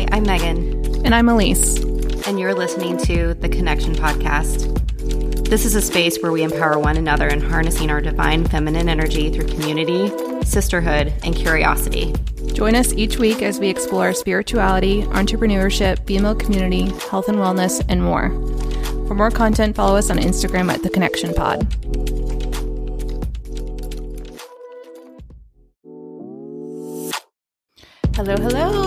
Hi, 0.00 0.06
I'm 0.12 0.22
Megan. 0.22 1.04
And 1.04 1.14
I'm 1.14 1.26
Alyse. 1.28 2.26
And 2.26 2.40
you're 2.40 2.54
listening 2.54 2.96
to 3.04 3.34
the 3.34 3.50
Connection 3.50 3.94
Podcast. 3.94 4.74
This 5.46 5.66
is 5.66 5.74
a 5.74 5.82
space 5.82 6.18
where 6.22 6.32
we 6.32 6.42
empower 6.42 6.78
one 6.78 6.96
another 6.96 7.28
in 7.28 7.42
harnessing 7.42 7.90
our 7.90 8.00
divine 8.00 8.46
feminine 8.46 8.88
energy 8.88 9.30
through 9.30 9.48
community, 9.48 10.08
sisterhood, 10.42 11.12
and 11.22 11.36
curiosity. 11.36 12.14
Join 12.54 12.76
us 12.76 12.94
each 12.94 13.18
week 13.18 13.42
as 13.42 13.60
we 13.60 13.68
explore 13.68 14.14
spirituality, 14.14 15.02
entrepreneurship, 15.02 16.06
female 16.06 16.34
community, 16.34 16.88
health 17.10 17.28
and 17.28 17.36
wellness, 17.36 17.84
and 17.90 18.02
more. 18.02 18.30
For 19.06 19.14
more 19.14 19.30
content, 19.30 19.76
follow 19.76 19.96
us 19.96 20.08
on 20.08 20.16
Instagram 20.16 20.72
at 20.72 20.82
The 20.82 20.88
Connection 20.88 21.34
Pod. 21.34 21.66
Hello, 28.16 28.36
hello. 28.36 28.79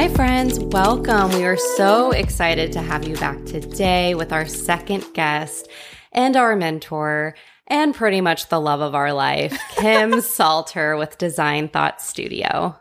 Hi, 0.00 0.08
friends. 0.08 0.58
Welcome. 0.58 1.30
We 1.32 1.44
are 1.44 1.58
so 1.58 2.12
excited 2.12 2.72
to 2.72 2.80
have 2.80 3.06
you 3.06 3.16
back 3.16 3.44
today 3.44 4.14
with 4.14 4.32
our 4.32 4.46
second 4.46 5.04
guest 5.12 5.68
and 6.10 6.38
our 6.38 6.56
mentor, 6.56 7.34
and 7.66 7.94
pretty 7.94 8.22
much 8.22 8.48
the 8.48 8.62
love 8.62 8.80
of 8.80 8.94
our 8.94 9.12
life, 9.12 9.54
Kim 9.76 10.22
Salter 10.22 10.96
with 10.96 11.18
Design 11.18 11.68
Thoughts 11.68 12.06
Studio. 12.06 12.80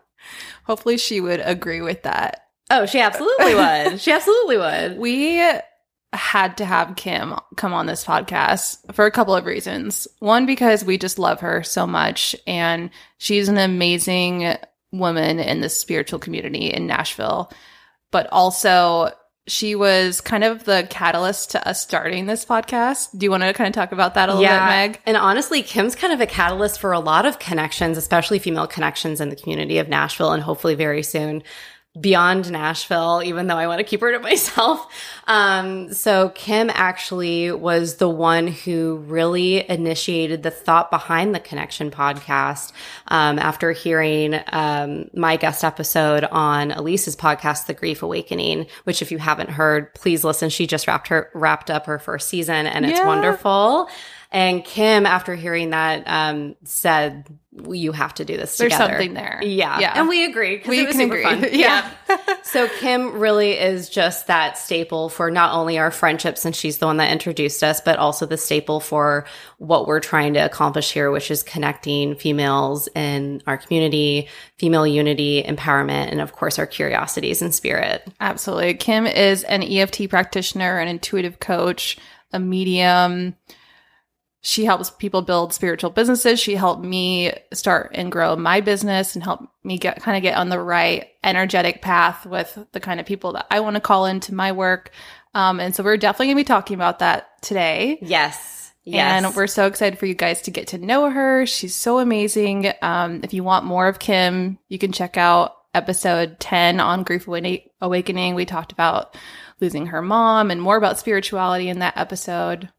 Hopefully, 0.63 0.97
she 0.97 1.19
would 1.19 1.41
agree 1.43 1.81
with 1.81 2.03
that. 2.03 2.45
Oh, 2.69 2.85
she 2.85 3.01
absolutely 3.01 3.53
would. 3.53 3.99
She 3.99 4.13
absolutely 4.13 4.57
would. 4.57 4.97
We 4.97 5.43
had 6.13 6.55
to 6.55 6.63
have 6.63 6.95
Kim 6.95 7.35
come 7.57 7.73
on 7.73 7.85
this 7.85 8.05
podcast 8.05 8.95
for 8.95 9.05
a 9.05 9.11
couple 9.11 9.35
of 9.35 9.45
reasons. 9.45 10.07
One, 10.19 10.45
because 10.45 10.85
we 10.85 10.97
just 10.97 11.19
love 11.19 11.41
her 11.41 11.63
so 11.63 11.85
much, 11.85 12.33
and 12.47 12.91
she's 13.17 13.49
an 13.49 13.57
amazing 13.57 14.55
woman 14.91 15.39
in 15.39 15.61
the 15.61 15.69
spiritual 15.69 16.19
community 16.19 16.67
in 16.67 16.87
Nashville. 16.87 17.51
But 18.11 18.27
also, 18.31 19.11
she 19.47 19.75
was 19.75 20.21
kind 20.21 20.43
of 20.43 20.63
the 20.63 20.87
catalyst 20.89 21.51
to 21.51 21.67
us 21.67 21.81
starting 21.81 22.25
this 22.25 22.45
podcast. 22.45 23.17
Do 23.17 23.25
you 23.25 23.31
want 23.31 23.43
to 23.43 23.53
kind 23.53 23.67
of 23.67 23.73
talk 23.73 23.91
about 23.91 24.13
that 24.13 24.29
a 24.29 24.33
little 24.33 24.43
yeah. 24.43 24.65
bit, 24.65 24.91
Meg? 24.91 25.01
And 25.05 25.17
honestly, 25.17 25.61
Kim's 25.63 25.95
kind 25.95 26.13
of 26.13 26.21
a 26.21 26.27
catalyst 26.27 26.79
for 26.79 26.91
a 26.91 26.99
lot 26.99 27.25
of 27.25 27.39
connections, 27.39 27.97
especially 27.97 28.39
female 28.39 28.67
connections 28.67 29.19
in 29.19 29.29
the 29.29 29.35
community 29.35 29.77
of 29.77 29.89
Nashville 29.89 30.31
and 30.31 30.43
hopefully 30.43 30.75
very 30.75 31.03
soon 31.03 31.43
beyond 31.99 32.51
Nashville, 32.51 33.21
even 33.23 33.47
though 33.47 33.57
I 33.57 33.67
want 33.67 33.79
to 33.79 33.83
keep 33.83 34.01
her 34.01 34.11
to 34.11 34.19
myself. 34.29 34.87
Um, 35.27 35.93
so 35.93 36.29
Kim 36.29 36.69
actually 36.73 37.51
was 37.51 37.97
the 37.97 38.09
one 38.09 38.47
who 38.47 38.97
really 39.07 39.69
initiated 39.69 40.43
the 40.43 40.51
thought 40.51 40.91
behind 40.91 41.33
the 41.33 41.39
Connection 41.39 41.91
podcast. 41.91 42.71
Um, 43.07 43.39
after 43.39 43.71
hearing 43.71 44.39
um, 44.47 45.09
my 45.13 45.35
guest 45.35 45.63
episode 45.63 46.23
on 46.25 46.71
Alyse's 46.71 47.15
podcast, 47.15 47.65
The 47.65 47.73
Grief 47.73 48.03
Awakening, 48.03 48.67
which 48.83 49.01
if 49.01 49.11
you 49.11 49.17
haven't 49.17 49.49
heard, 49.49 49.93
please 49.93 50.23
listen. 50.23 50.49
She 50.49 50.67
just 50.67 50.87
wrapped 50.87 51.07
her 51.09 51.29
wrapped 51.33 51.69
up 51.69 51.85
her 51.85 51.99
first 51.99 52.29
season, 52.29 52.67
and 52.67 52.85
it's 52.85 52.99
yeah. 52.99 53.07
wonderful. 53.07 53.89
And 54.31 54.63
Kim, 54.63 55.05
after 55.05 55.33
hearing 55.33 55.71
that, 55.71 56.03
um, 56.05 56.55
said, 56.63 57.25
"You 57.67 57.91
have 57.91 58.13
to 58.15 58.25
do 58.25 58.37
this 58.37 58.57
There's 58.57 58.71
together." 58.71 58.93
something 58.93 59.13
there, 59.13 59.39
yeah, 59.43 59.79
yeah, 59.79 59.93
and 59.99 60.07
we 60.07 60.25
agree. 60.25 60.61
We 60.67 60.85
can 60.85 61.01
agree, 61.01 61.23
fun. 61.23 61.41
yeah. 61.51 61.91
yeah. 62.09 62.35
so 62.43 62.67
Kim 62.79 63.19
really 63.19 63.51
is 63.51 63.89
just 63.89 64.27
that 64.27 64.57
staple 64.57 65.09
for 65.09 65.31
not 65.31 65.53
only 65.53 65.77
our 65.77 65.91
friendship, 65.91 66.37
since 66.37 66.57
she's 66.57 66.77
the 66.77 66.85
one 66.85 66.97
that 66.97 67.11
introduced 67.11 67.63
us, 67.63 67.81
but 67.81 67.99
also 67.99 68.25
the 68.25 68.37
staple 68.37 68.79
for 68.79 69.25
what 69.57 69.87
we're 69.87 69.99
trying 69.99 70.33
to 70.33 70.39
accomplish 70.39 70.91
here, 70.91 71.11
which 71.11 71.31
is 71.31 71.43
connecting 71.43 72.15
females 72.15 72.87
in 72.95 73.41
our 73.47 73.57
community, 73.57 74.27
female 74.57 74.87
unity, 74.87 75.43
empowerment, 75.43 76.11
and 76.11 76.21
of 76.21 76.33
course 76.33 76.59
our 76.59 76.67
curiosities 76.67 77.41
and 77.41 77.53
spirit. 77.53 78.07
Absolutely, 78.19 78.73
Kim 78.75 79.05
is 79.05 79.43
an 79.43 79.63
EFT 79.63 80.09
practitioner, 80.09 80.79
an 80.79 80.87
intuitive 80.87 81.39
coach, 81.39 81.97
a 82.31 82.39
medium 82.39 83.35
she 84.41 84.65
helps 84.65 84.89
people 84.89 85.21
build 85.21 85.53
spiritual 85.53 85.89
businesses. 85.89 86.39
She 86.39 86.55
helped 86.55 86.83
me 86.83 87.33
start 87.53 87.91
and 87.93 88.11
grow 88.11 88.35
my 88.35 88.61
business 88.61 89.15
and 89.15 89.23
help 89.23 89.49
me 89.63 89.77
get 89.77 90.01
kind 90.01 90.15
of 90.15 90.23
get 90.23 90.37
on 90.37 90.49
the 90.49 90.59
right 90.59 91.09
energetic 91.23 91.81
path 91.81 92.25
with 92.25 92.57
the 92.71 92.79
kind 92.79 92.99
of 92.99 93.05
people 93.05 93.33
that 93.33 93.47
I 93.51 93.59
want 93.59 93.75
to 93.75 93.81
call 93.81 94.05
into 94.05 94.33
my 94.33 94.53
work. 94.53 94.91
Um, 95.33 95.59
and 95.59 95.75
so 95.75 95.83
we're 95.83 95.97
definitely 95.97 96.27
going 96.27 96.37
to 96.37 96.43
be 96.43 96.45
talking 96.45 96.75
about 96.75 96.99
that 96.99 97.41
today. 97.41 97.99
Yes. 98.01 98.71
Yes. 98.85 99.25
And 99.25 99.35
we're 99.35 99.47
so 99.47 99.67
excited 99.67 99.99
for 99.99 100.05
you 100.05 100.15
guys 100.15 100.41
to 100.43 100.51
get 100.51 100.67
to 100.69 100.77
know 100.77 101.09
her. 101.09 101.45
She's 101.45 101.75
so 101.75 101.99
amazing. 101.99 102.71
Um, 102.81 103.21
if 103.23 103.33
you 103.33 103.43
want 103.43 103.65
more 103.65 103.87
of 103.87 103.99
Kim, 103.99 104.57
you 104.69 104.79
can 104.79 104.91
check 104.93 105.17
out 105.17 105.55
episode 105.73 106.39
10 106.39 106.79
on 106.79 107.03
Grief 107.03 107.27
Awakening. 107.27 108.35
We 108.35 108.45
talked 108.45 108.71
about 108.71 109.15
losing 109.59 109.87
her 109.87 110.01
mom 110.01 110.49
and 110.49 110.61
more 110.61 110.77
about 110.77 110.97
spirituality 110.97 111.69
in 111.69 111.79
that 111.79 111.97
episode. 111.97 112.69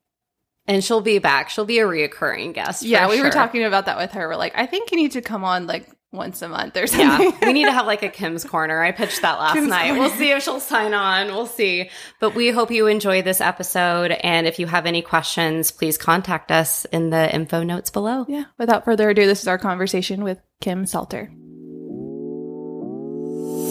And 0.70 0.84
she'll 0.84 1.00
be 1.00 1.18
back. 1.18 1.50
She'll 1.50 1.64
be 1.64 1.80
a 1.80 1.84
reoccurring 1.84 2.54
guest. 2.54 2.84
Yeah, 2.84 3.08
we 3.08 3.16
sure. 3.16 3.24
were 3.24 3.30
talking 3.30 3.64
about 3.64 3.86
that 3.86 3.96
with 3.96 4.12
her. 4.12 4.28
We're 4.28 4.36
like, 4.36 4.52
I 4.56 4.66
think 4.66 4.92
you 4.92 4.96
need 4.96 5.12
to 5.12 5.20
come 5.20 5.42
on 5.42 5.66
like 5.66 5.88
once 6.12 6.42
a 6.42 6.48
month 6.48 6.76
or 6.76 6.86
something. 6.86 7.32
Yeah, 7.32 7.46
we 7.46 7.52
need 7.52 7.64
to 7.64 7.72
have 7.72 7.86
like 7.86 8.04
a 8.04 8.08
Kim's 8.20 8.44
Corner. 8.44 8.80
I 8.80 8.92
pitched 8.92 9.22
that 9.22 9.40
last 9.40 9.54
Kim's 9.54 9.66
night. 9.68 9.86
Corner. 9.86 9.98
We'll 9.98 10.10
see 10.10 10.30
if 10.30 10.44
she'll 10.44 10.60
sign 10.60 10.94
on. 10.94 11.26
We'll 11.26 11.46
see. 11.46 11.90
But 12.20 12.36
we 12.36 12.50
hope 12.50 12.70
you 12.70 12.86
enjoy 12.86 13.22
this 13.22 13.40
episode. 13.40 14.12
And 14.12 14.46
if 14.46 14.60
you 14.60 14.68
have 14.68 14.86
any 14.86 15.02
questions, 15.02 15.72
please 15.72 15.98
contact 15.98 16.52
us 16.52 16.84
in 16.84 17.10
the 17.10 17.34
info 17.34 17.64
notes 17.64 17.90
below. 17.90 18.24
Yeah. 18.28 18.44
Without 18.56 18.84
further 18.84 19.10
ado, 19.10 19.26
this 19.26 19.42
is 19.42 19.48
our 19.48 19.58
conversation 19.58 20.22
with 20.22 20.40
Kim 20.60 20.86
Salter. 20.86 21.32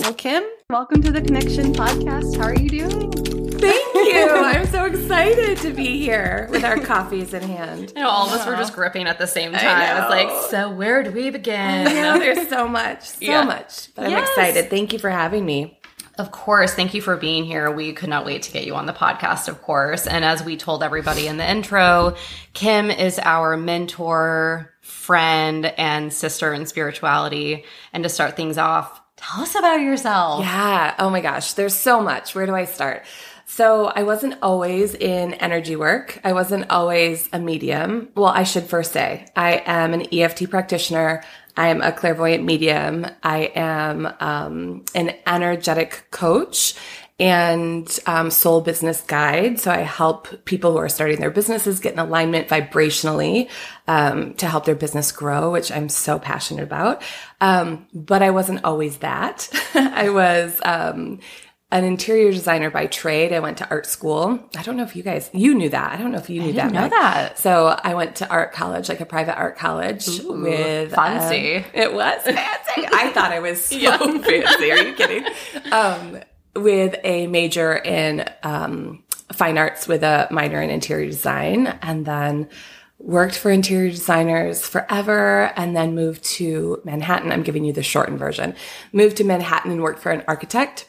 Well, 0.01 0.13
Kim, 0.15 0.43
welcome 0.69 1.01
to 1.03 1.11
the 1.13 1.21
Connection 1.21 1.71
Podcast. 1.71 2.35
How 2.35 2.47
are 2.47 2.55
you 2.55 2.69
doing? 2.69 3.38
Thank 3.59 3.95
you. 3.95 4.29
I'm 4.29 4.65
so 4.67 4.85
excited 4.85 5.57
to 5.59 5.71
be 5.73 5.99
here 5.99 6.47
with 6.51 6.63
our 6.63 6.79
coffees 6.79 7.33
in 7.33 7.43
hand. 7.43 7.93
You 7.95 8.03
know, 8.03 8.09
all 8.09 8.27
of 8.27 8.33
us 8.33 8.45
were 8.45 8.55
just 8.55 8.73
gripping 8.73 9.07
at 9.07 9.17
the 9.17 9.27
same 9.27 9.51
time. 9.51 9.97
It's 9.97 10.09
like, 10.09 10.49
so 10.49 10.71
where 10.71 11.03
do 11.03 11.11
we 11.11 11.29
begin? 11.29 11.87
I 11.87 11.93
know 11.93 12.19
there's 12.19 12.47
so 12.47 12.67
much, 12.67 13.07
so 13.07 13.17
yeah. 13.19 13.43
much. 13.43 13.93
But 13.95 14.05
I'm 14.05 14.11
yes. 14.11 14.29
excited. 14.29 14.69
Thank 14.69 14.93
you 14.93 14.99
for 14.99 15.09
having 15.09 15.45
me. 15.45 15.79
Of 16.19 16.31
course. 16.31 16.73
Thank 16.73 16.93
you 16.93 17.01
for 17.01 17.15
being 17.15 17.45
here. 17.45 17.71
We 17.71 17.93
could 17.93 18.09
not 18.09 18.25
wait 18.25 18.41
to 18.43 18.51
get 18.51 18.65
you 18.65 18.75
on 18.75 18.85
the 18.85 18.93
podcast, 18.93 19.47
of 19.47 19.61
course. 19.61 20.05
And 20.05 20.25
as 20.25 20.43
we 20.43 20.57
told 20.57 20.83
everybody 20.83 21.27
in 21.27 21.37
the 21.37 21.49
intro, 21.49 22.15
Kim 22.53 22.91
is 22.91 23.19
our 23.23 23.55
mentor, 23.55 24.73
friend, 24.81 25.65
and 25.65 26.11
sister 26.11 26.53
in 26.53 26.65
spirituality. 26.65 27.63
And 27.93 28.03
to 28.03 28.09
start 28.09 28.35
things 28.35 28.57
off, 28.57 29.01
tell 29.15 29.43
us 29.43 29.55
about 29.55 29.79
yourself. 29.79 30.41
Yeah. 30.41 30.93
Oh 30.99 31.09
my 31.09 31.21
gosh. 31.21 31.53
There's 31.53 31.73
so 31.73 32.01
much. 32.01 32.35
Where 32.35 32.45
do 32.45 32.53
I 32.53 32.65
start? 32.65 33.05
So 33.51 33.87
I 33.87 34.03
wasn't 34.03 34.35
always 34.43 34.93
in 34.93 35.33
energy 35.33 35.75
work. 35.75 36.21
I 36.23 36.33
wasn't 36.33 36.69
always 36.69 37.27
a 37.33 37.39
medium. 37.39 38.09
Well, 38.13 38.27
I 38.27 38.43
should 38.43 38.65
first 38.65 38.91
say 38.91 39.25
I 39.35 39.63
am 39.65 39.95
an 39.95 40.05
EFT 40.13 40.51
practitioner. 40.51 41.23
I 41.57 41.69
am 41.69 41.81
a 41.81 41.91
clairvoyant 41.91 42.43
medium. 42.43 43.07
I 43.23 43.51
am 43.55 44.07
um, 44.19 44.85
an 44.93 45.15
energetic 45.25 46.05
coach 46.11 46.75
and 47.19 47.99
um, 48.05 48.29
soul 48.29 48.61
business 48.61 49.01
guide. 49.01 49.59
So 49.59 49.71
I 49.71 49.79
help 49.79 50.45
people 50.45 50.71
who 50.71 50.77
are 50.77 50.87
starting 50.87 51.19
their 51.19 51.31
businesses 51.31 51.79
get 51.79 51.93
in 51.93 51.99
alignment 51.99 52.47
vibrationally 52.49 53.49
um, 53.87 54.35
to 54.35 54.47
help 54.47 54.65
their 54.65 54.75
business 54.75 55.11
grow, 55.11 55.51
which 55.51 55.71
I'm 55.71 55.89
so 55.89 56.19
passionate 56.19 56.63
about. 56.63 57.01
Um, 57.41 57.87
but 57.95 58.21
I 58.21 58.29
wasn't 58.29 58.63
always 58.63 58.97
that. 58.99 59.49
I 59.73 60.11
was 60.11 60.61
um, 60.63 61.19
an 61.71 61.83
interior 61.83 62.31
designer 62.31 62.71
by 62.71 62.87
trade. 62.87 63.31
I 63.31 63.39
went 63.39 63.59
to 63.59 63.69
art 63.69 63.85
school. 63.85 64.39
I 64.57 64.63
don't 64.63 64.75
know 64.75 64.83
if 64.83 64.95
you 64.95 65.03
guys 65.03 65.29
you 65.33 65.53
knew 65.53 65.69
that. 65.69 65.93
I 65.93 65.97
don't 65.97 66.11
know 66.11 66.17
if 66.17 66.29
you 66.29 66.41
knew 66.41 66.53
that. 66.53 66.71
Know 66.71 66.89
that. 66.89 67.37
So 67.37 67.67
I 67.67 67.93
went 67.93 68.15
to 68.17 68.29
art 68.29 68.53
college, 68.53 68.89
like 68.89 69.01
a 69.01 69.05
private 69.05 69.37
art 69.37 69.55
college 69.57 70.07
Ooh, 70.21 70.41
with 70.41 70.93
fancy. 70.93 71.57
Um, 71.57 71.65
it 71.73 71.93
was 71.93 72.21
fancy. 72.23 72.87
I 72.91 73.11
thought 73.13 73.31
I 73.31 73.39
was 73.39 73.63
so 73.65 73.75
yeah. 73.75 73.97
fancy. 73.97 74.71
Are 74.71 74.83
you 74.83 74.93
kidding? 74.95 75.25
Um, 75.71 76.19
with 76.55 76.95
a 77.03 77.27
major 77.27 77.75
in 77.75 78.27
um, 78.41 79.03
fine 79.31 79.59
arts 79.59 79.87
with 79.87 80.03
a 80.03 80.27
minor 80.31 80.61
in 80.61 80.71
interior 80.71 81.05
design, 81.05 81.67
and 81.83 82.03
then 82.05 82.49
worked 82.97 83.37
for 83.37 83.49
interior 83.49 83.91
designers 83.91 84.67
forever 84.67 85.53
and 85.55 85.73
then 85.75 85.95
moved 85.95 86.23
to 86.23 86.81
Manhattan. 86.83 87.31
I'm 87.31 87.43
giving 87.43 87.63
you 87.63 87.71
the 87.71 87.83
shortened 87.83 88.19
version. 88.19 88.55
Moved 88.91 89.17
to 89.17 89.23
Manhattan 89.23 89.71
and 89.71 89.81
worked 89.81 89.99
for 89.99 90.11
an 90.11 90.23
architect 90.27 90.88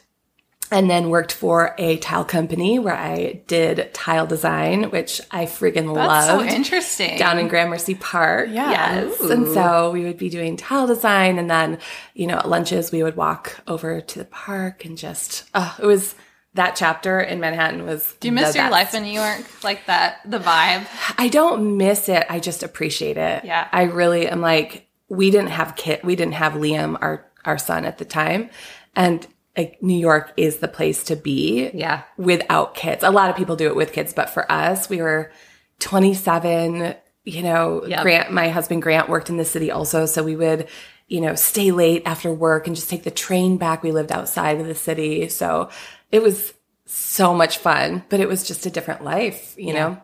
and 0.71 0.89
then 0.89 1.09
worked 1.09 1.33
for 1.33 1.75
a 1.77 1.97
tile 1.97 2.23
company 2.23 2.79
where 2.79 2.95
I 2.95 3.43
did 3.47 3.93
tile 3.93 4.25
design, 4.25 4.89
which 4.89 5.19
I 5.29 5.45
friggin' 5.45 5.93
That's 5.93 6.27
loved. 6.27 6.49
so 6.49 6.55
interesting. 6.55 7.17
Down 7.17 7.37
in 7.37 7.49
Gramercy 7.49 7.95
Park. 7.95 8.47
Yeah. 8.49 8.71
Yes. 8.71 9.21
Ooh. 9.21 9.31
And 9.31 9.47
so 9.49 9.91
we 9.91 10.05
would 10.05 10.17
be 10.17 10.29
doing 10.29 10.55
tile 10.55 10.87
design 10.87 11.37
and 11.37 11.49
then, 11.49 11.77
you 12.13 12.25
know, 12.25 12.37
at 12.37 12.47
lunches 12.47 12.91
we 12.91 13.03
would 13.03 13.17
walk 13.17 13.61
over 13.67 13.99
to 13.99 14.19
the 14.19 14.25
park 14.25 14.85
and 14.85 14.97
just, 14.97 15.43
oh, 15.53 15.75
it 15.77 15.85
was 15.85 16.15
that 16.53 16.75
chapter 16.77 17.19
in 17.19 17.41
Manhattan 17.41 17.85
was. 17.85 18.15
Do 18.21 18.29
you 18.29 18.31
miss 18.31 18.55
your 18.55 18.69
life 18.69 18.93
in 18.93 19.03
New 19.03 19.11
York? 19.13 19.43
Like 19.63 19.85
that, 19.87 20.19
the 20.25 20.39
vibe? 20.39 20.87
I 21.17 21.27
don't 21.27 21.77
miss 21.77 22.07
it. 22.07 22.25
I 22.29 22.39
just 22.39 22.63
appreciate 22.63 23.17
it. 23.17 23.43
Yeah. 23.43 23.67
I 23.71 23.83
really 23.83 24.27
am 24.27 24.39
like, 24.39 24.87
we 25.09 25.31
didn't 25.31 25.49
have 25.49 25.75
Kit, 25.75 26.05
we 26.05 26.15
didn't 26.15 26.35
have 26.35 26.53
Liam, 26.53 26.97
our, 27.01 27.25
our 27.43 27.57
son 27.57 27.83
at 27.83 27.97
the 27.97 28.05
time. 28.05 28.49
And 28.95 29.27
like 29.57 29.81
New 29.81 29.97
York 29.97 30.31
is 30.37 30.57
the 30.57 30.67
place 30.67 31.03
to 31.05 31.15
be 31.15 31.69
Yeah. 31.73 32.03
without 32.17 32.73
kids. 32.73 33.03
A 33.03 33.11
lot 33.11 33.29
of 33.29 33.35
people 33.35 33.55
do 33.55 33.67
it 33.67 33.75
with 33.75 33.91
kids, 33.93 34.13
but 34.13 34.29
for 34.29 34.49
us, 34.51 34.89
we 34.89 35.01
were 35.01 35.31
27, 35.79 36.95
you 37.25 37.43
know, 37.43 37.83
Yep. 37.85 38.01
Grant, 38.01 38.31
my 38.31 38.49
husband 38.49 38.81
Grant 38.81 39.09
worked 39.09 39.29
in 39.29 39.37
the 39.37 39.45
city 39.45 39.69
also. 39.69 40.05
So 40.05 40.23
we 40.23 40.35
would, 40.35 40.67
you 41.07 41.21
know, 41.21 41.35
stay 41.35 41.71
late 41.71 42.03
after 42.05 42.31
work 42.33 42.65
and 42.67 42.75
just 42.75 42.89
take 42.89 43.03
the 43.03 43.11
train 43.11 43.57
back. 43.57 43.83
We 43.83 43.91
lived 43.91 44.11
outside 44.11 44.59
of 44.59 44.67
the 44.67 44.75
city. 44.75 45.27
So 45.27 45.69
it 46.11 46.21
was 46.21 46.53
so 46.85 47.33
much 47.33 47.57
fun, 47.57 48.03
but 48.09 48.19
it 48.19 48.27
was 48.27 48.47
just 48.47 48.65
a 48.65 48.69
different 48.69 49.03
life, 49.03 49.53
you 49.57 49.73
know? 49.73 49.97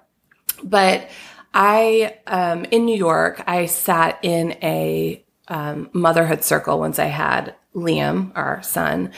But 0.63 1.09
I, 1.53 2.17
um, 2.27 2.65
in 2.65 2.85
New 2.85 2.95
York, 2.97 3.43
I 3.47 3.65
sat 3.67 4.19
in 4.23 4.51
a 4.61 5.23
um, 5.47 5.89
motherhood 5.93 6.43
circle 6.43 6.79
once 6.79 6.99
I 6.99 7.05
had 7.05 7.55
Liam, 7.75 8.31
our 8.35 8.61
son, 8.63 9.11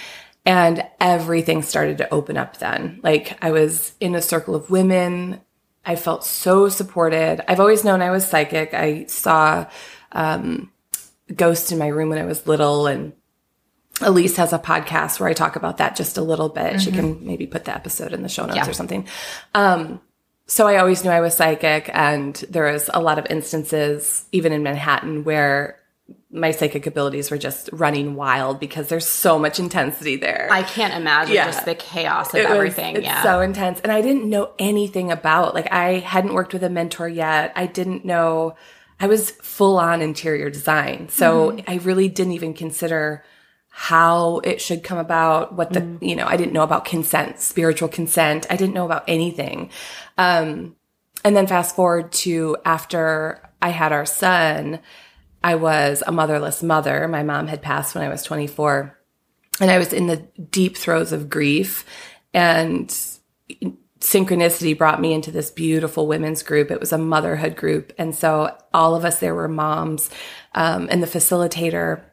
and 0.45 0.85
everything 0.99 1.61
started 1.61 1.97
to 1.99 2.13
open 2.13 2.37
up 2.37 2.57
then. 2.57 2.99
Like 3.03 3.37
I 3.43 3.51
was 3.51 3.93
in 3.99 4.15
a 4.15 4.21
circle 4.21 4.55
of 4.55 4.69
women. 4.69 5.41
I 5.85 5.95
felt 5.95 6.25
so 6.25 6.69
supported. 6.69 7.41
I've 7.49 7.59
always 7.59 7.83
known 7.83 8.01
I 8.01 8.11
was 8.11 8.27
psychic. 8.27 8.73
I 8.73 9.05
saw 9.05 9.67
um, 10.11 10.71
ghosts 11.33 11.71
in 11.71 11.77
my 11.79 11.87
room 11.87 12.09
when 12.09 12.19
I 12.19 12.25
was 12.25 12.45
little 12.47 12.87
and 12.87 13.13
Alyse 14.01 14.37
has 14.37 14.53
a 14.53 14.59
podcast 14.59 15.19
where 15.19 15.27
I 15.27 15.33
talk 15.33 15.55
about 15.57 15.77
that 15.77 15.95
just 15.97 16.17
a 16.17 16.21
little 16.21 16.47
bit. 16.49 16.79
She 16.81 16.91
can 16.91 17.25
maybe 17.25 17.45
put 17.45 17.65
the 17.65 17.75
episode 17.75 18.13
in 18.13 18.21
the 18.23 18.29
show 18.29 18.45
notes 18.45 18.55
Yeah. 18.55 18.69
or 18.69 18.73
something. 18.73 19.05
Um, 19.53 19.99
so 20.47 20.67
I 20.67 20.77
always 20.77 21.03
knew 21.03 21.11
I 21.11 21.19
was 21.19 21.35
psychic, 21.35 21.89
and 21.93 22.33
there 22.49 22.71
was 22.71 22.89
a 22.93 23.01
lot 23.01 23.19
of 23.19 23.25
instances, 23.29 24.25
even 24.31 24.53
in 24.53 24.63
Manhattan, 24.63 25.23
where 25.25 25.78
my 26.31 26.51
psychic 26.51 26.85
abilities 26.85 27.31
were 27.31 27.37
just 27.39 27.69
running 27.73 28.13
wild 28.15 28.59
because 28.59 28.87
there's 28.87 29.07
so 29.07 29.39
much 29.39 29.57
intensity 29.59 30.15
there. 30.15 30.47
I 30.51 30.61
can't 30.61 30.93
imagine 30.93 31.33
Yeah. 31.33 31.45
just 31.47 31.65
the 31.65 31.73
chaos 31.73 32.29
of 32.33 32.35
It 32.39 32.47
was- 32.49 32.55
everything. 32.55 32.97
it's 32.97 33.05
yeah. 33.05 33.23
so 33.23 33.41
intense. 33.41 33.79
And 33.81 33.91
I 33.91 34.01
didn't 34.01 34.29
know 34.29 34.51
anything 34.59 35.11
about 35.11 35.55
like 35.55 35.71
I 35.73 35.93
hadn't 35.99 36.33
worked 36.35 36.53
with 36.53 36.63
a 36.63 36.69
mentor 36.69 37.07
yet. 37.07 37.51
I 37.55 37.65
didn't 37.65 38.05
know 38.05 38.55
I 38.99 39.07
was 39.07 39.31
full 39.31 39.79
on 39.79 40.01
interior 40.03 40.49
design. 40.51 41.07
So 41.09 41.51
Mm-hmm. 41.51 41.71
I 41.71 41.75
really 41.77 42.09
didn't 42.09 42.33
even 42.33 42.53
consider 42.53 43.23
how 43.69 44.39
it 44.43 44.59
should 44.61 44.83
come 44.83 44.97
about, 44.97 45.53
what 45.55 45.71
the 45.73 45.79
Mm. 45.81 45.97
you 46.01 46.15
know, 46.15 46.25
I 46.27 46.35
didn't 46.37 46.53
know 46.53 46.63
about 46.63 46.85
consent, 46.85 47.39
spiritual 47.39 47.87
consent. 47.87 48.45
I 48.49 48.55
didn't 48.55 48.73
know 48.75 48.85
about 48.85 49.03
anything. 49.07 49.69
Um 50.17 50.75
and 51.25 51.35
then 51.35 51.47
fast 51.47 51.75
forward 51.75 52.11
to 52.11 52.55
after 52.65 53.41
I 53.61 53.69
had 53.69 53.91
our 53.91 54.05
son, 54.05 54.79
I 55.43 55.55
was 55.55 56.03
a 56.05 56.11
motherless 56.11 56.61
mother. 56.61 57.07
My 57.07 57.23
mom 57.23 57.47
had 57.47 57.61
passed 57.61 57.95
when 57.95 58.03
I 58.03 58.09
was 58.09 58.23
24 58.23 58.97
and 59.61 59.71
I 59.71 59.77
was 59.77 59.93
in 59.93 60.07
the 60.07 60.17
deep 60.17 60.77
throes 60.77 61.11
of 61.11 61.29
grief 61.29 61.85
and 62.33 62.89
synchronicity 63.99 64.77
brought 64.77 65.01
me 65.01 65.13
into 65.13 65.31
this 65.31 65.51
beautiful 65.51 66.07
women's 66.07 66.43
group. 66.43 66.71
It 66.71 66.79
was 66.79 66.93
a 66.93 66.97
motherhood 66.97 67.55
group. 67.55 67.91
And 67.97 68.15
so 68.15 68.55
all 68.73 68.95
of 68.95 69.05
us 69.05 69.19
there 69.19 69.35
were 69.35 69.47
moms. 69.47 70.09
Um, 70.55 70.87
and 70.89 71.03
the 71.03 71.07
facilitator 71.07 72.03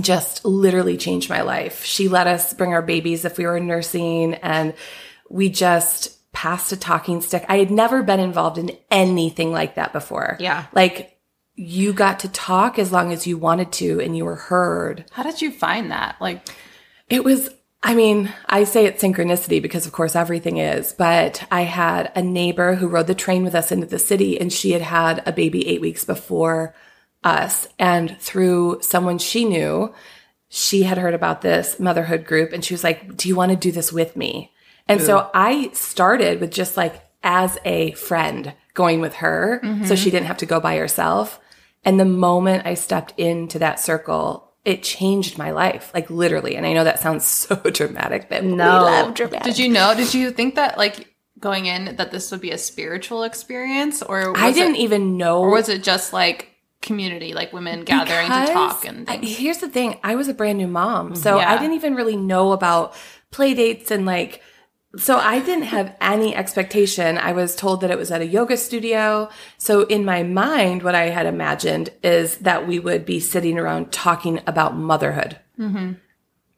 just 0.00 0.44
literally 0.44 0.96
changed 0.96 1.30
my 1.30 1.42
life. 1.42 1.84
She 1.84 2.08
let 2.08 2.26
us 2.26 2.52
bring 2.52 2.74
our 2.74 2.82
babies 2.82 3.24
if 3.24 3.38
we 3.38 3.46
were 3.46 3.60
nursing 3.60 4.34
and 4.34 4.74
we 5.30 5.48
just 5.48 6.32
passed 6.32 6.72
a 6.72 6.76
talking 6.76 7.22
stick. 7.22 7.44
I 7.48 7.58
had 7.58 7.70
never 7.70 8.02
been 8.02 8.20
involved 8.20 8.58
in 8.58 8.76
anything 8.90 9.52
like 9.52 9.76
that 9.76 9.92
before. 9.92 10.36
Yeah. 10.38 10.66
Like 10.74 11.15
you 11.56 11.92
got 11.92 12.20
to 12.20 12.28
talk 12.28 12.78
as 12.78 12.92
long 12.92 13.12
as 13.12 13.26
you 13.26 13.38
wanted 13.38 13.72
to 13.72 14.00
and 14.00 14.16
you 14.16 14.24
were 14.24 14.36
heard. 14.36 15.06
How 15.12 15.22
did 15.22 15.40
you 15.40 15.50
find 15.50 15.90
that? 15.90 16.16
Like, 16.20 16.46
It 17.08 17.24
was, 17.24 17.48
I 17.82 17.94
mean, 17.94 18.32
I 18.46 18.64
say 18.64 18.84
it's 18.84 19.02
synchronicity 19.02 19.62
because 19.62 19.86
of 19.86 19.92
course 19.92 20.14
everything 20.14 20.58
is, 20.58 20.92
but 20.92 21.46
I 21.50 21.62
had 21.62 22.12
a 22.14 22.22
neighbor 22.22 22.74
who 22.74 22.88
rode 22.88 23.06
the 23.06 23.14
train 23.14 23.42
with 23.42 23.54
us 23.54 23.72
into 23.72 23.86
the 23.86 23.98
city 23.98 24.38
and 24.38 24.52
she 24.52 24.72
had 24.72 24.82
had 24.82 25.22
a 25.26 25.32
baby 25.32 25.66
eight 25.66 25.80
weeks 25.80 26.04
before 26.04 26.74
us. 27.24 27.68
And 27.78 28.18
through 28.20 28.78
someone 28.82 29.18
she 29.18 29.44
knew, 29.44 29.94
she 30.48 30.82
had 30.82 30.98
heard 30.98 31.14
about 31.14 31.40
this 31.40 31.80
motherhood 31.80 32.26
group 32.26 32.52
and 32.52 32.64
she 32.64 32.74
was 32.74 32.84
like, 32.84 33.16
Do 33.16 33.28
you 33.28 33.36
want 33.36 33.50
to 33.50 33.56
do 33.56 33.72
this 33.72 33.92
with 33.92 34.14
me? 34.14 34.52
And 34.88 35.00
so 35.00 35.30
I 35.34 35.70
started 35.72 36.40
with 36.40 36.52
just 36.52 36.76
like 36.76 37.02
as 37.24 37.58
a 37.64 37.90
friend 37.92 38.54
going 38.74 39.00
with 39.00 39.14
her 39.14 39.58
so 39.62 39.68
mm-hmm. 39.68 39.94
she 39.94 40.10
didn't 40.10 40.26
have 40.26 40.36
to 40.36 40.46
go 40.46 40.60
by 40.60 40.76
herself. 40.76 41.40
And 41.86 41.98
the 41.98 42.04
moment 42.04 42.66
I 42.66 42.74
stepped 42.74 43.14
into 43.16 43.58
that 43.60 43.80
circle, 43.80 44.52
it 44.64 44.82
changed 44.82 45.38
my 45.38 45.52
life, 45.52 45.90
like 45.94 46.10
literally. 46.10 46.56
And 46.56 46.66
I 46.66 46.72
know 46.74 46.84
that 46.84 47.00
sounds 47.00 47.24
so 47.44 47.54
dramatic, 47.56 48.28
but 48.28 48.42
we 48.42 48.48
No. 48.52 48.64
love 48.82 49.14
dramatic. 49.14 49.44
did 49.44 49.58
you 49.58 49.68
know? 49.70 49.94
Did 49.96 50.12
you 50.12 50.30
think 50.32 50.56
that, 50.56 50.76
like, 50.76 51.14
going 51.38 51.66
in, 51.66 51.96
that 51.96 52.10
this 52.10 52.30
would 52.32 52.40
be 52.40 52.50
a 52.50 52.58
spiritual 52.58 53.22
experience? 53.22 54.02
Or 54.02 54.32
was 54.32 54.40
I 54.42 54.52
didn't 54.52 54.76
it, 54.76 54.80
even 54.80 55.16
know. 55.16 55.40
Or 55.40 55.50
was 55.50 55.68
it 55.68 55.82
just 55.82 56.12
like 56.12 56.50
community, 56.82 57.34
like 57.34 57.52
women 57.52 57.84
gathering 57.84 58.26
to 58.28 58.52
talk 58.52 58.84
and 58.84 59.08
I- 59.08 59.16
here's 59.18 59.58
the 59.58 59.68
thing 59.68 59.98
I 60.04 60.14
was 60.14 60.28
a 60.28 60.34
brand 60.34 60.58
new 60.58 60.66
mom. 60.68 61.14
So 61.16 61.38
Yeah. 61.38 61.50
I 61.52 61.58
didn't 61.58 61.74
even 61.74 61.94
really 61.94 62.16
know 62.16 62.52
about 62.52 62.94
play 63.30 63.54
dates 63.54 63.90
and 63.90 64.06
like, 64.06 64.40
so 64.96 65.18
I 65.18 65.40
didn't 65.40 65.64
have 65.64 65.94
any 66.00 66.34
expectation. 66.34 67.18
I 67.18 67.32
was 67.32 67.56
told 67.56 67.80
that 67.80 67.90
it 67.90 67.98
was 67.98 68.10
at 68.10 68.20
a 68.20 68.26
yoga 68.26 68.56
studio. 68.56 69.28
So 69.58 69.82
in 69.82 70.04
my 70.04 70.22
mind, 70.22 70.82
what 70.82 70.94
I 70.94 71.10
had 71.10 71.26
imagined 71.26 71.90
is 72.02 72.38
that 72.38 72.66
we 72.66 72.78
would 72.78 73.04
be 73.04 73.20
sitting 73.20 73.58
around 73.58 73.92
talking 73.92 74.40
about 74.46 74.76
motherhood. 74.76 75.38
Mm-hmm. 75.58 75.92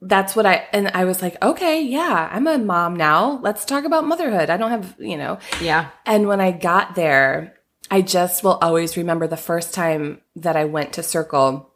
That's 0.01 0.37
what 0.37 0.47
I, 0.47 0.67
and 0.73 0.89
I 0.89 1.05
was 1.05 1.23
like, 1.23 1.43
okay, 1.43 1.83
yeah, 1.83 2.29
I'm 2.31 2.47
a 2.47 2.59
mom 2.59 2.95
now. 2.95 3.41
Let's 3.43 3.65
talk 3.65 3.85
about 3.85 4.07
motherhood. 4.07 4.51
I 4.51 4.57
don't 4.57 4.71
have, 4.71 4.95
you 4.99 5.17
know, 5.17 5.39
yeah. 5.61 5.89
and 6.07 6.29
when 6.29 6.41
I 6.41 6.53
got 6.53 6.95
there, 6.95 7.55
I 7.91 8.03
just 8.03 8.45
will 8.45 8.59
always 8.63 8.97
remember 8.97 9.27
the 9.27 9.37
first 9.37 9.75
time 9.75 10.21
that 10.37 10.57
I 10.57 10.67
went 10.67 10.93
to 10.95 11.03
Circle. 11.03 11.73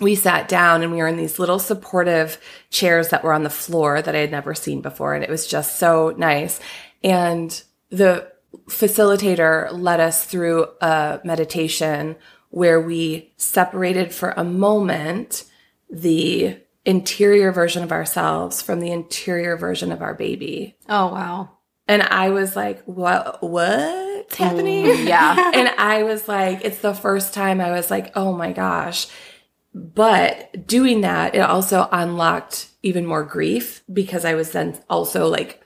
We 0.00 0.14
sat 0.14 0.48
down 0.48 0.82
and 0.82 0.92
we 0.92 0.98
were 0.98 1.08
in 1.08 1.16
these 1.16 1.38
little 1.38 1.58
supportive 1.58 2.40
chairs 2.70 3.08
that 3.08 3.24
were 3.24 3.32
on 3.32 3.42
the 3.42 3.50
floor 3.50 4.00
that 4.00 4.14
I 4.14 4.18
had 4.18 4.30
never 4.30 4.54
seen 4.54 4.80
before. 4.80 5.14
And 5.14 5.24
it 5.24 5.30
was 5.30 5.46
just 5.46 5.78
so 5.78 6.14
nice. 6.16 6.60
And 7.02 7.62
the 7.90 8.30
facilitator 8.68 9.70
led 9.72 10.00
us 10.00 10.24
through 10.24 10.68
a 10.80 11.20
meditation 11.24 12.16
where 12.50 12.80
we 12.80 13.32
separated 13.36 14.12
for 14.12 14.30
a 14.30 14.44
moment 14.44 15.44
the 15.90 16.56
interior 16.84 17.52
version 17.52 17.82
of 17.82 17.92
ourselves 17.92 18.62
from 18.62 18.80
the 18.80 18.90
interior 18.90 19.56
version 19.56 19.92
of 19.92 20.00
our 20.02 20.14
baby. 20.14 20.76
Oh 20.88 21.12
wow. 21.12 21.50
And 21.86 22.02
I 22.02 22.30
was 22.30 22.54
like, 22.54 22.82
what, 22.84 23.42
what's 23.42 24.34
happening? 24.36 24.84
Mm, 24.84 25.08
yeah. 25.08 25.50
and 25.54 25.68
I 25.78 26.02
was 26.02 26.28
like, 26.28 26.64
it's 26.64 26.80
the 26.80 26.94
first 26.94 27.32
time 27.32 27.60
I 27.62 27.70
was 27.70 27.90
like, 27.90 28.12
oh 28.14 28.34
my 28.34 28.52
gosh. 28.52 29.06
But 29.74 30.66
doing 30.66 31.02
that, 31.02 31.34
it 31.34 31.40
also 31.40 31.88
unlocked 31.92 32.68
even 32.82 33.06
more 33.06 33.22
grief 33.22 33.82
because 33.92 34.24
I 34.24 34.34
was 34.34 34.52
then 34.52 34.78
also 34.88 35.28
like 35.28 35.62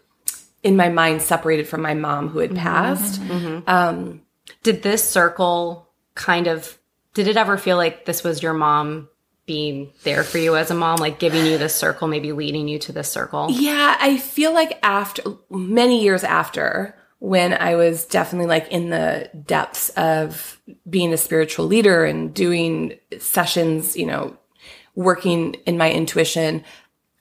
in 0.62 0.76
my 0.76 0.88
mind 0.88 1.22
separated 1.22 1.68
from 1.68 1.82
my 1.82 1.94
mom 1.94 2.28
who 2.28 2.38
had 2.38 2.50
mm-hmm. 2.50 2.58
passed. 2.58 3.20
Mm-hmm. 3.20 3.68
Um, 3.68 4.22
did 4.62 4.82
this 4.82 5.08
circle 5.08 5.88
kind 6.14 6.46
of 6.46 6.78
did 7.14 7.28
it 7.28 7.36
ever 7.36 7.58
feel 7.58 7.76
like 7.76 8.04
this 8.04 8.24
was 8.24 8.42
your 8.42 8.54
mom 8.54 9.08
being 9.44 9.92
there 10.04 10.24
for 10.24 10.38
you 10.38 10.56
as 10.56 10.70
a 10.70 10.74
mom, 10.74 10.98
like 10.98 11.18
giving 11.18 11.44
you 11.44 11.58
this 11.58 11.74
circle, 11.74 12.08
maybe 12.08 12.32
leading 12.32 12.68
you 12.68 12.78
to 12.78 12.92
this 12.92 13.10
circle? 13.10 13.48
Yeah, 13.50 13.96
I 14.00 14.16
feel 14.16 14.54
like 14.54 14.78
after 14.82 15.22
many 15.50 16.02
years 16.02 16.24
after, 16.24 16.96
when 17.22 17.52
I 17.54 17.76
was 17.76 18.04
definitely 18.04 18.48
like 18.48 18.66
in 18.72 18.90
the 18.90 19.30
depths 19.46 19.90
of 19.90 20.60
being 20.90 21.12
a 21.12 21.16
spiritual 21.16 21.66
leader 21.66 22.04
and 22.04 22.34
doing 22.34 22.98
sessions, 23.20 23.96
you 23.96 24.06
know, 24.06 24.36
working 24.96 25.54
in 25.64 25.78
my 25.78 25.92
intuition, 25.92 26.64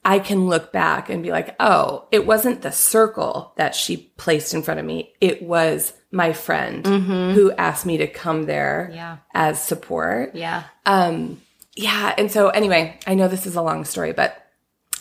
I 0.03 0.17
can 0.17 0.47
look 0.47 0.71
back 0.71 1.11
and 1.11 1.21
be 1.21 1.29
like, 1.29 1.55
oh, 1.59 2.07
it 2.11 2.25
wasn't 2.25 2.63
the 2.63 2.71
circle 2.71 3.53
that 3.57 3.75
she 3.75 4.11
placed 4.17 4.55
in 4.55 4.63
front 4.63 4.79
of 4.79 4.87
me. 4.87 5.13
It 5.21 5.43
was 5.43 5.93
my 6.11 6.33
friend 6.33 6.83
mm-hmm. 6.83 7.33
who 7.33 7.51
asked 7.51 7.85
me 7.85 7.97
to 7.97 8.07
come 8.07 8.47
there 8.47 8.89
Yeah. 8.91 9.17
as 9.35 9.61
support. 9.61 10.33
Yeah. 10.33 10.63
Um, 10.87 11.39
yeah. 11.75 12.15
And 12.17 12.31
so, 12.31 12.49
anyway, 12.49 12.97
I 13.05 13.13
know 13.13 13.27
this 13.27 13.45
is 13.45 13.55
a 13.55 13.61
long 13.61 13.85
story, 13.85 14.13
but 14.13 14.35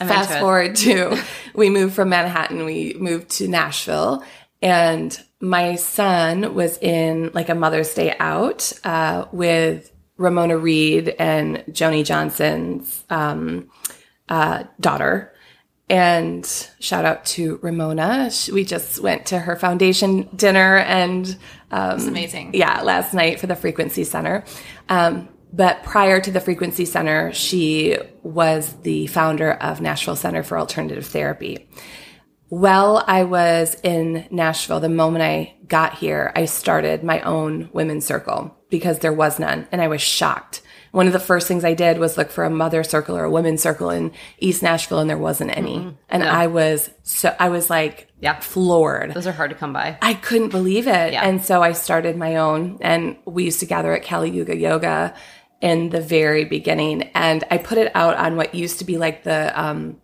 fast 0.09 0.31
into 0.31 0.37
it. 0.37 0.41
forward 0.41 0.77
to 0.77 1.23
we 1.55 1.71
moved 1.71 1.95
from 1.95 2.11
Manhattan, 2.11 2.65
we 2.65 2.95
moved 2.99 3.31
to 3.31 3.49
Nashville, 3.49 4.25
and 4.63 5.19
my 5.41 5.77
son 5.77 6.55
was 6.55 6.77
in 6.79 7.31
like 7.35 7.49
a 7.49 7.55
Mother's 7.55 7.93
Day 7.95 8.15
out 8.19 8.73
uh, 8.85 9.27
with 9.33 9.91
Ramona 10.17 10.59
Reed 10.59 11.09
and 11.19 11.59
Joni 11.71 12.05
Johnson's 12.05 13.05
um, 13.09 13.71
uh, 14.29 14.65
daughter. 14.79 15.33
And 15.89 16.45
shout 16.79 17.05
out 17.05 17.25
to 17.27 17.59
Ramona. 17.63 18.31
She- 18.31 18.53
We 18.53 18.65
just 18.65 19.01
went 19.01 19.27
to 19.27 19.39
her 19.39 19.57
foundation 19.57 20.29
dinner 20.37 20.77
and 20.77 21.37
um, 21.73 21.97
It's 21.97 22.07
amazing. 22.07 22.51
yeah, 22.55 22.83
last 22.83 23.13
night 23.15 23.41
for 23.41 23.47
the 23.49 23.57
Frequency 23.57 24.05
Center. 24.05 24.45
Um, 24.89 25.29
but 25.53 25.83
prior 25.83 26.21
to 26.21 26.31
the 26.31 26.39
Frequency 26.41 26.85
Center, 26.85 27.33
she 27.33 27.97
was 28.23 28.73
the 28.83 29.09
founder 29.09 29.53
of 29.53 29.81
Nashville 29.81 30.15
Center 30.17 30.45
for 30.45 30.59
Alternative 30.59 31.05
Therapy. 31.05 31.69
While 32.51 33.05
I 33.07 33.23
was 33.23 33.77
in 33.85 34.27
Nashville, 34.33 34.81
the 34.81 34.89
moment 34.89 35.23
I 35.23 35.55
got 35.69 35.95
here, 35.95 36.33
I 36.35 36.47
started 36.47 37.05
my 37.05 37.21
own 37.21 37.71
women's 37.73 38.05
circle 38.05 38.57
because 38.71 38.99
there 38.99 39.13
was 39.13 39.39
none. 39.39 39.69
And 39.71 39.81
I 39.81 39.87
was 39.87 40.03
shocked. 40.03 40.61
One 40.91 41.07
of 41.07 41.13
the 41.13 41.21
first 41.21 41.47
things 41.47 41.65
I 41.65 41.75
did 41.75 41.99
was 41.99 42.19
look 42.19 42.33
for 42.33 42.43
a 42.43 42.51
mother 42.51 42.83
circle 42.83 43.17
or 43.17 43.23
a 43.23 43.31
women's 43.31 43.63
circle 43.63 43.91
in 43.91 44.11
East 44.41 44.65
Nashville, 44.65 44.99
and 44.99 45.09
there 45.09 45.17
wasn't 45.17 45.57
any. 45.57 45.77
Mm-hmm. 45.77 45.91
And. 46.09 46.25
I 46.25 46.49
was 46.49 46.91
so, 47.05 47.35
I 47.39 47.51
was 47.51 47.71
like, 47.71 48.09
yeah. 48.19 48.41
floored. 48.41 49.15
Those 49.15 49.29
are 49.29 49.33
hard 49.33 49.51
to 49.51 49.57
come 49.57 49.73
by. 49.73 49.97
I 50.03 50.15
couldn't 50.15 50.49
believe 50.49 50.89
it. 50.89 51.13
Yeah. 51.13 51.25
And 51.25 51.45
so 51.45 51.63
I 51.63 51.71
started 51.71 52.17
my 52.17 52.35
own, 52.35 52.79
and 52.81 53.17
we 53.27 53.45
used 53.45 53.61
to 53.61 53.67
gather 53.67 53.95
at 53.95 54.05
Kali 54.05 54.31
Yuga 54.31 54.57
Yoga 54.57 55.15
in 55.61 55.91
the 55.91 56.01
very 56.01 56.45
beginning. 56.45 57.05
And 57.15 57.45
I 57.49 57.59
put 57.59 57.79
it 57.79 57.93
out 57.95 58.17
on 58.17 58.35
what 58.35 58.57
used 58.57 58.81
to 58.81 58.85
be 58.85 58.99
like 58.99 59.23
the, 59.23 59.53
um, 59.55 60.01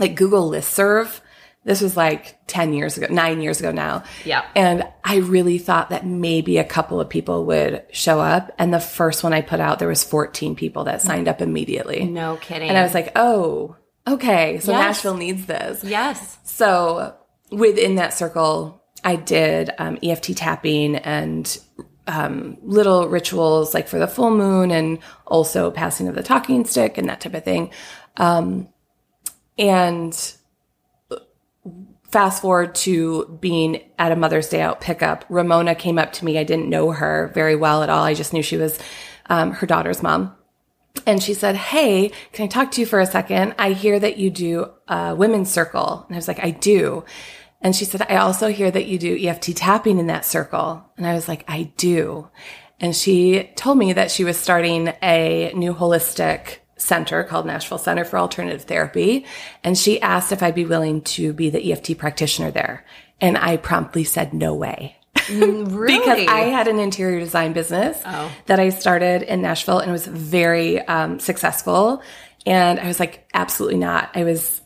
like 0.00 0.16
Google 0.16 0.50
listserv 0.50 1.20
this 1.64 1.80
was 1.80 1.96
like 1.96 2.38
10 2.46 2.74
years 2.74 2.96
ago, 2.98 3.06
nine 3.10 3.40
years 3.40 3.58
ago 3.58 3.72
now. 3.72 4.04
Yeah. 4.24 4.44
And 4.54 4.86
I 5.02 5.16
really 5.16 5.58
thought 5.58 5.90
that 5.90 6.06
maybe 6.06 6.58
a 6.58 6.64
couple 6.64 7.00
of 7.00 7.08
people 7.08 7.46
would 7.46 7.84
show 7.90 8.20
up. 8.20 8.52
And 8.58 8.72
the 8.72 8.80
first 8.80 9.24
one 9.24 9.32
I 9.32 9.40
put 9.40 9.60
out, 9.60 9.78
there 9.78 9.88
was 9.88 10.04
14 10.04 10.56
people 10.56 10.84
that 10.84 11.00
signed 11.00 11.26
up 11.26 11.40
immediately. 11.40 12.04
No 12.04 12.36
kidding. 12.36 12.68
And 12.68 12.76
I 12.76 12.82
was 12.82 12.92
like, 12.92 13.12
oh, 13.16 13.76
okay. 14.06 14.60
So 14.60 14.72
yes. 14.72 14.80
Nashville 14.80 15.16
needs 15.16 15.46
this. 15.46 15.82
Yes. 15.82 16.38
So 16.44 17.16
within 17.50 17.94
that 17.94 18.12
circle, 18.12 18.82
I 19.02 19.16
did 19.16 19.70
um, 19.78 19.98
EFT 20.02 20.36
tapping 20.36 20.96
and 20.96 21.58
um, 22.06 22.58
little 22.62 23.08
rituals 23.08 23.72
like 23.72 23.88
for 23.88 23.98
the 23.98 24.06
full 24.06 24.30
moon 24.30 24.70
and 24.70 24.98
also 25.26 25.70
passing 25.70 26.08
of 26.08 26.14
the 26.14 26.22
talking 26.22 26.66
stick 26.66 26.98
and 26.98 27.08
that 27.08 27.22
type 27.22 27.34
of 27.34 27.44
thing. 27.44 27.70
Um, 28.18 28.68
and 29.56 30.34
fast 32.14 32.42
forward 32.42 32.76
to 32.76 33.26
being 33.40 33.82
at 33.98 34.12
a 34.12 34.16
Mother's 34.16 34.48
Day 34.48 34.60
out 34.60 34.80
pickup. 34.80 35.24
Ramona 35.28 35.74
came 35.74 35.98
up 35.98 36.12
to 36.12 36.24
me. 36.24 36.38
I 36.38 36.44
didn't 36.44 36.70
know 36.70 36.92
her 36.92 37.32
very 37.34 37.56
well 37.56 37.82
at 37.82 37.90
all. 37.90 38.04
I 38.04 38.14
just 38.14 38.32
knew 38.32 38.40
she 38.40 38.56
was 38.56 38.78
um, 39.26 39.50
her 39.50 39.66
daughter's 39.66 40.00
mom. 40.00 40.32
And 41.06 41.20
she 41.20 41.34
said, 41.34 41.56
Hey, 41.56 42.12
can 42.30 42.44
I 42.44 42.46
talk 42.46 42.70
to 42.70 42.80
you 42.80 42.86
for 42.86 43.00
a 43.00 43.06
second? 43.06 43.56
I 43.58 43.72
hear 43.72 43.98
that 43.98 44.16
you 44.16 44.30
do 44.30 44.70
a 44.86 45.16
women's 45.16 45.50
circle. 45.50 46.04
And 46.06 46.14
I 46.14 46.18
was 46.18 46.28
like, 46.28 46.38
I 46.38 46.52
do. 46.52 47.04
And 47.60 47.74
she 47.74 47.84
said, 47.84 48.06
I 48.08 48.18
also 48.18 48.46
hear 48.46 48.70
that 48.70 48.86
you 48.86 48.96
do 48.96 49.18
EFT 49.20 49.56
tapping 49.56 49.98
in 49.98 50.06
that 50.06 50.24
circle. 50.24 50.84
And 50.96 51.08
I 51.08 51.14
was 51.14 51.26
like, 51.26 51.44
I 51.48 51.72
do. 51.76 52.30
And 52.78 52.94
she 52.94 53.50
told 53.56 53.76
me 53.76 53.92
that 53.92 54.12
she 54.12 54.22
was 54.22 54.38
starting 54.38 54.92
a 55.02 55.50
new 55.56 55.74
holistic 55.74 56.58
center 56.84 57.24
called 57.24 57.46
Nashville 57.46 57.78
Center 57.78 58.04
for 58.04 58.18
Alternative 58.18 58.62
Therapy. 58.62 59.24
And 59.62 59.76
she 59.76 60.00
asked 60.00 60.32
if 60.32 60.42
I'd 60.42 60.54
be 60.54 60.66
willing 60.66 61.02
to 61.02 61.32
be 61.32 61.50
the 61.50 61.72
EFT 61.72 61.96
practitioner 61.96 62.50
there. 62.50 62.84
And 63.20 63.38
I 63.38 63.56
promptly 63.56 64.04
said, 64.04 64.34
no 64.34 64.54
way. 64.54 64.96
Mm, 65.14 65.76
really? 65.76 65.98
because 65.98 66.26
I 66.28 66.40
had 66.40 66.68
an 66.68 66.78
interior 66.78 67.18
design 67.18 67.54
business 67.54 68.00
oh. 68.04 68.30
that 68.46 68.60
I 68.60 68.68
started 68.68 69.22
in 69.22 69.40
Nashville 69.40 69.78
and 69.78 69.88
it 69.88 69.92
was 69.92 70.06
very 70.06 70.80
um, 70.80 71.18
successful. 71.18 72.02
And 72.44 72.78
I 72.78 72.86
was 72.86 73.00
like, 73.00 73.28
absolutely 73.32 73.78
not. 73.78 74.10
I 74.14 74.24
was 74.24 74.60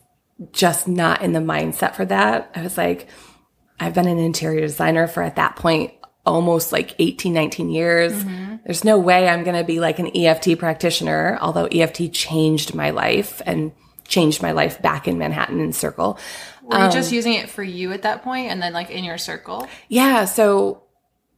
just 0.52 0.88
not 0.88 1.22
in 1.22 1.32
the 1.32 1.40
mindset 1.40 1.94
for 1.94 2.04
that. 2.06 2.50
I 2.54 2.62
was 2.62 2.76
like, 2.76 3.08
I've 3.78 3.94
been 3.94 4.08
an 4.08 4.18
interior 4.18 4.60
designer 4.60 5.06
for 5.06 5.22
at 5.22 5.36
that 5.36 5.54
point 5.56 5.92
almost 6.28 6.72
like 6.72 6.94
18, 6.98 7.32
19 7.32 7.70
years. 7.70 8.12
Mm-hmm. 8.12 8.56
There's 8.64 8.84
no 8.84 8.98
way 8.98 9.28
I'm 9.28 9.44
going 9.44 9.56
to 9.56 9.64
be 9.64 9.80
like 9.80 9.98
an 9.98 10.14
EFT 10.14 10.58
practitioner, 10.58 11.38
although 11.40 11.66
EFT 11.66 12.12
changed 12.12 12.74
my 12.74 12.90
life 12.90 13.40
and 13.46 13.72
changed 14.06 14.42
my 14.42 14.52
life 14.52 14.80
back 14.80 15.08
in 15.08 15.18
Manhattan 15.18 15.60
in 15.60 15.72
Circle. 15.72 16.18
Were 16.62 16.76
um, 16.76 16.84
you 16.84 16.92
just 16.92 17.12
using 17.12 17.34
it 17.34 17.48
for 17.48 17.62
you 17.62 17.92
at 17.92 18.02
that 18.02 18.22
point 18.22 18.50
and 18.50 18.60
then 18.60 18.72
like 18.72 18.90
in 18.90 19.04
your 19.04 19.18
circle? 19.18 19.66
Yeah. 19.88 20.26
So 20.26 20.82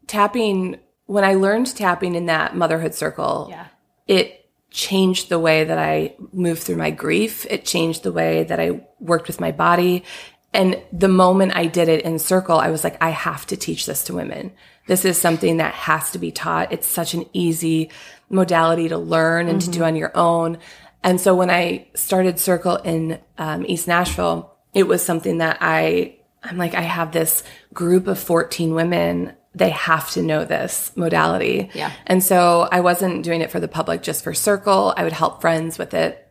tapping, 0.06 0.78
when 1.06 1.24
I 1.24 1.34
learned 1.34 1.74
tapping 1.74 2.14
in 2.14 2.26
that 2.26 2.56
motherhood 2.56 2.94
circle, 2.94 3.48
yeah. 3.50 3.66
it 4.06 4.48
changed 4.70 5.28
the 5.28 5.38
way 5.38 5.64
that 5.64 5.78
I 5.78 6.14
moved 6.32 6.62
through 6.62 6.76
my 6.76 6.90
grief. 6.90 7.46
It 7.50 7.64
changed 7.64 8.02
the 8.02 8.12
way 8.12 8.44
that 8.44 8.60
I 8.60 8.86
worked 8.98 9.26
with 9.26 9.40
my 9.40 9.52
body. 9.52 10.04
And 10.52 10.80
the 10.92 11.08
moment 11.08 11.52
I 11.54 11.66
did 11.66 11.88
it 11.88 12.04
in 12.04 12.18
circle, 12.18 12.58
I 12.58 12.70
was 12.70 12.82
like, 12.82 12.96
I 13.00 13.10
have 13.10 13.46
to 13.46 13.56
teach 13.56 13.86
this 13.86 14.04
to 14.04 14.14
women. 14.14 14.52
This 14.90 15.04
is 15.04 15.16
something 15.16 15.58
that 15.58 15.72
has 15.72 16.10
to 16.10 16.18
be 16.18 16.32
taught. 16.32 16.72
It's 16.72 16.84
such 16.84 17.14
an 17.14 17.24
easy 17.32 17.90
modality 18.28 18.88
to 18.88 18.98
learn 18.98 19.46
and 19.46 19.60
mm-hmm. 19.60 19.70
to 19.70 19.78
do 19.78 19.84
on 19.84 19.94
your 19.94 20.10
own. 20.16 20.58
And 21.04 21.20
so 21.20 21.32
when 21.36 21.48
I 21.48 21.86
started 21.94 22.40
circle 22.40 22.74
in 22.74 23.20
um, 23.38 23.64
East 23.68 23.86
Nashville, 23.86 24.52
it 24.74 24.88
was 24.88 25.00
something 25.00 25.38
that 25.38 25.58
I, 25.60 26.16
I'm 26.42 26.58
like, 26.58 26.74
I 26.74 26.80
have 26.80 27.12
this 27.12 27.44
group 27.72 28.08
of 28.08 28.18
14 28.18 28.74
women. 28.74 29.32
They 29.54 29.70
have 29.70 30.10
to 30.10 30.22
know 30.22 30.44
this 30.44 30.90
modality. 30.96 31.70
Yeah. 31.72 31.92
And 32.08 32.20
so 32.20 32.68
I 32.72 32.80
wasn't 32.80 33.22
doing 33.22 33.42
it 33.42 33.52
for 33.52 33.60
the 33.60 33.68
public, 33.68 34.02
just 34.02 34.24
for 34.24 34.34
circle. 34.34 34.92
I 34.96 35.04
would 35.04 35.12
help 35.12 35.40
friends 35.40 35.78
with 35.78 35.94
it 35.94 36.26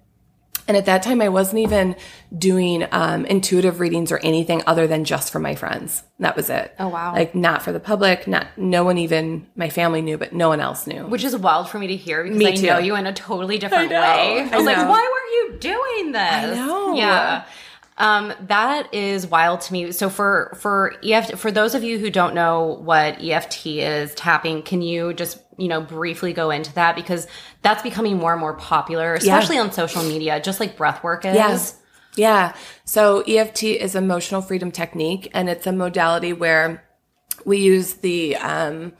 and 0.69 0.77
at 0.77 0.85
that 0.85 1.01
time, 1.01 1.19
I 1.19 1.29
wasn't 1.29 1.59
even 1.59 1.95
doing 2.37 2.85
um, 2.91 3.25
intuitive 3.25 3.79
readings 3.79 4.11
or 4.11 4.19
anything 4.19 4.61
other 4.67 4.85
than 4.85 5.03
just 5.03 5.31
for 5.31 5.39
my 5.39 5.55
friends. 5.55 6.03
That 6.19 6.35
was 6.35 6.49
it. 6.51 6.75
Oh 6.77 6.89
wow! 6.89 7.11
Like 7.11 7.33
not 7.33 7.63
for 7.63 7.71
the 7.71 7.79
public. 7.79 8.27
Not 8.27 8.47
no 8.55 8.83
one 8.83 8.99
even 8.99 9.47
my 9.55 9.69
family 9.69 10.03
knew, 10.03 10.19
but 10.19 10.31
no 10.31 10.47
one 10.49 10.59
else 10.59 10.85
knew. 10.85 11.07
Which 11.07 11.23
is 11.23 11.35
wild 11.35 11.69
for 11.69 11.79
me 11.79 11.87
to 11.87 11.95
hear 11.95 12.23
because 12.23 12.37
me 12.37 12.47
I 12.49 12.55
too. 12.55 12.67
know 12.67 12.77
you 12.77 12.95
in 12.95 13.07
a 13.07 13.13
totally 13.13 13.57
different 13.57 13.91
I 13.91 13.99
way. 13.99 14.41
I 14.41 14.43
was 14.57 14.67
I 14.67 14.75
like, 14.75 14.87
why 14.87 15.01
weren't 15.11 15.53
you 15.53 15.59
doing 15.59 16.11
this? 16.11 16.21
I 16.21 16.53
know. 16.53 16.93
Yeah. 16.93 17.45
Um, 17.99 18.33
that 18.47 18.93
is 18.93 19.27
wild 19.27 19.59
to 19.61 19.73
me. 19.73 19.91
So 19.91 20.09
for 20.09 20.53
for 20.57 20.95
EFT, 21.03 21.37
for 21.37 21.51
those 21.51 21.75
of 21.75 21.83
you 21.83 21.99
who 21.99 22.09
don't 22.09 22.33
know 22.33 22.79
what 22.81 23.21
EFT 23.21 23.65
is, 23.67 24.15
tapping, 24.15 24.63
can 24.63 24.81
you 24.81 25.13
just 25.13 25.37
you 25.57 25.67
know 25.67 25.81
briefly 25.81 26.31
go 26.31 26.49
into 26.49 26.73
that 26.75 26.95
because 26.95 27.27
that's 27.61 27.83
becoming 27.83 28.17
more 28.17 28.31
and 28.31 28.39
more 28.39 28.53
popular, 28.53 29.15
especially 29.15 29.57
yeah. 29.57 29.63
on 29.63 29.73
social 29.73 30.01
media, 30.01 30.39
just 30.41 30.61
like 30.61 30.77
breath 30.77 31.03
work 31.03 31.25
is. 31.25 31.35
Yeah. 31.35 31.59
yeah. 32.15 32.55
So 32.85 33.21
EFT 33.27 33.63
is 33.63 33.95
emotional 33.95 34.41
freedom 34.41 34.71
technique, 34.71 35.29
and 35.33 35.49
it's 35.49 35.67
a 35.67 35.73
modality 35.73 36.31
where 36.31 36.87
we 37.43 37.57
use 37.57 37.95
the 37.95 38.37
um, 38.37 38.93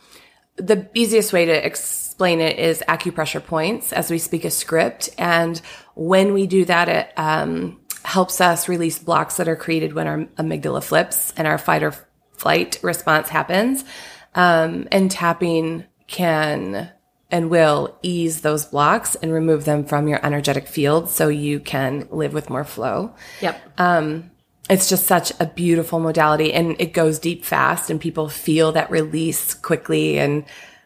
the 0.58 0.90
easiest 0.94 1.32
way 1.32 1.46
to 1.46 1.66
explain 1.66 2.42
it 2.42 2.60
is 2.60 2.84
acupressure 2.90 3.44
points 3.44 3.94
as 3.94 4.12
we 4.12 4.18
speak 4.18 4.44
a 4.44 4.52
script, 4.52 5.10
and 5.18 5.62
when 5.96 6.34
we 6.34 6.48
do 6.48 6.66
that, 6.66 6.90
it 6.90 7.14
um, 7.16 7.79
helps 8.10 8.42
us 8.42 8.68
release 8.68 8.98
blocks 8.98 9.38
that 9.38 9.48
are 9.48 9.56
created 9.56 9.94
when 9.94 10.08
our 10.08 10.18
amygdala 10.38 10.84
flips 10.84 11.32
and 11.38 11.48
our 11.48 11.60
fight 11.60 11.84
or 11.84 11.94
flight 12.34 12.80
response 12.82 13.30
happens. 13.30 13.86
Um, 14.34 14.88
and 14.92 15.12
tapping 15.12 15.86
can 16.08 16.92
and 17.30 17.52
will 17.52 17.96
ease 18.02 18.42
those 18.42 18.66
blocks 18.66 19.14
and 19.14 19.32
remove 19.32 19.66
them 19.66 19.86
from 19.86 20.08
your 20.08 20.26
energetic 20.26 20.68
field 20.68 21.12
so 21.12 21.28
you 21.28 21.60
can 21.60 22.08
live 22.10 22.34
with 22.34 22.50
more 22.50 22.64
flow. 22.64 23.14
Yep. 23.42 23.62
Um, 23.78 24.32
it's 24.72 24.90
just 24.90 25.06
such 25.06 25.32
a 25.40 25.46
beautiful 25.46 26.00
modality 26.00 26.52
and 26.52 26.76
it 26.80 26.94
goes 26.94 27.20
deep 27.20 27.46
fast 27.46 27.92
and 27.92 28.02
people 28.02 28.28
feel 28.28 28.72
that 28.72 28.90
release 28.90 29.54
quickly. 29.54 30.18
And 30.18 30.46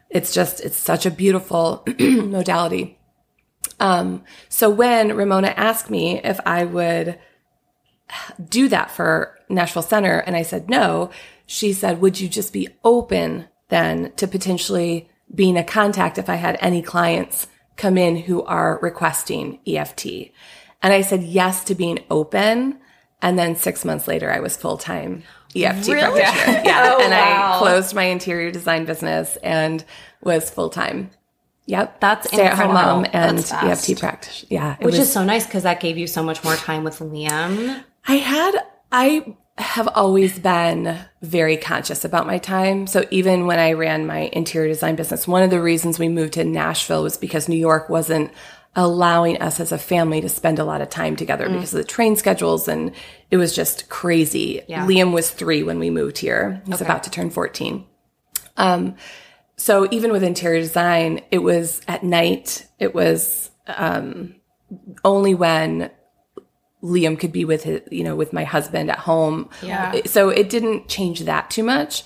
it's 0.09 0.33
just, 0.33 0.59
it's 0.59 0.77
such 0.77 1.05
a 1.05 1.11
beautiful 1.11 1.85
modality. 1.99 2.97
Um, 3.83 4.23
so 4.47 4.69
when 4.69 5.13
Ramona 5.13 5.53
asked 5.57 5.89
me 5.89 6.21
if 6.23 6.39
I 6.45 6.63
would 6.63 7.19
do 8.47 8.69
that 8.69 8.89
for 8.89 9.37
Nashville 9.49 9.81
Center 9.81 10.19
and 10.19 10.37
I 10.37 10.43
said 10.43 10.69
no, 10.69 11.09
she 11.45 11.73
said, 11.73 11.99
would 11.99 12.17
you 12.17 12.29
just 12.29 12.53
be 12.53 12.69
open 12.85 13.49
then 13.67 14.13
to 14.15 14.25
potentially 14.25 15.09
being 15.35 15.57
a 15.57 15.65
contact 15.65 16.17
if 16.17 16.29
I 16.29 16.35
had 16.35 16.57
any 16.61 16.81
clients 16.81 17.47
come 17.75 17.97
in 17.97 18.15
who 18.15 18.41
are 18.43 18.79
requesting 18.81 19.59
EFT? 19.67 20.31
And 20.81 20.93
I 20.93 21.01
said 21.01 21.21
yes 21.21 21.65
to 21.65 21.75
being 21.75 21.99
open. 22.09 22.79
And 23.21 23.37
then 23.37 23.57
six 23.57 23.83
months 23.83 24.07
later, 24.07 24.31
I 24.31 24.39
was 24.39 24.55
full 24.55 24.77
time 24.77 25.23
EFT 25.53 25.89
really? 25.89 26.21
practitioner. 26.21 26.61
Yeah. 26.65 26.93
oh, 26.95 27.01
and 27.01 27.11
wow. 27.11 27.55
I 27.55 27.59
closed 27.59 27.93
my 27.93 28.05
interior 28.05 28.49
design 28.49 28.85
business 28.85 29.35
and 29.43 29.83
was 30.21 30.49
full 30.49 30.69
time. 30.69 31.11
Yep. 31.65 31.99
That's 32.01 32.27
stay 32.27 32.43
at 32.43 32.57
home 32.57 32.73
mom 32.73 33.05
and 33.13 33.39
EFT 33.39 33.99
practice. 33.99 34.45
Yeah. 34.49 34.75
Which 34.77 34.97
was, 34.97 34.99
is 34.99 35.11
so 35.11 35.23
nice 35.23 35.45
because 35.45 35.63
that 35.63 35.79
gave 35.79 35.97
you 35.97 36.07
so 36.07 36.23
much 36.23 36.43
more 36.43 36.55
time 36.55 36.83
with 36.83 36.99
Liam. 36.99 37.83
I 38.07 38.15
had, 38.15 38.51
I 38.91 39.35
have 39.57 39.87
always 39.89 40.39
been 40.39 40.97
very 41.21 41.57
conscious 41.57 42.03
about 42.03 42.27
my 42.27 42.37
time. 42.37 42.87
So 42.87 43.05
even 43.11 43.45
when 43.45 43.59
I 43.59 43.73
ran 43.73 44.07
my 44.07 44.29
interior 44.33 44.67
design 44.67 44.95
business, 44.95 45.27
one 45.27 45.43
of 45.43 45.51
the 45.51 45.61
reasons 45.61 45.99
we 45.99 46.09
moved 46.09 46.33
to 46.33 46.43
Nashville 46.43 47.03
was 47.03 47.17
because 47.17 47.47
New 47.47 47.57
York 47.57 47.87
wasn't 47.87 48.31
allowing 48.75 49.39
us 49.39 49.59
as 49.59 49.71
a 49.71 49.77
family 49.77 50.19
to 50.21 50.29
spend 50.29 50.57
a 50.57 50.63
lot 50.63 50.81
of 50.81 50.89
time 50.89 51.15
together 51.15 51.47
mm. 51.47 51.53
because 51.53 51.73
of 51.73 51.77
the 51.77 51.83
train 51.83 52.15
schedules 52.15 52.67
and 52.67 52.91
it 53.29 53.37
was 53.37 53.55
just 53.55 53.87
crazy. 53.89 54.61
Yeah. 54.67 54.87
Liam 54.87 55.13
was 55.13 55.29
three 55.29 55.61
when 55.61 55.77
we 55.77 55.91
moved 55.91 56.17
here. 56.17 56.61
He's 56.65 56.75
okay. 56.75 56.85
about 56.85 57.03
to 57.03 57.11
turn 57.11 57.29
14. 57.29 57.85
Um, 58.57 58.95
so 59.55 59.87
even 59.91 60.11
with 60.11 60.23
interior 60.23 60.61
design, 60.61 61.21
it 61.31 61.39
was 61.39 61.81
at 61.87 62.03
night. 62.03 62.67
It 62.79 62.93
was 62.95 63.51
um, 63.67 64.35
only 65.03 65.35
when 65.35 65.91
Liam 66.81 67.17
could 67.17 67.31
be 67.31 67.45
with 67.45 67.63
his, 67.63 67.81
you 67.89 68.03
know, 68.03 68.15
with 68.15 68.33
my 68.33 68.43
husband 68.43 68.89
at 68.89 68.99
home. 68.99 69.49
Yeah. 69.61 70.01
So 70.05 70.29
it 70.29 70.49
didn't 70.49 70.89
change 70.89 71.21
that 71.21 71.49
too 71.49 71.63
much. 71.63 72.03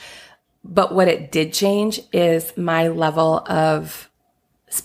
But 0.64 0.94
what 0.94 1.08
it 1.08 1.32
did 1.32 1.54
change 1.54 2.02
is 2.12 2.56
my 2.58 2.90
level 2.90 3.40
of 3.48 4.10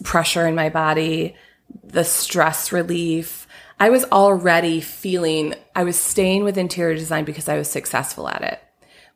pressure 0.04 0.46
in 0.46 0.54
my 0.54 0.68
body, 0.68 1.34
the 1.82 2.04
stress 2.04 2.72
relief. 2.72 3.46
I 3.80 3.90
was 3.90 4.04
already 4.04 4.80
feeling, 4.80 5.54
I 5.74 5.82
was 5.82 5.98
staying 5.98 6.44
with 6.44 6.56
interior 6.56 6.94
design 6.94 7.24
because 7.24 7.48
I 7.48 7.58
was 7.58 7.68
successful 7.68 8.28
at 8.28 8.42
it. 8.42 8.60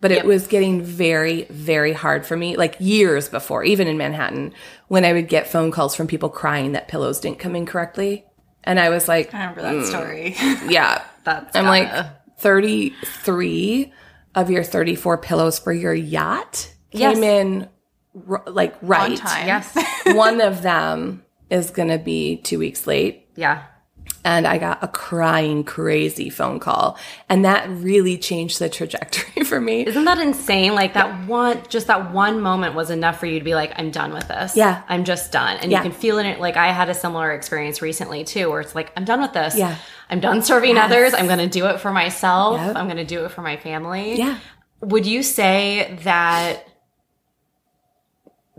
But 0.01 0.13
it 0.13 0.25
was 0.25 0.47
getting 0.47 0.83
very, 0.83 1.45
very 1.45 1.93
hard 1.93 2.27
for 2.27 2.37
me, 2.37 2.57
like 2.57 2.77
years 2.79 3.29
before, 3.29 3.65
even 3.65 3.89
in 3.89 3.97
Manhattan, 3.97 4.53
when 4.89 5.05
I 5.05 5.13
would 5.13 5.27
get 5.29 5.49
phone 5.49 5.71
calls 5.71 5.97
from 5.97 6.07
people 6.07 6.29
crying 6.29 6.73
that 6.73 6.87
pillows 6.87 7.19
didn't 7.19 7.39
come 7.39 7.57
in 7.57 7.65
correctly. 7.67 8.25
And 8.63 8.79
I 8.79 8.91
was 8.91 9.09
like, 9.09 9.33
I 9.33 9.41
remember 9.41 9.63
that 9.63 9.75
hmm. 9.75 9.85
story. 9.85 10.37
yeah. 10.73 11.03
That's 11.25 11.57
I'm 11.57 11.65
gotta- 11.65 11.97
like 11.97 12.39
33 12.39 13.93
of 14.35 14.51
your 14.51 14.63
34 14.63 15.19
pillows 15.19 15.59
for 15.59 15.73
your 15.73 15.95
yacht 15.95 16.73
Yes. 16.93 17.15
came 17.15 17.25
in 17.25 17.69
r- 18.29 18.43
like 18.47 18.77
right. 18.83 19.13
On 19.13 19.17
time. 19.17 19.47
yes. 19.47 19.77
One 20.15 20.41
of 20.41 20.63
them 20.63 21.25
is 21.51 21.71
going 21.71 21.89
to 21.89 21.99
be 21.99 22.37
two 22.39 22.59
weeks 22.59 22.87
late. 22.87 23.29
Yeah. 23.37 23.65
And 24.27 24.45
I 24.45 24.59
got 24.59 24.83
a 24.83 24.89
crying, 24.89 25.63
crazy 25.63 26.31
phone 26.31 26.59
call. 26.59 26.99
And 27.29 27.45
that 27.45 27.69
really 27.71 28.19
changed 28.19 28.59
the 28.59 28.69
trajectory 28.79 29.45
for 29.45 29.61
me. 29.61 29.87
Isn't 29.87 30.05
that 30.05 30.19
insane? 30.19 30.75
Like 30.75 30.95
that 30.95 31.29
one, 31.29 31.63
just 31.69 31.87
that 31.87 32.11
one 32.13 32.41
moment 32.41 32.75
was 32.75 32.91
enough 32.91 33.21
for 33.21 33.27
you 33.27 33.39
to 33.39 33.45
be 33.45 33.55
like, 33.55 33.73
I'm 33.79 33.93
done 33.93 34.13
with 34.13 34.27
this. 34.27 34.57
Yeah. 34.57 34.83
I'm 34.89 35.05
just 35.05 35.31
done. 35.31 35.59
And 35.59 35.71
Yeah. 35.71 35.79
you 35.79 35.91
can 35.91 35.93
feel 35.93 36.19
it. 36.19 36.41
Like 36.41 36.57
I 36.57 36.73
had 36.73 36.89
a 36.89 36.95
similar 36.95 37.31
experience 37.31 37.81
recently 37.81 38.25
too, 38.25 38.51
where 38.51 38.61
it's 38.61 38.75
like, 38.75 38.93
I'm 38.97 39.05
done 39.05 39.23
with 39.23 39.33
this. 39.33 39.57
Yeah. 39.57 39.77
I'm 40.11 40.19
done 40.19 40.43
serving 40.43 40.77
others. 40.77 41.15
I'm 41.15 41.27
going 41.27 41.39
to 41.39 41.47
do 41.49 41.67
it 41.67 41.79
for 41.79 41.93
myself. 41.93 42.59
Yep. 42.61 42.75
I'm 42.77 42.87
going 42.87 42.97
to 42.97 43.05
do 43.05 43.25
it 43.25 43.31
for 43.31 43.43
my 43.43 43.57
family. 43.57 44.17
Yeah. 44.19 44.39
Would 44.81 45.07
you 45.07 45.23
say 45.23 45.99
that 46.03 46.66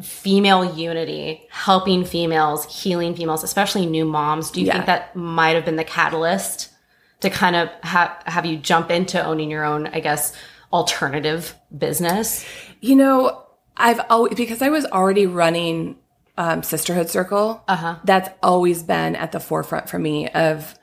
female 0.01 0.75
unity, 0.75 1.47
helping 1.49 2.05
females, 2.05 2.65
healing 2.83 3.15
females, 3.15 3.43
especially 3.43 3.85
new 3.85 4.05
moms, 4.05 4.51
do 4.51 4.61
you 4.61 4.67
Yeah. 4.67 4.73
think 4.73 4.85
that 4.85 5.15
might 5.15 5.55
have 5.55 5.65
been 5.65 5.75
the 5.75 5.83
catalyst 5.83 6.69
to 7.21 7.29
kind 7.29 7.55
of 7.55 7.69
have 7.81 8.11
have 8.25 8.45
you 8.45 8.57
jump 8.57 8.91
into 8.91 9.23
owning 9.23 9.49
your 9.49 9.63
own, 9.65 9.87
I 9.87 9.99
guess, 9.99 10.33
alternative 10.71 11.55
business? 11.75 12.45
You 12.79 12.95
know, 12.95 13.43
I've 13.75 13.99
always, 14.09 14.35
because 14.35 14.61
I 14.61 14.69
was 14.69 14.85
already 14.85 15.25
running 15.25 15.97
um, 16.37 16.61
Sisterhood 16.61 17.09
Circle, 17.09 17.63
uh-huh. 17.67 17.95
that's 18.03 18.29
always 18.43 18.83
been 18.83 19.15
at 19.15 19.31
the 19.31 19.39
forefront 19.39 19.89
for 19.89 19.97
me 19.97 20.29
of, 20.29 20.75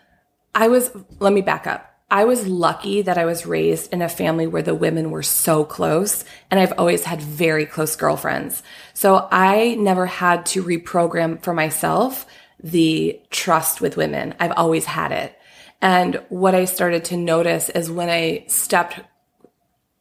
I 0.54 0.68
was, 0.68 0.90
let 1.21 1.33
me 1.33 1.40
back 1.40 1.66
up. 1.66 1.94
I 2.11 2.25
was 2.25 2.47
lucky 2.47 3.03
that 3.03 3.19
I 3.19 3.25
was 3.25 3.47
raised 3.47 3.93
in 3.93 4.03
a 4.03 4.09
family 4.09 4.47
where 4.47 4.63
the 4.63 4.75
women 4.75 5.11
were 5.11 5.23
so 5.23 5.65
close 5.65 6.25
and 6.51 6.61
I've 6.61 6.75
always 6.79 7.05
had 7.05 7.21
very 7.21 7.67
close 7.67 7.97
girlfriends. 7.97 8.63
So 8.93 9.27
I 9.31 9.75
never 9.77 10.07
had 10.07 10.47
to 10.47 10.63
reprogram 10.63 11.43
for 11.43 11.55
myself 11.55 12.27
the 12.63 13.21
trust 13.31 13.81
with 13.81 13.97
women. 13.97 14.35
I've 14.39 14.53
always 14.53 14.85
had 14.85 15.13
it. 15.13 15.37
And 15.81 16.23
what 16.29 16.55
I 16.55 16.65
started 16.65 17.05
to 17.07 17.17
notice 17.17 17.69
is 17.69 17.91
when 17.91 18.09
I 18.09 18.45
stepped 18.49 19.01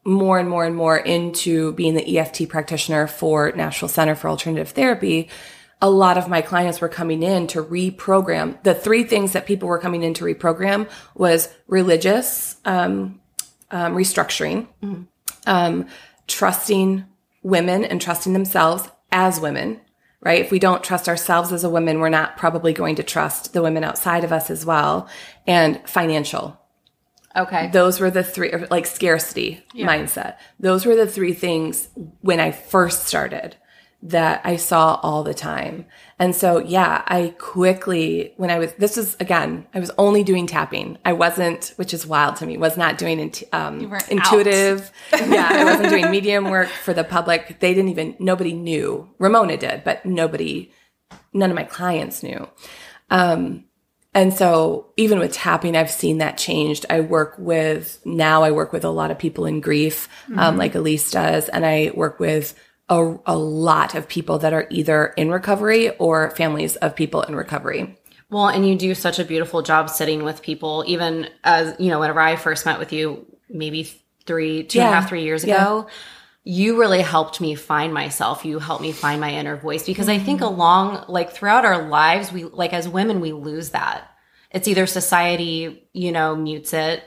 more 0.05 0.39
and 0.39 0.49
more 0.49 0.65
and 0.65 0.75
more 0.75 0.97
into 0.97 1.73
being 1.73 1.93
the 1.93 2.17
EFT 2.17 2.47
practitioner 2.49 3.07
for 3.07 3.51
Nashville 3.53 3.89
Center 3.89 4.15
for 4.15 4.29
Alternative 4.29 4.69
Therapy, 4.69 5.29
a 5.83 5.89
lot 5.89 6.17
of 6.17 6.29
my 6.29 6.41
clients 6.41 6.79
were 6.79 6.87
coming 6.87 7.21
in 7.21 7.45
to 7.47 7.61
reprogram. 7.61 8.57
The 8.63 8.73
three 8.73 9.03
things 9.03 9.33
that 9.33 9.45
people 9.45 9.67
were 9.67 9.79
coming 9.79 10.01
in 10.01 10.13
to 10.13 10.23
reprogram 10.23 10.89
was 11.13 11.49
religious 11.67 12.55
um, 12.63 13.19
um, 13.69 13.93
restructuring, 13.93 14.67
um, 15.45 15.87
trusting 16.25 17.03
women 17.41 17.83
and 17.83 18.01
trusting 18.01 18.31
themselves 18.31 18.87
as 19.11 19.41
women. 19.41 19.81
Right? 20.21 20.39
If 20.39 20.51
we 20.51 20.59
don't 20.59 20.85
trust 20.85 21.09
ourselves 21.09 21.51
as 21.51 21.65
a 21.65 21.69
woman, 21.69 21.99
we're 21.99 22.07
not 22.07 22.37
probably 22.37 22.71
going 22.71 22.95
to 22.95 23.03
trust 23.03 23.51
the 23.51 23.61
women 23.61 23.83
outside 23.83 24.23
of 24.23 24.31
us 24.31 24.49
as 24.49 24.65
well. 24.65 25.09
And 25.45 25.81
financial, 25.85 26.57
Okay. 27.35 27.71
those 27.73 27.99
were 27.99 28.09
the 28.11 28.23
three 28.23 28.53
like 28.69 28.85
scarcity 28.85 29.65
mindset 29.73 30.37
those 30.59 30.85
were 30.85 30.95
the 30.95 31.07
three 31.07 31.33
things 31.33 31.87
when 32.21 32.39
i 32.39 32.51
first 32.51 33.07
started 33.07 33.55
that 34.05 34.41
i 34.43 34.57
saw 34.57 34.99
all 35.01 35.23
the 35.23 35.33
time. 35.33 35.85
And 36.19 36.35
so 36.35 36.59
yeah 36.59 37.03
i 37.07 37.33
quickly 37.39 38.33
when 38.37 38.51
i 38.51 38.59
was 38.59 38.73
this 38.73 38.97
is 38.97 39.15
again 39.19 39.65
i 39.73 39.79
was 39.79 39.91
only 39.97 40.23
doing 40.23 40.45
tapping. 40.47 40.97
I 41.05 41.13
wasn't 41.13 41.73
which 41.77 41.93
is 41.93 42.05
wild 42.05 42.35
to 42.37 42.45
me 42.45 42.57
was 42.57 42.77
not 42.77 42.97
doing 42.97 43.19
int- 43.19 43.43
um, 43.53 43.93
intuitive. 44.09 44.91
yeah 45.11 45.49
i 45.51 45.63
wasn't 45.71 45.89
doing 45.89 46.11
medium 46.11 46.49
work 46.49 46.67
for 46.67 46.93
the 46.93 47.03
public. 47.03 47.59
They 47.59 47.73
didn't 47.73 47.91
even 47.91 48.15
nobody 48.19 48.53
knew. 48.53 49.09
Ramona 49.19 49.57
did 49.57 49.83
but 49.83 50.05
nobody 50.05 50.71
none 51.33 51.49
of 51.49 51.55
my 51.55 51.63
clients 51.63 52.23
knew. 52.23 52.47
And 54.15 54.33
so 54.33 54.91
even 54.95 55.17
with 55.17 55.33
tapping, 55.33 55.75
I've 55.75 55.89
seen 55.89 56.19
that 56.19 56.37
changed. 56.37 56.85
I 56.89 56.99
work 56.99 57.35
with, 57.39 57.99
now 58.05 58.43
I 58.43 58.51
work 58.51 58.71
with 58.71 58.85
a 58.85 58.89
lot 58.89 59.09
of 59.09 59.17
people 59.17 59.45
in 59.45 59.59
grief, 59.59 60.07
um, 60.37 60.57
like 60.57 60.73
Alyse 60.73 61.11
does. 61.11 61.49
And 61.49 61.65
I 61.65 61.91
work 61.95 62.19
with 62.19 62.53
a, 62.89 63.15
a 63.25 63.37
lot 63.37 63.95
of 63.95 64.07
people 64.07 64.39
that 64.39 64.53
are 64.53 64.67
either 64.69 65.07
in 65.17 65.31
recovery 65.31 65.89
or 65.97 66.31
families 66.31 66.75
of 66.77 66.95
people 66.95 67.21
in 67.21 67.35
recovery. 67.35 67.97
Well, 68.29 68.47
and 68.47 68.67
you 68.67 68.75
do 68.75 68.95
such 68.95 69.19
a 69.19 69.25
beautiful 69.25 69.61
job 69.61 69.89
sitting 69.89 70.23
with 70.23 70.41
people, 70.41 70.83
even 70.87 71.29
as, 71.43 71.75
you 71.79 71.89
know, 71.89 71.99
whenever 71.99 72.19
I 72.19 72.35
first 72.35 72.65
met 72.65 72.79
with 72.79 72.91
you, 72.91 73.25
maybe 73.47 73.83
three, 74.25 74.63
two 74.63 74.79
and 74.79 74.89
a 74.89 74.91
half, 74.91 75.09
three 75.09 75.23
years 75.23 75.45
Yeah. 75.45 75.55
ago, 75.55 75.87
you 76.43 76.77
really 76.79 77.01
helped 77.01 77.39
me 77.39 77.55
find 77.55 77.93
myself. 77.93 78.43
You 78.43 78.59
helped 78.59 78.81
me 78.81 78.91
find 78.91 79.21
my 79.21 79.31
inner 79.31 79.55
voice 79.55 79.85
because 79.85 80.09
I 80.09 80.17
think 80.17 80.41
mm-hmm. 80.41 80.55
along, 80.55 81.05
like 81.07 81.31
throughout 81.31 81.63
our 81.63 81.87
lives, 81.87 82.33
we, 82.33 82.43
like 82.43 82.73
as 82.73 82.89
women, 82.89 83.21
we 83.21 83.31
lose 83.31 83.69
that. 83.69 84.09
It's 84.51 84.67
either 84.67 84.85
society, 84.87 85.87
you 85.93 86.11
know, 86.11 86.35
mutes 86.35 86.73
it, 86.73 87.03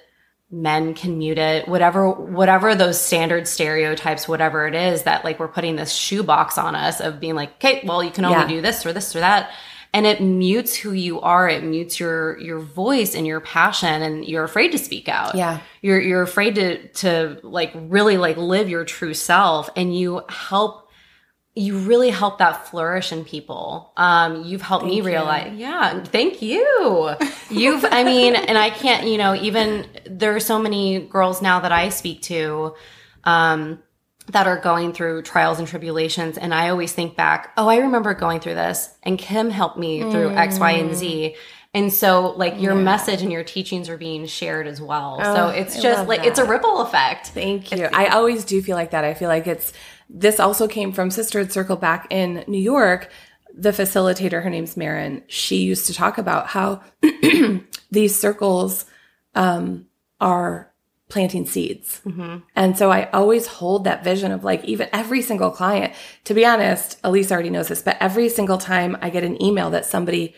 men 0.51 0.95
can 0.95 1.19
mute 1.19 1.39
it, 1.39 1.67
whatever, 1.67 2.09
whatever 2.11 2.75
those 2.75 3.01
standard 3.01 3.49
stereotypes, 3.49 4.29
whatever 4.29 4.67
it 4.67 4.75
is 4.75 5.03
that 5.03 5.25
like 5.25 5.41
we're 5.41 5.49
putting 5.49 5.75
this 5.77 5.93
shoebox 5.93 6.57
on 6.57 6.75
us 6.77 7.01
of 7.01 7.19
being 7.19 7.35
like, 7.35 7.55
okay, 7.57 7.83
well, 7.85 8.03
you 8.03 8.11
can 8.11 8.25
only 8.25 8.39
Yeah. 8.39 8.49
do 8.49 8.61
this 8.61 8.87
or 8.87 8.93
this 8.93 9.15
or 9.17 9.21
that. 9.21 9.51
And 9.93 10.07
it 10.07 10.21
mutes 10.21 10.75
who 10.77 10.93
you 10.93 11.21
are. 11.21 11.49
It 11.49 11.65
mutes 11.65 11.99
your, 11.99 12.39
your 12.39 12.61
voice 12.61 13.15
and 13.15 13.27
your 13.27 13.41
passion 13.41 14.03
and 14.03 14.25
you're 14.25 14.45
afraid 14.45 14.71
to 14.73 14.79
speak 14.79 15.09
out. 15.09 15.35
Yeah. 15.35 15.61
You're, 15.83 16.01
you're 16.01 16.23
afraid 16.23 16.55
to, 16.57 16.87
to 16.89 17.41
like 17.43 17.73
really 17.75 18.17
like 18.17 18.37
live 18.37 18.69
your 18.69 18.85
true 18.85 19.15
self 19.15 19.71
and 19.75 19.97
you 19.99 20.23
help 20.29 20.86
you 21.59 21.79
really 21.79 22.11
help 22.11 22.37
that 22.39 22.69
flourish 22.69 23.13
in 23.13 23.25
people. 23.25 23.91
Um, 23.97 24.45
you've 24.45 24.61
helped 24.61 24.85
me 24.85 25.01
realize, 25.01 25.55
yeah, 25.57 26.05
thank 26.05 26.43
you. 26.43 27.15
You've, 27.51 27.85
I 27.91 28.05
mean, 28.05 28.37
and 28.37 28.59
I 28.59 28.69
can't, 28.69 29.07
you 29.07 29.17
know, 29.17 29.35
even 29.35 29.87
there 30.05 30.37
are 30.37 30.41
so 30.41 30.59
many 30.59 30.99
girls 30.99 31.41
now 31.41 31.61
that 31.61 31.73
I 31.73 31.89
speak 31.89 32.21
to, 32.23 32.75
um, 33.25 33.83
that 34.29 34.47
are 34.47 34.59
going 34.59 34.93
through 34.93 35.23
trials 35.23 35.59
and 35.59 35.67
tribulations. 35.67 36.37
And 36.37 36.53
I 36.53 36.69
always 36.69 36.93
think 36.93 37.17
back, 37.17 37.53
oh, 37.57 37.69
I 37.69 37.77
remember 37.77 38.13
going 38.13 38.41
through 38.41 38.55
this 38.55 38.93
and 39.05 39.19
Kim 39.19 39.49
helped 39.49 39.79
me 39.79 40.01
through 40.11 40.31
X, 40.31 40.59
Y, 40.59 40.73
and 40.73 40.95
Z. 40.95 41.37
And 41.73 41.93
so 41.93 42.31
like 42.31 42.61
your 42.61 42.75
message 42.75 43.23
and 43.23 43.31
your 43.31 43.45
teachings 43.45 43.89
are 43.89 43.97
being 43.99 44.27
shared 44.27 44.67
as 44.67 44.81
well. 44.81 45.23
so 45.23 45.49
it's 45.49 45.79
I 45.79 45.81
just 45.81 46.09
like, 46.09 46.25
it's 46.25 46.39
a 46.39 46.45
ripple 46.45 46.81
effect. 46.81 47.29
Thank 47.29 47.71
you. 47.71 47.85
I 47.93 48.09
always 48.09 48.45
do 48.45 48.61
feel 48.61 48.77
like 48.77 48.91
that. 48.91 49.05
I 49.05 49.15
feel 49.15 49.29
like 49.29 49.47
it's, 49.47 49.73
this 50.09 50.41
also 50.41 50.69
came 50.69 50.93
from 50.93 51.11
Sisterhood 51.11 51.53
Circle 51.53 51.77
back 51.77 52.07
in 52.11 52.45
New 52.47 52.61
York. 52.61 53.11
The 53.53 53.71
facilitator, 53.71 54.43
her 54.43 54.51
name's 54.51 54.77
Marin, 54.77 55.23
she 55.27 55.57
used 55.57 55.87
to 55.87 55.95
talk 55.95 56.19
about 56.19 56.49
how 56.49 56.83
these 57.91 58.15
circles 58.15 58.85
um, 59.35 59.87
are 60.21 60.73
planting 61.09 61.47
seeds. 61.47 62.01
And 62.57 62.77
so 62.77 62.91
I 62.91 63.09
always 63.11 63.47
hold 63.47 63.85
that 63.85 64.03
vision 64.03 64.33
of 64.33 64.45
like, 64.45 64.65
even 64.65 64.89
every 64.93 65.23
single 65.23 65.51
client, 65.51 65.95
to 66.25 66.35
be 66.35 66.45
honest, 66.45 67.01
Alyse 67.03 67.31
already 67.31 67.51
knows 67.51 67.69
this, 67.69 67.83
but 67.83 67.97
every 68.01 68.29
single 68.29 68.59
time 68.59 68.97
I 69.01 69.11
get 69.11 69.23
an 69.25 69.41
email 69.41 69.71
that 69.71 69.87
somebody 69.87 70.35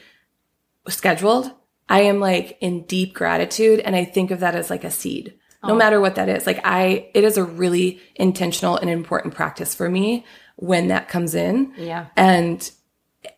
scheduled, 0.88 1.50
I 1.88 2.02
am 2.02 2.20
like 2.20 2.58
in 2.60 2.84
deep 2.84 3.14
gratitude. 3.14 3.80
And 3.80 3.96
I 3.96 4.04
think 4.04 4.30
of 4.30 4.40
that 4.40 4.54
as 4.54 4.68
like 4.68 4.84
a 4.84 4.90
seed, 4.90 5.37
no 5.62 5.74
oh. 5.74 5.76
matter 5.76 6.00
what 6.00 6.14
that 6.14 6.28
is. 6.28 6.46
Like 6.46 6.60
I, 6.64 7.08
it 7.14 7.24
is 7.24 7.36
a 7.36 7.44
really 7.44 8.00
intentional 8.14 8.76
and 8.76 8.88
important 8.88 9.34
practice 9.34 9.74
for 9.74 9.88
me 9.88 10.24
when 10.56 10.88
that 10.88 11.08
comes 11.08 11.34
in. 11.34 11.72
Yeah. 11.76 12.06
And 12.16 12.70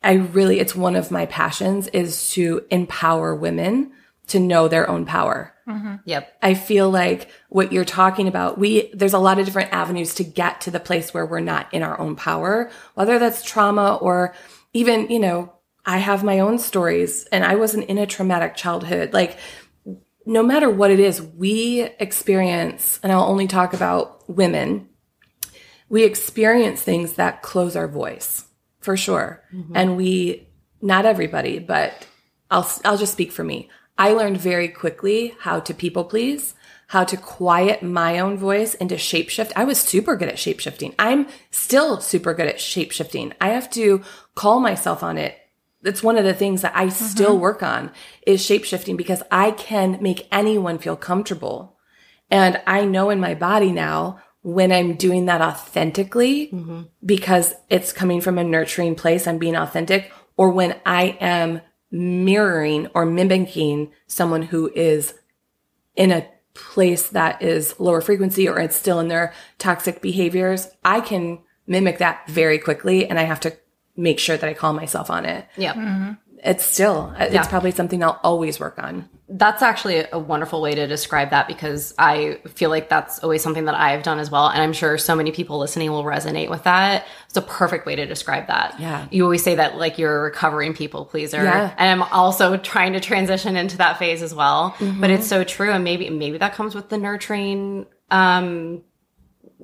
I 0.03 0.13
really, 0.13 0.59
it's 0.59 0.75
one 0.75 0.95
of 0.95 1.11
my 1.11 1.25
passions 1.25 1.87
is 1.87 2.29
to 2.31 2.65
empower 2.69 3.35
women 3.35 3.91
to 4.27 4.39
know 4.39 4.67
their 4.67 4.89
own 4.89 5.05
power. 5.05 5.53
Mm-hmm. 5.67 5.95
Yep. 6.05 6.37
I 6.41 6.53
feel 6.53 6.89
like 6.89 7.29
what 7.49 7.71
you're 7.71 7.85
talking 7.85 8.27
about, 8.27 8.57
we, 8.57 8.91
there's 8.93 9.13
a 9.13 9.19
lot 9.19 9.39
of 9.39 9.45
different 9.45 9.73
avenues 9.73 10.15
to 10.15 10.23
get 10.23 10.61
to 10.61 10.71
the 10.71 10.79
place 10.79 11.13
where 11.13 11.25
we're 11.25 11.39
not 11.39 11.73
in 11.73 11.83
our 11.83 11.99
own 11.99 12.15
power, 12.15 12.71
whether 12.93 13.19
that's 13.19 13.43
trauma 13.43 13.95
or 13.95 14.35
even, 14.73 15.09
you 15.09 15.19
know, 15.19 15.53
I 15.85 15.97
have 15.97 16.23
my 16.23 16.39
own 16.39 16.59
stories 16.59 17.25
and 17.31 17.43
I 17.43 17.55
wasn't 17.55 17.89
in 17.89 17.97
a 17.97 18.05
traumatic 18.05 18.55
childhood. 18.55 19.13
Like, 19.13 19.37
no 20.25 20.43
matter 20.43 20.69
what 20.69 20.91
it 20.91 20.99
is, 20.99 21.21
we 21.21 21.81
experience, 21.99 22.99
and 23.03 23.11
I'll 23.11 23.29
only 23.29 23.47
talk 23.47 23.73
about 23.73 24.29
women, 24.29 24.89
we 25.89 26.03
experience 26.03 26.81
things 26.81 27.13
that 27.13 27.41
close 27.41 27.75
our 27.75 27.87
voice 27.87 28.45
for 28.79 28.95
sure. 28.95 29.43
Mm-hmm. 29.53 29.75
And 29.75 29.97
we, 29.97 30.47
not 30.81 31.05
everybody, 31.05 31.59
but 31.59 32.07
I'll, 32.49 32.69
I'll 32.85 32.97
just 32.97 33.13
speak 33.13 33.31
for 33.31 33.43
me. 33.43 33.69
I 33.97 34.13
learned 34.13 34.37
very 34.37 34.67
quickly 34.67 35.35
how 35.39 35.59
to 35.59 35.73
people 35.73 36.05
please, 36.05 36.55
how 36.87 37.03
to 37.03 37.17
quiet 37.17 37.83
my 37.83 38.19
own 38.19 38.37
voice 38.37 38.73
and 38.75 38.89
to 38.89 38.95
shapeshift. 38.95 39.51
I 39.55 39.63
was 39.63 39.79
super 39.79 40.15
good 40.15 40.29
at 40.29 40.35
shapeshifting. 40.35 40.93
I'm 40.99 41.27
still 41.49 42.01
super 42.01 42.33
good 42.33 42.47
at 42.47 42.57
shapeshifting. 42.57 43.33
I 43.39 43.49
have 43.49 43.69
to 43.71 44.01
call 44.35 44.59
myself 44.59 45.03
on 45.03 45.17
it. 45.17 45.37
That's 45.83 46.03
one 46.03 46.17
of 46.17 46.23
the 46.23 46.33
things 46.33 46.61
that 46.61 46.75
I 46.75 46.85
mm-hmm. 46.87 47.05
still 47.05 47.37
work 47.37 47.63
on 47.63 47.91
is 48.25 48.41
shapeshifting 48.41 48.97
because 48.97 49.23
I 49.31 49.51
can 49.51 49.97
make 50.01 50.27
anyone 50.31 50.77
feel 50.77 50.95
comfortable. 50.95 51.77
And 52.29 52.61
I 52.67 52.85
know 52.85 53.09
in 53.09 53.19
my 53.19 53.33
body 53.33 53.71
now 53.71 54.19
when 54.43 54.71
I'm 54.71 54.95
doing 54.95 55.25
that 55.25 55.41
authentically 55.41 56.47
mm-hmm. 56.47 56.83
because 57.05 57.53
it's 57.69 57.93
coming 57.93 58.21
from 58.21 58.37
a 58.37 58.43
nurturing 58.43 58.95
place, 58.95 59.27
I'm 59.27 59.37
being 59.37 59.55
authentic, 59.55 60.11
or 60.37 60.49
when 60.49 60.79
I 60.85 61.17
am 61.19 61.61
mirroring 61.91 62.87
or 62.93 63.05
mimicking 63.05 63.91
someone 64.07 64.43
who 64.43 64.71
is 64.73 65.13
in 65.95 66.11
a 66.11 66.27
place 66.53 67.09
that 67.09 67.41
is 67.41 67.79
lower 67.79 68.01
frequency 68.01 68.47
or 68.47 68.59
it's 68.59 68.75
still 68.75 68.99
in 68.99 69.07
their 69.07 69.33
toxic 69.57 70.01
behaviors, 70.01 70.67
I 70.83 71.01
can 71.01 71.39
mimic 71.67 71.99
that 71.99 72.27
very 72.27 72.57
quickly 72.57 73.07
and 73.07 73.19
I 73.19 73.23
have 73.23 73.39
to 73.41 73.55
make 73.95 74.19
sure 74.19 74.37
that 74.37 74.49
I 74.49 74.53
call 74.53 74.73
myself 74.73 75.09
on 75.09 75.25
it. 75.25 75.47
Yep. 75.57 76.17
It's 76.43 76.65
still, 76.65 77.13
it's 77.19 77.47
probably 77.47 77.69
something 77.71 78.03
I'll 78.03 78.19
always 78.23 78.59
work 78.59 78.79
on. 78.79 79.07
That's 79.29 79.61
actually 79.61 80.05
a 80.11 80.17
wonderful 80.17 80.59
way 80.59 80.73
to 80.73 80.87
describe 80.87 81.29
that 81.29 81.47
because 81.47 81.93
I 81.99 82.39
feel 82.55 82.71
like 82.71 82.89
that's 82.89 83.19
always 83.19 83.43
something 83.43 83.65
that 83.65 83.75
I've 83.75 84.01
done 84.01 84.17
as 84.17 84.31
well. 84.31 84.47
And 84.47 84.59
I'm 84.59 84.73
sure 84.73 84.97
so 84.97 85.15
many 85.15 85.31
people 85.31 85.59
listening 85.59 85.91
will 85.91 86.03
resonate 86.03 86.49
with 86.49 86.63
that. 86.63 87.05
It's 87.27 87.37
a 87.37 87.43
perfect 87.43 87.85
way 87.85 87.95
to 87.95 88.07
describe 88.07 88.47
that. 88.47 88.79
Yeah. 88.79 89.07
You 89.11 89.23
always 89.23 89.43
say 89.43 89.55
that 89.55 89.77
like 89.77 89.99
you're 89.99 90.17
a 90.17 90.21
recovering 90.23 90.73
people 90.73 91.05
pleaser. 91.05 91.43
Yeah. 91.43 91.73
And 91.77 92.01
I'm 92.01 92.09
also 92.11 92.57
trying 92.73 92.93
to 92.93 92.99
transition 92.99 93.55
into 93.55 93.77
that 93.77 93.99
phase 93.99 94.23
as 94.23 94.33
well. 94.33 94.71
Mm-hmm. 94.79 94.99
But 94.99 95.11
it's 95.11 95.27
so 95.27 95.43
true. 95.43 95.71
And 95.71 95.83
maybe, 95.83 96.09
maybe 96.09 96.39
that 96.39 96.55
comes 96.55 96.73
with 96.73 96.89
the 96.89 96.97
nurturing, 96.97 97.85
um, 98.09 98.83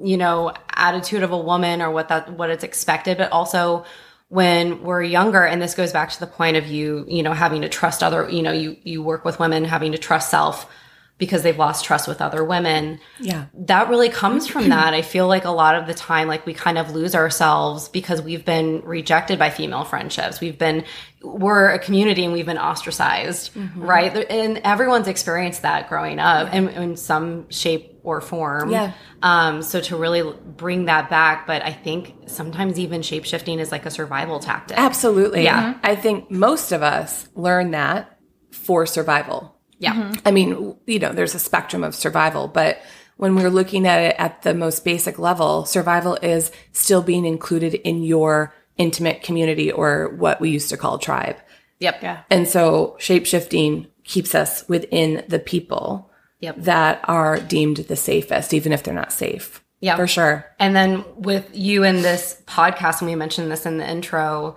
you 0.01 0.15
know, 0.15 0.53
attitude 0.69 1.23
of 1.23 1.31
a 1.31 1.37
woman 1.37 1.81
or 1.81 1.89
what 1.89 2.09
that, 2.09 2.31
what 2.31 2.51
it's 2.51 2.63
expected, 2.63 3.17
but 3.17 3.31
also 3.31 3.83
when 4.29 4.83
we're 4.83 5.03
younger 5.03 5.43
and 5.43 5.61
this 5.61 5.73
goes 5.73 5.93
back 5.93 6.09
to 6.09 6.19
the 6.19 6.27
point 6.27 6.57
of 6.57 6.67
you 6.67 7.05
you 7.07 7.23
know 7.23 7.33
having 7.33 7.61
to 7.61 7.69
trust 7.69 8.03
other 8.03 8.29
you 8.29 8.41
know 8.41 8.51
you 8.51 8.75
you 8.83 9.01
work 9.01 9.23
with 9.23 9.39
women 9.39 9.63
having 9.63 9.93
to 9.93 9.97
trust 9.97 10.29
self 10.29 10.69
because 11.17 11.41
they've 11.43 11.57
lost 11.57 11.83
trust 11.83 12.07
with 12.07 12.21
other 12.21 12.43
women 12.43 12.99
Yeah. 13.19 13.45
that 13.53 13.89
really 13.89 14.09
comes 14.09 14.47
from 14.47 14.69
that 14.75 14.93
i 14.93 15.01
feel 15.01 15.27
like 15.27 15.45
a 15.45 15.51
lot 15.51 15.75
of 15.75 15.87
the 15.87 15.93
time 15.93 16.27
like 16.27 16.45
we 16.45 16.53
kind 16.53 16.77
of 16.77 16.91
lose 16.93 17.15
ourselves 17.15 17.89
because 17.89 18.21
we've 18.21 18.45
been 18.45 18.81
rejected 18.85 19.39
by 19.39 19.49
female 19.49 19.83
friendships 19.83 20.39
we've 20.39 20.57
been 20.57 20.83
we're 21.23 21.69
a 21.69 21.79
community 21.79 22.23
and 22.23 22.33
we've 22.33 22.45
been 22.45 22.59
ostracized 22.59 23.51
right 23.75 24.15
and 24.29 24.59
everyone's 24.63 25.07
experienced 25.07 25.63
that 25.63 25.89
growing 25.89 26.19
up 26.19 26.53
in, 26.53 26.69
in 26.69 26.95
some 26.95 27.49
shape 27.49 27.99
or 28.03 28.21
form 28.21 28.69
Yeah. 28.71 28.91
um, 29.23 29.61
so 29.63 29.81
to 29.81 29.97
really 29.97 30.23
bring 30.45 30.85
that 30.85 31.09
back, 31.09 31.45
but 31.45 31.61
I 31.61 31.73
think 31.73 32.13
sometimes 32.27 32.79
even 32.79 33.01
shape 33.01 33.25
shifting 33.25 33.59
is 33.59 33.69
like 33.69 33.85
a 33.85 33.91
survival 33.91 34.39
tactic. 34.39 34.77
Absolutely. 34.77 35.43
Yeah. 35.43 35.77
I 35.83 35.95
think 35.97 36.31
most 36.31 36.71
of 36.71 36.83
us 36.83 37.27
learn 37.35 37.71
that 37.71 38.17
for 38.51 38.85
survival. 38.85 39.56
Yeah. 39.79 39.93
Mm-hmm. 39.93 40.27
I 40.27 40.31
mean, 40.31 40.75
you 40.85 40.99
know, 40.99 41.13
there's 41.13 41.35
a 41.35 41.39
spectrum 41.39 41.83
of 41.83 41.95
survival, 41.95 42.47
but 42.47 42.81
when 43.17 43.35
we're 43.35 43.49
looking 43.49 43.87
at 43.87 43.99
it 43.99 44.15
at 44.17 44.43
the 44.43 44.53
most 44.53 44.83
basic 44.85 45.19
level, 45.19 45.65
survival 45.65 46.17
is 46.21 46.51
still 46.71 47.01
being 47.01 47.25
included 47.25 47.73
in 47.75 48.03
your 48.03 48.53
intimate 48.77 49.23
community 49.23 49.71
or 49.71 50.09
what 50.15 50.39
we 50.39 50.49
used 50.49 50.69
to 50.69 50.77
call 50.77 50.97
tribe. 50.99 51.37
Yep. 51.79 52.03
Yeah. 52.03 52.21
And 52.29 52.47
so 52.47 52.95
shapeshifting 52.99 53.87
keeps 54.03 54.35
us 54.35 54.67
within 54.67 55.23
the 55.27 55.39
people 55.39 56.11
Yep. 56.39 56.55
that 56.59 57.01
are 57.05 57.39
deemed 57.39 57.77
the 57.77 57.95
safest, 57.95 58.53
even 58.53 58.71
if 58.71 58.83
they're 58.83 58.93
not 58.93 59.11
safe. 59.11 59.63
Yeah. 59.79 59.95
For 59.95 60.05
sure. 60.05 60.45
And 60.59 60.75
then 60.75 61.03
with 61.15 61.49
you 61.53 61.83
in 61.83 62.03
this 62.03 62.39
podcast, 62.45 63.01
and 63.01 63.09
we 63.09 63.15
mentioned 63.15 63.51
this 63.51 63.65
in 63.65 63.79
the 63.79 63.89
intro, 63.89 64.55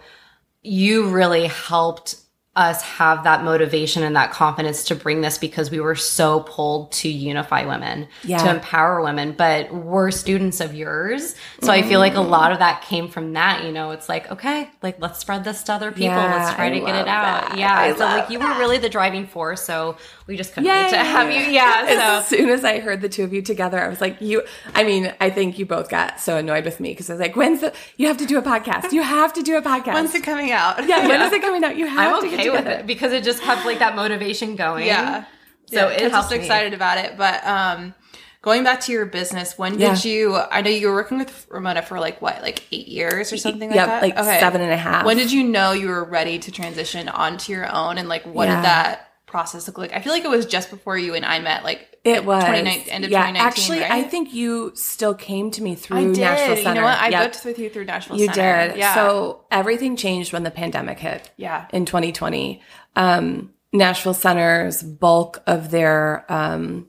you 0.63 1.09
really 1.09 1.47
helped 1.47 2.17
us 2.57 2.83
have 2.83 3.23
that 3.23 3.45
motivation 3.45 4.03
and 4.03 4.17
that 4.17 4.33
confidence 4.33 4.83
to 4.85 4.97
bring 4.97 5.21
this 5.21 5.39
because 5.39 5.71
we 5.71 5.79
were 5.79 5.95
so 5.95 6.41
pulled 6.41 6.91
to 6.91 7.09
unify 7.09 7.65
women, 7.65 8.09
Yeah. 8.25 8.39
to 8.39 8.51
empower 8.51 9.01
women. 9.03 9.33
But 9.39 9.73
we're 9.73 10.11
students 10.11 10.61
of 10.61 10.75
yours. 10.75 11.37
So 11.63 11.73
I 11.73 11.83
feel 11.83 12.01
like 12.01 12.15
a 12.15 12.17
mm-hmm. 12.17 12.31
lot 12.31 12.51
of 12.51 12.59
that 12.59 12.83
came 12.83 13.07
from 13.07 13.35
that. 13.35 13.65
You 13.65 13.71
know, 13.71 13.93
it's 13.93 14.09
like, 14.09 14.29
okay, 14.33 14.69
like 14.83 15.01
let's 15.01 15.21
spread 15.21 15.45
this 15.45 15.63
to 15.65 15.75
other 15.75 15.93
people. 15.93 16.07
Yeah, 16.07 16.35
let's 16.35 16.55
try 16.57 16.67
I 16.67 16.71
to 16.71 16.81
get 16.81 16.89
it 16.97 17.07
out. 17.07 17.51
that. 17.51 17.57
Yeah. 17.57 17.73
I 17.73 17.93
so 17.93 18.01
like 18.01 18.31
you 18.31 18.41
were 18.41 18.59
really 18.59 18.79
the 18.79 18.89
driving 18.89 19.29
force. 19.29 19.63
So 19.63 19.97
we 20.31 20.37
just 20.37 20.55
couldn't 20.55 20.71
wait 20.71 20.89
to 20.91 20.97
have 20.97 21.31
you. 21.31 21.41
Yeah. 21.53 22.19
As 22.21 22.27
soon 22.29 22.49
as 22.49 22.65
I 22.65 22.79
heard 22.79 23.01
the 23.03 23.09
two 23.09 23.25
of 23.25 23.33
you 23.35 23.43
together, 23.43 23.79
I 23.79 23.89
was 23.89 24.01
like, 24.01 24.21
you, 24.21 24.43
I 24.75 24.85
mean, 24.85 25.13
I 25.21 25.29
think 25.29 25.59
you 25.59 25.67
both 25.67 25.91
got 25.91 26.21
so 26.21 26.37
annoyed 26.39 26.65
with 26.65 26.81
me 26.81 26.91
because 26.93 27.11
I 27.11 27.15
was 27.15 27.21
like, 27.21 27.37
when's 27.37 27.61
the, 27.61 27.75
you 27.99 28.07
have 28.07 28.17
to 28.19 28.27
do 28.27 28.39
a 28.39 28.43
podcast. 28.43 28.93
You 28.93 29.03
have 29.03 29.33
to 29.35 29.43
do 29.43 29.59
a 29.59 29.63
podcast. 29.63 29.95
When's 29.95 30.15
it 30.15 30.23
coming 30.23 30.53
out? 30.53 30.87
yeah, 30.89 31.07
when 31.09 31.21
is 31.21 31.33
it 31.33 31.43
coming 31.43 31.65
out? 31.65 31.77
You 31.77 31.87
have 31.87 32.15
I'm 32.15 32.23
to 32.23 32.31
get 32.31 32.41
okay 32.41 32.51
with 32.51 32.67
it 32.67 32.87
because 32.87 33.13
it 33.13 33.25
just 33.25 33.43
kept 33.43 33.67
like 33.67 33.81
that 33.81 33.97
motivation 33.97 34.55
going. 34.57 34.87
Yeah. 34.87 35.25
So 35.67 35.89
yeah, 35.89 35.95
it 35.95 35.99
gets 35.99 36.15
helped 36.15 36.31
me. 36.31 36.39
excited 36.39 36.73
about 36.73 36.99
it. 36.99 37.17
But 37.19 37.47
um, 37.47 37.95
going 38.43 38.65
back 38.65 38.81
to 38.83 38.93
your 38.93 39.07
business, 39.07 39.59
when 39.59 39.79
Yeah. 39.79 39.95
did 39.95 40.05
you? 40.05 40.37
I 40.37 40.63
know 40.63 40.71
you 40.71 40.89
were 40.89 40.95
working 40.95 41.19
with 41.19 41.47
Ramona 41.51 41.83
for 41.83 42.01
like 42.01 42.21
what, 42.23 42.43
like 42.43 42.65
eight 42.73 42.89
years 42.89 43.33
or 43.33 43.37
something 43.37 43.71
yeah, 43.73 44.01
like 44.01 44.15
that. 44.17 44.27
like 44.27 44.41
seven 44.41 44.61
and 44.63 44.73
a 44.73 44.77
half. 44.77 45.05
When 45.05 45.17
did 45.17 45.31
you 45.33 45.45
know 45.45 45.73
you 45.73 45.89
were 45.89 46.05
ready 46.05 46.39
to 46.41 46.51
transition 46.53 47.09
onto 47.09 47.53
your 47.53 47.73
own, 47.73 47.99
and 47.99 48.09
like 48.09 48.25
what 48.25 48.49
Yeah. 48.49 48.57
did 48.57 48.65
that 48.65 49.10
process 49.31 49.67
look 49.67 49.79
like? 49.79 49.93
I 49.95 50.01
feel 50.01 50.13
like 50.13 50.25
it 50.25 50.31
was 50.31 50.47
just 50.47 50.71
before 50.71 50.99
you 50.99 51.15
and 51.15 51.25
I 51.25 51.39
met. 51.39 51.65
Like 51.65 51.99
It 52.05 52.25
was 52.25 52.43
29 52.45 52.67
end 52.89 53.05
of 53.05 53.11
yeah. 53.11 53.21
2019. 53.27 53.37
Actually, 53.47 53.81
right? 53.81 53.91
I 53.91 54.03
think 54.03 54.35
you 54.35 54.73
still 54.75 55.15
came 55.15 55.51
to 55.53 55.63
me 55.63 55.75
through 55.75 55.99
I 55.99 56.05
did. 56.05 56.19
Nashville 56.19 56.57
You 56.57 56.63
Center. 56.63 56.81
know 56.81 56.87
what? 56.87 56.99
I 56.99 57.09
Yep. 57.09 57.33
booked 57.33 57.45
with 57.45 57.59
you 57.59 57.71
through 57.71 57.85
Nashville 57.85 58.19
You 58.19 58.27
Center. 58.27 58.69
did. 58.73 58.79
Yeah. 58.79 58.95
So 58.95 59.45
everything 59.51 59.97
changed 59.97 60.33
when 60.33 60.43
the 60.43 60.51
pandemic 60.51 60.99
hit. 60.99 61.31
Yeah. 61.37 61.67
In 61.73 61.85
2020, 61.87 62.61
um, 62.97 63.51
Nashville 63.73 64.15
Center's 64.15 64.83
bulk 64.83 65.43
of 65.47 65.71
their 65.71 66.25
um, 66.29 66.89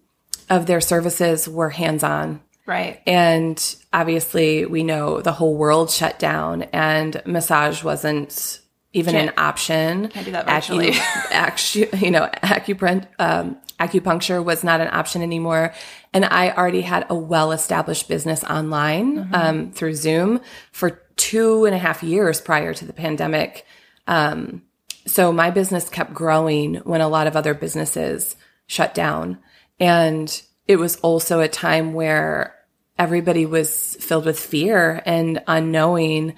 of 0.50 0.66
their 0.66 0.82
services 0.82 1.48
were 1.48 1.70
hands 1.70 2.04
on. 2.04 2.42
right. 2.66 3.00
And 3.08 3.76
obviously, 3.94 4.66
we 4.66 4.84
know 4.84 5.22
the 5.22 5.32
whole 5.32 5.56
world 5.56 5.92
shut 5.92 6.20
down, 6.20 6.64
and 6.74 7.22
massage 7.26 7.84
wasn't 7.84 8.60
even 8.94 9.16
an 9.16 9.28
Can't- 9.28 9.40
option. 9.40 10.08
can't 10.10 10.26
do 10.26 10.32
that 10.34 10.46
virtually. 10.48 10.92
actu- 11.32 11.88
you 11.98 12.12
know, 12.12 12.30
acuprent, 12.44 13.08
um, 13.20 13.58
acupuncture 13.80 14.44
was 14.44 14.64
not 14.64 14.82
an 14.82 14.90
option 14.90 15.22
anymore. 15.22 15.74
And 16.14 16.26
I 16.26 16.52
already 16.52 16.82
had 16.82 17.06
a 17.10 17.16
well 17.16 17.52
established 17.52 18.08
business 18.08 18.44
online 18.44 19.30
um, 19.34 19.72
through 19.72 19.96
Zoom 19.96 20.42
for 20.72 21.02
two 21.16 21.66
and 21.66 21.74
a 21.74 21.78
half 21.80 22.04
years 22.04 22.42
prior 22.42 22.74
to 22.74 22.86
the 22.86 22.94
pandemic. 22.94 23.66
Um, 24.08 24.64
so 25.08 25.32
my 25.32 25.52
business 25.52 25.90
kept 25.90 26.14
growing 26.14 26.76
when 26.76 27.02
a 27.02 27.08
lot 27.08 27.28
of 27.28 27.36
other 27.36 27.54
businesses 27.54 28.36
shut 28.68 28.94
down. 28.94 29.40
And 29.80 30.42
it 30.68 30.76
was 30.76 30.98
also 30.98 31.40
a 31.40 31.48
time 31.48 31.94
where 31.94 32.56
everybody 33.00 33.46
was 33.46 33.96
filled 34.00 34.26
with 34.26 34.40
fear 34.40 35.02
and 35.06 35.42
unknowing. 35.48 36.36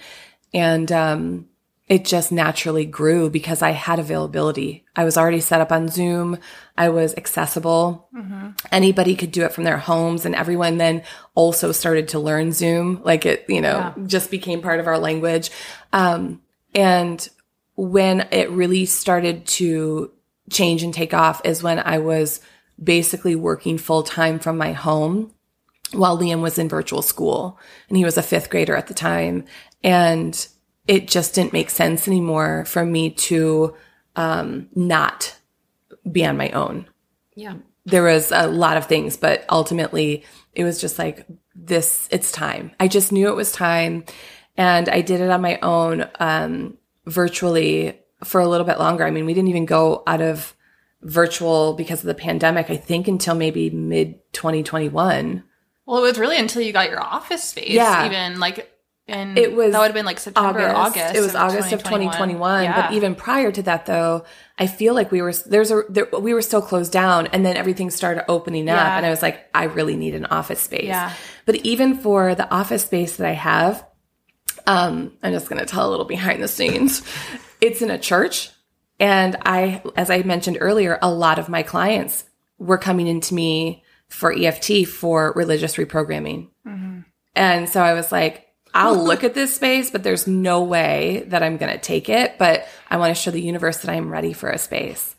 And 0.54 0.90
um, 0.92 1.48
it 1.88 2.06
just 2.06 2.32
naturally 2.32 2.86
grew 2.86 3.30
because 3.30 3.62
I 3.62 3.72
had 3.72 4.00
availability. 4.00 4.86
I 4.96 5.04
was 5.04 5.18
already 5.18 5.42
set 5.42 5.60
up 5.60 5.72
on 5.72 5.90
Zoom. 5.90 6.38
I 6.78 6.90
was 6.90 7.14
accessible. 7.16 8.08
Anybody 8.72 9.16
could 9.16 9.32
do 9.32 9.44
it 9.44 9.52
from 9.52 9.66
their 9.66 9.78
homes. 9.78 10.26
And 10.26 10.34
everyone 10.34 10.78
then 10.78 11.04
also 11.36 11.74
started 11.74 12.08
to 12.10 12.20
learn 12.20 12.54
Zoom. 12.54 13.02
Like 13.04 13.26
it, 13.26 13.46
you 13.50 13.60
know, 13.60 13.94
just 14.08 14.32
became 14.32 14.62
part 14.62 14.80
of 14.80 14.88
our 14.88 14.98
language. 14.98 15.52
Um, 15.92 16.42
and 16.74 17.28
when 17.76 18.28
it 18.32 18.50
really 18.50 18.86
started 18.86 19.46
to 19.46 20.12
change 20.50 20.84
and 20.84 20.94
take 20.94 21.14
off 21.14 21.42
is 21.44 21.64
when 21.64 21.80
I 21.80 21.98
was 21.98 22.40
basically 22.82 23.36
working 23.36 23.78
full 23.78 24.04
time 24.04 24.40
from 24.40 24.58
my 24.58 24.72
home 24.72 25.34
while 25.92 26.18
Liam 26.18 26.42
was 26.42 26.58
in 26.58 26.70
virtual 26.70 27.02
school 27.02 27.60
and 27.88 27.98
he 27.98 28.06
was 28.06 28.18
a 28.18 28.24
fifth 28.24 28.50
grader 28.50 28.76
at 28.76 28.88
the 28.88 28.94
time. 28.94 29.46
And 29.84 30.48
it 30.88 31.08
just 31.08 31.36
didn't 31.36 31.54
make 31.54 31.70
sense 31.70 32.08
anymore 32.08 32.66
for 32.66 32.86
me 32.86 33.10
to 33.10 33.76
um, 34.16 34.70
not 34.76 35.38
be 36.10 36.26
on 36.26 36.38
my 36.38 36.50
own. 36.50 36.88
Yeah. 37.36 37.56
There 37.86 38.04
was 38.04 38.32
a 38.32 38.48
lot 38.48 38.78
of 38.78 38.86
things, 38.86 39.18
but 39.18 39.46
ultimately 39.50 40.24
it 40.54 40.64
was 40.64 40.80
just 40.80 41.00
like 41.00 41.26
this, 41.56 42.08
it's 42.12 42.32
time. 42.32 42.72
I 42.80 42.88
just 42.88 43.12
knew 43.12 43.30
it 43.30 43.36
was 43.36 43.52
time. 43.52 44.06
And 44.56 44.88
I 44.88 45.02
did 45.02 45.22
it 45.22 45.30
on 45.30 45.42
my 45.42 45.60
own, 45.62 46.08
um, 46.20 46.78
virtually 47.06 48.00
for 48.24 48.40
a 48.40 48.48
little 48.48 48.66
bit 48.66 48.80
longer. 48.80 49.06
I 49.06 49.12
mean, 49.12 49.26
we 49.26 49.34
didn't 49.34 49.50
even 49.50 49.66
go 49.66 50.04
out 50.06 50.22
of 50.22 50.56
virtual 51.02 51.74
because 51.74 52.00
of 52.00 52.06
the 52.06 52.14
pandemic, 52.14 52.70
I 52.70 52.78
think 52.78 53.08
until 53.08 53.36
maybe 53.36 53.70
mid 53.70 54.20
2021. 54.34 55.44
Well, 55.86 55.98
it 55.98 56.02
was 56.02 56.20
really 56.20 56.38
until 56.38 56.62
you 56.62 56.72
got 56.72 56.90
your 56.90 57.02
office 57.02 57.44
space. 57.44 57.70
Yeah. 57.70 58.06
Even 58.06 58.40
like, 58.40 58.73
and 59.08 59.38
It 59.38 59.54
was 59.54 59.72
that 59.74 59.80
would 59.80 59.86
have 59.88 59.94
been 59.94 60.06
like 60.06 60.20
September, 60.20 60.60
August. 60.70 60.98
August. 60.98 61.16
It 61.16 61.20
was 61.22 61.36
August 61.36 61.72
of 61.74 61.84
2021. 61.84 62.64
Yeah. 62.64 62.82
But 62.88 62.94
even 62.94 63.16
prior 63.16 63.52
to 63.52 63.62
that, 63.64 63.86
though, 63.86 64.24
I 64.58 64.68
feel 64.68 64.94
like 64.94 65.12
we 65.12 65.22
were 65.22 65.34
there's 65.34 65.72
a 65.72 65.84
there, 65.90 66.08
we 66.18 66.34
were 66.34 66.42
still 66.42 66.62
closed 66.62 66.92
down, 66.92 67.28
and 67.28 67.46
then 67.46 67.58
everything 67.58 67.90
started 67.90 68.24
opening 68.30 68.70
up, 68.70 68.78
Yeah. 68.78 68.98
and 68.98 69.06
I 69.06 69.10
was 69.10 69.22
like, 69.22 69.50
I 69.54 69.66
really 69.66 69.96
need 69.96 70.16
an 70.16 70.26
office 70.28 70.62
space. 70.62 70.86
Yeah. 70.86 71.14
But 71.46 71.56
even 71.58 71.98
for 71.98 72.34
the 72.36 72.50
office 72.54 72.86
space 72.86 73.18
that 73.18 73.28
I 73.28 73.34
have, 73.34 73.86
um, 74.68 75.12
I'm 75.22 75.34
just 75.34 75.50
going 75.50 75.60
to 75.60 75.66
tell 75.66 75.88
a 75.88 75.92
little 75.92 76.06
behind 76.06 76.42
the 76.42 76.48
scenes. 76.48 77.02
it's 77.60 77.82
in 77.82 77.90
a 77.92 78.00
church, 78.00 78.52
and 79.00 79.36
I, 79.46 79.82
as 79.98 80.10
I 80.10 80.24
mentioned 80.24 80.58
earlier, 80.62 80.98
a 81.02 81.12
lot 81.12 81.40
of 81.40 81.50
my 81.50 81.64
clients 81.64 82.24
were 82.58 82.78
coming 82.78 83.08
into 83.08 83.34
me 83.34 83.84
for 84.08 84.32
EFT 84.32 84.88
for 84.88 85.34
religious 85.36 85.76
reprogramming. 85.76 86.50
And 87.36 87.68
so 87.68 87.82
I 87.82 87.94
was 87.94 88.12
like, 88.12 88.46
I'll 88.74 89.04
look 89.04 89.24
at 89.24 89.34
this 89.34 89.54
space, 89.54 89.92
but 89.92 90.04
there's 90.04 90.28
no 90.28 90.64
way 90.64 91.24
that 91.28 91.44
I'm 91.44 91.58
going 91.58 91.72
to 91.72 91.80
take 91.80 92.10
it. 92.10 92.38
But 92.38 92.68
I 92.90 92.98
want 92.98 93.16
to 93.16 93.22
show 93.22 93.32
the 93.32 93.42
universe 93.42 93.78
that 93.78 93.92
I'm 93.92 94.10
ready 94.12 94.34
for 94.34 94.50
a 94.50 94.58
space. 94.58 95.16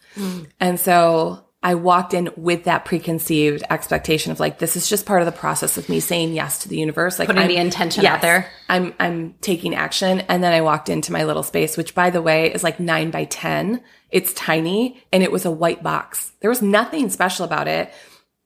And 0.60 0.78
so 0.78 1.44
I 1.62 1.74
walked 1.76 2.14
in 2.14 2.30
with 2.36 2.64
that 2.64 2.84
preconceived 2.84 3.64
expectation 3.70 4.30
of 4.32 4.38
like, 4.38 4.58
this 4.58 4.76
is 4.76 4.86
just 4.88 5.06
part 5.06 5.22
of 5.22 5.26
the 5.26 5.32
process 5.32 5.76
of 5.78 5.88
me 5.88 5.98
saying 5.98 6.34
yes 6.34 6.58
to 6.60 6.68
the 6.68 6.76
universe. 6.76 7.18
Like 7.18 7.26
Putting 7.26 7.40
I'm- 7.40 7.48
the 7.48 7.56
intention 7.56 8.04
out 8.06 8.20
there. 8.20 8.48
I'm, 8.68 8.94
I'm 9.00 9.34
taking 9.40 9.74
action. 9.74 10.20
And 10.28 10.42
then 10.42 10.52
I 10.52 10.60
walked 10.60 10.88
into 10.88 11.10
my 11.12 11.24
little 11.24 11.42
space, 11.42 11.76
which 11.76 11.94
by 11.94 12.10
the 12.10 12.22
way 12.22 12.52
is 12.52 12.62
like 12.62 12.78
nine 12.80 13.10
by 13.10 13.24
10. 13.24 13.80
It's 14.10 14.32
tiny 14.34 15.02
and 15.12 15.22
it 15.22 15.32
was 15.32 15.44
a 15.44 15.50
white 15.50 15.82
box. 15.82 16.32
There 16.40 16.50
was 16.50 16.62
nothing 16.62 17.08
special 17.10 17.44
about 17.44 17.66
it. 17.66 17.92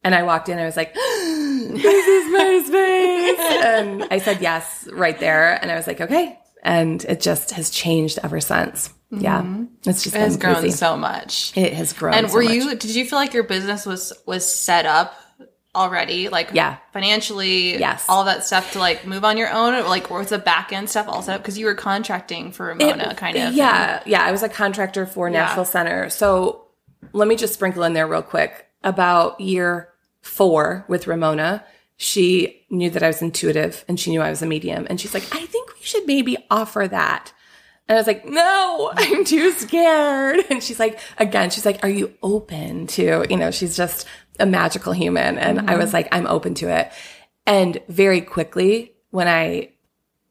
And 0.04 0.14
I 0.14 0.22
walked 0.22 0.48
in, 0.48 0.52
and 0.52 0.62
I 0.62 0.66
was 0.66 0.76
like, 0.76 0.94
this 0.94 2.06
is 2.06 2.32
my 2.32 2.62
space. 2.66 3.64
and 3.64 4.04
I 4.10 4.18
said 4.18 4.40
yes 4.40 4.88
right 4.92 5.18
there. 5.18 5.54
And 5.60 5.70
I 5.70 5.76
was 5.76 5.86
like, 5.86 6.00
okay. 6.00 6.38
And 6.62 7.04
it 7.04 7.20
just 7.20 7.52
has 7.52 7.70
changed 7.70 8.18
ever 8.22 8.40
since. 8.40 8.92
Yeah. 9.10 9.40
Mm-hmm. 9.42 9.64
It's 9.88 10.02
just 10.04 10.14
It 10.14 10.18
has 10.20 10.36
grown 10.36 10.56
crazy. 10.56 10.76
so 10.76 10.96
much. 10.96 11.52
It 11.56 11.72
has 11.72 11.92
grown. 11.92 12.14
and 12.14 12.28
so 12.28 12.34
were 12.34 12.42
much. 12.42 12.52
you? 12.52 12.74
Did 12.76 12.94
you 12.94 13.04
feel 13.06 13.18
like 13.18 13.32
your 13.32 13.42
business 13.44 13.86
was 13.86 14.12
was 14.26 14.50
set 14.52 14.84
up 14.86 15.14
already? 15.74 16.28
Like 16.28 16.50
Yeah. 16.52 16.76
financially, 16.92 17.78
Yes. 17.78 18.04
all 18.08 18.24
that 18.24 18.44
stuff 18.44 18.72
to 18.72 18.78
like 18.80 19.06
move 19.06 19.24
on 19.24 19.36
your 19.38 19.50
own, 19.50 19.74
or 19.74 19.82
like 19.82 20.10
or 20.10 20.18
was 20.18 20.28
the 20.28 20.38
back 20.38 20.72
end 20.72 20.90
stuff 20.90 21.08
all 21.08 21.22
set 21.22 21.36
up 21.36 21.42
because 21.42 21.58
you 21.58 21.66
were 21.66 21.74
contracting 21.74 22.52
for 22.52 22.66
Ramona, 22.66 23.14
kind 23.14 23.36
of. 23.36 23.54
Yeah, 23.54 24.02
yeah. 24.04 24.22
I 24.22 24.30
was 24.32 24.42
a 24.42 24.48
contractor 24.48 25.06
for 25.06 25.30
Nashville 25.30 25.64
Center. 25.64 26.10
So 26.10 26.66
let 27.12 27.28
me 27.28 27.36
just 27.36 27.54
sprinkle 27.54 27.84
in 27.84 27.94
there 27.94 28.06
real 28.06 28.22
quick. 28.22 28.66
About 28.82 29.40
year 29.40 29.90
four 30.20 30.84
with 30.88 31.06
Ramona, 31.06 31.64
she 31.96 32.64
knew 32.70 32.90
that 32.90 33.02
I 33.02 33.08
was 33.08 33.22
intuitive 33.22 33.84
and 33.88 33.98
she 33.98 34.10
knew 34.10 34.20
I 34.20 34.30
was 34.30 34.42
a 34.42 34.46
medium. 34.46 34.86
And 34.88 35.00
she's 35.00 35.14
like, 35.14 35.24
I 35.34 35.44
think 35.46 35.74
we 35.74 35.82
should 35.82 36.06
maybe 36.06 36.36
offer 36.50 36.86
that. 36.88 37.32
And 37.88 37.96
I 37.96 38.00
was 38.00 38.06
like, 38.06 38.24
no, 38.24 38.92
I'm 38.96 39.24
too 39.24 39.52
scared. 39.52 40.44
And 40.50 40.62
she's 40.62 40.78
like, 40.78 41.00
again, 41.18 41.50
she's 41.50 41.66
like, 41.66 41.82
are 41.82 41.88
you 41.88 42.14
open 42.22 42.86
to, 42.88 43.26
you 43.28 43.36
know, 43.36 43.50
she's 43.50 43.76
just 43.76 44.06
a 44.38 44.46
magical 44.46 44.92
human. 44.92 45.38
And 45.38 45.58
I 45.58 45.62
mm-hmm. 45.62 45.78
was 45.78 45.92
like, 45.92 46.08
I'm 46.12 46.26
open 46.26 46.54
to 46.54 46.68
it. 46.68 46.92
And 47.46 47.80
very 47.88 48.20
quickly, 48.20 48.92
when 49.10 49.26
I 49.26 49.72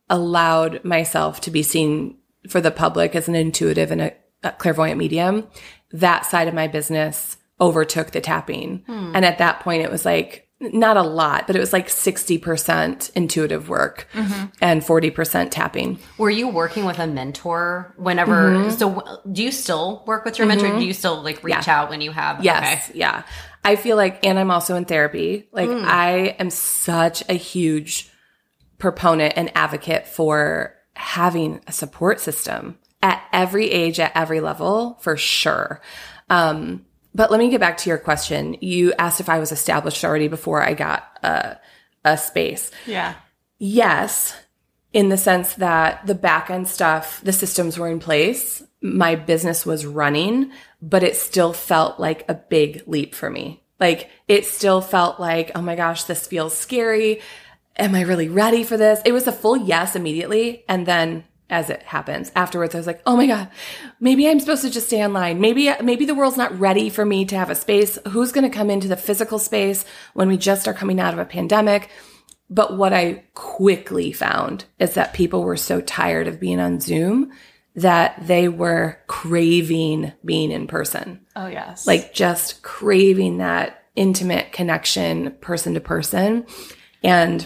allowed 0.10 0.86
myself 0.86 1.42
to 1.42 1.52
be 1.52 1.64
seen 1.64 2.18
for 2.48 2.62
the 2.62 2.72
public 2.72 3.16
as 3.16 3.28
an 3.28 3.36
intuitive 3.36 3.92
and 3.92 4.02
a, 4.02 4.14
a 4.44 4.52
clairvoyant 4.52 4.98
medium, 4.98 5.48
that 5.92 6.26
side 6.26 6.48
of 6.48 6.54
my 6.54 6.68
business 6.68 7.38
overtook 7.60 8.12
the 8.12 8.22
tapping. 8.22 8.84
And 8.88 9.26
at 9.26 9.40
that 9.40 9.62
point, 9.62 9.84
it 9.84 9.92
was 9.92 10.06
like, 10.06 10.44
not 10.60 10.98
a 10.98 11.04
lot, 11.04 11.46
but 11.46 11.56
it 11.56 11.60
was 11.60 11.72
like 11.72 11.88
60% 11.88 13.12
intuitive 13.16 13.70
work 13.70 14.08
and 14.60 14.82
40% 14.82 15.52
tapping. 15.52 16.00
Were 16.18 16.32
you 16.32 16.48
working 16.48 16.86
with 16.86 16.98
a 16.98 17.06
mentor 17.06 17.94
whenever? 17.98 18.52
Mm-hmm. 18.52 18.72
So, 18.72 19.22
do 19.32 19.44
you 19.44 19.52
still 19.52 20.04
work 20.08 20.26
with 20.26 20.40
your 20.40 20.48
mentor? 20.48 20.80
Do 20.80 20.84
you 20.84 20.94
still 20.94 21.22
like 21.22 21.44
reach 21.44 21.68
out 21.68 21.92
when 21.92 22.02
you 22.02 22.12
have? 22.12 22.44
Yes. 22.44 22.90
Okay. 22.90 22.98
Yeah. 23.00 23.22
I 23.64 23.76
feel 23.76 23.98
like, 23.98 24.26
and 24.26 24.40
I'm 24.40 24.50
also 24.50 24.76
in 24.76 24.86
therapy. 24.86 25.48
Like, 25.52 25.70
Hmm. 25.70 25.84
I 25.86 26.36
am 26.40 26.50
such 26.50 27.22
a 27.30 27.34
huge 27.34 28.10
proponent 28.80 29.34
and 29.36 29.52
advocate 29.56 30.08
for 30.08 30.74
having 30.96 31.62
a 31.68 31.72
support 31.72 32.20
system 32.20 32.80
at 33.04 33.22
every 33.32 33.70
age, 33.70 34.00
at 34.00 34.12
every 34.16 34.40
level, 34.42 34.98
for 35.02 35.18
sure. 35.18 35.82
Um, 36.32 36.86
but 37.18 37.32
let 37.32 37.40
me 37.40 37.50
get 37.50 37.60
back 37.60 37.78
to 37.78 37.90
your 37.90 37.98
question. 37.98 38.58
You 38.62 38.94
asked 39.00 39.20
if 39.20 39.28
I 39.28 39.40
was 39.40 39.52
established 39.52 40.06
already 40.06 40.28
before 40.28 40.62
I 40.62 40.76
got 40.76 41.04
a, 41.24 41.58
a 42.06 42.18
space. 42.18 42.70
yeah. 42.86 43.16
Yes, 43.60 44.36
in 44.94 45.10
the 45.10 45.18
sense 45.18 45.56
that 45.56 46.06
the 46.06 46.14
back 46.14 46.52
end 46.52 46.68
stuff, 46.68 47.22
the 47.24 47.34
systems 47.34 47.80
were 47.80 47.90
in 47.90 48.00
place. 48.00 48.62
My 48.82 49.16
business 49.16 49.66
was 49.66 49.84
running, 49.84 50.52
but 50.80 51.02
it 51.02 51.16
still 51.16 51.54
felt 51.54 52.00
like 52.00 52.24
a 52.30 52.36
big 52.36 52.84
leap 52.86 53.16
for 53.16 53.32
me. 53.32 53.64
Like 53.80 54.12
it 54.28 54.46
still 54.46 54.80
felt 54.80 55.20
like, 55.20 55.52
oh 55.56 55.62
my 55.64 55.76
gosh, 55.76 56.04
this 56.04 56.28
feels 56.28 56.56
scary. 56.56 57.22
Am 57.78 57.96
I 57.96 58.02
really 58.02 58.30
ready 58.30 58.64
for 58.64 58.78
this? 58.78 59.02
It 59.06 59.12
was 59.12 59.26
a 59.26 59.32
full 59.32 59.58
yes 59.58 59.96
immediately. 59.96 60.64
And 60.70 60.86
then 60.86 61.24
as 61.50 61.70
it 61.70 61.82
happens 61.84 62.32
afterwards, 62.36 62.76
I 62.76 62.78
was 62.78 62.88
like, 62.88 63.02
oh 63.06 63.16
my 63.16 63.28
God, 63.28 63.50
maybe 64.00 64.28
I'm 64.28 64.40
supposed 64.40 64.64
to 64.64 64.70
just 64.70 64.88
stay 64.88 65.04
online. 65.04 65.40
Maybe, 65.40 65.72
maybe 65.82 66.06
the 66.06 66.16
world's 66.16 66.38
not 66.38 66.58
ready 66.60 66.90
for 66.90 67.06
me 67.06 67.26
to 67.26 67.38
have 67.38 67.50
a 67.50 67.56
space. 67.56 67.98
Who's 68.10 68.32
going 68.32 68.50
to 68.50 68.56
come 68.56 68.70
into 68.70 68.88
the 68.88 68.98
physical 68.98 69.40
space 69.40 69.86
when 70.14 70.28
we 70.28 70.38
just 70.38 70.68
are 70.68 70.74
coming 70.74 71.00
out 71.00 71.14
of 71.14 71.20
a 71.20 71.26
pandemic? 71.26 71.90
But 72.50 72.78
what 72.78 72.94
I 72.94 73.26
quickly 73.34 74.12
found 74.12 74.66
is 74.80 74.94
that 74.94 75.14
people 75.14 75.44
were 75.44 75.58
so 75.58 75.82
tired 75.82 76.28
of 76.28 76.40
being 76.40 76.60
on 76.60 76.80
Zoom 76.80 77.32
that 77.76 78.26
they 78.26 78.48
were 78.48 78.98
craving 79.08 80.12
being 80.26 80.52
in 80.52 80.66
person, 80.68 81.26
Oh 81.36 81.48
yes. 81.48 81.86
like 81.86 82.14
just 82.14 82.64
craving 82.64 83.38
that 83.38 83.84
intimate 83.96 84.52
connection 84.52 85.32
person 85.42 85.76
to 85.76 85.80
person. 85.80 86.46
And 87.04 87.46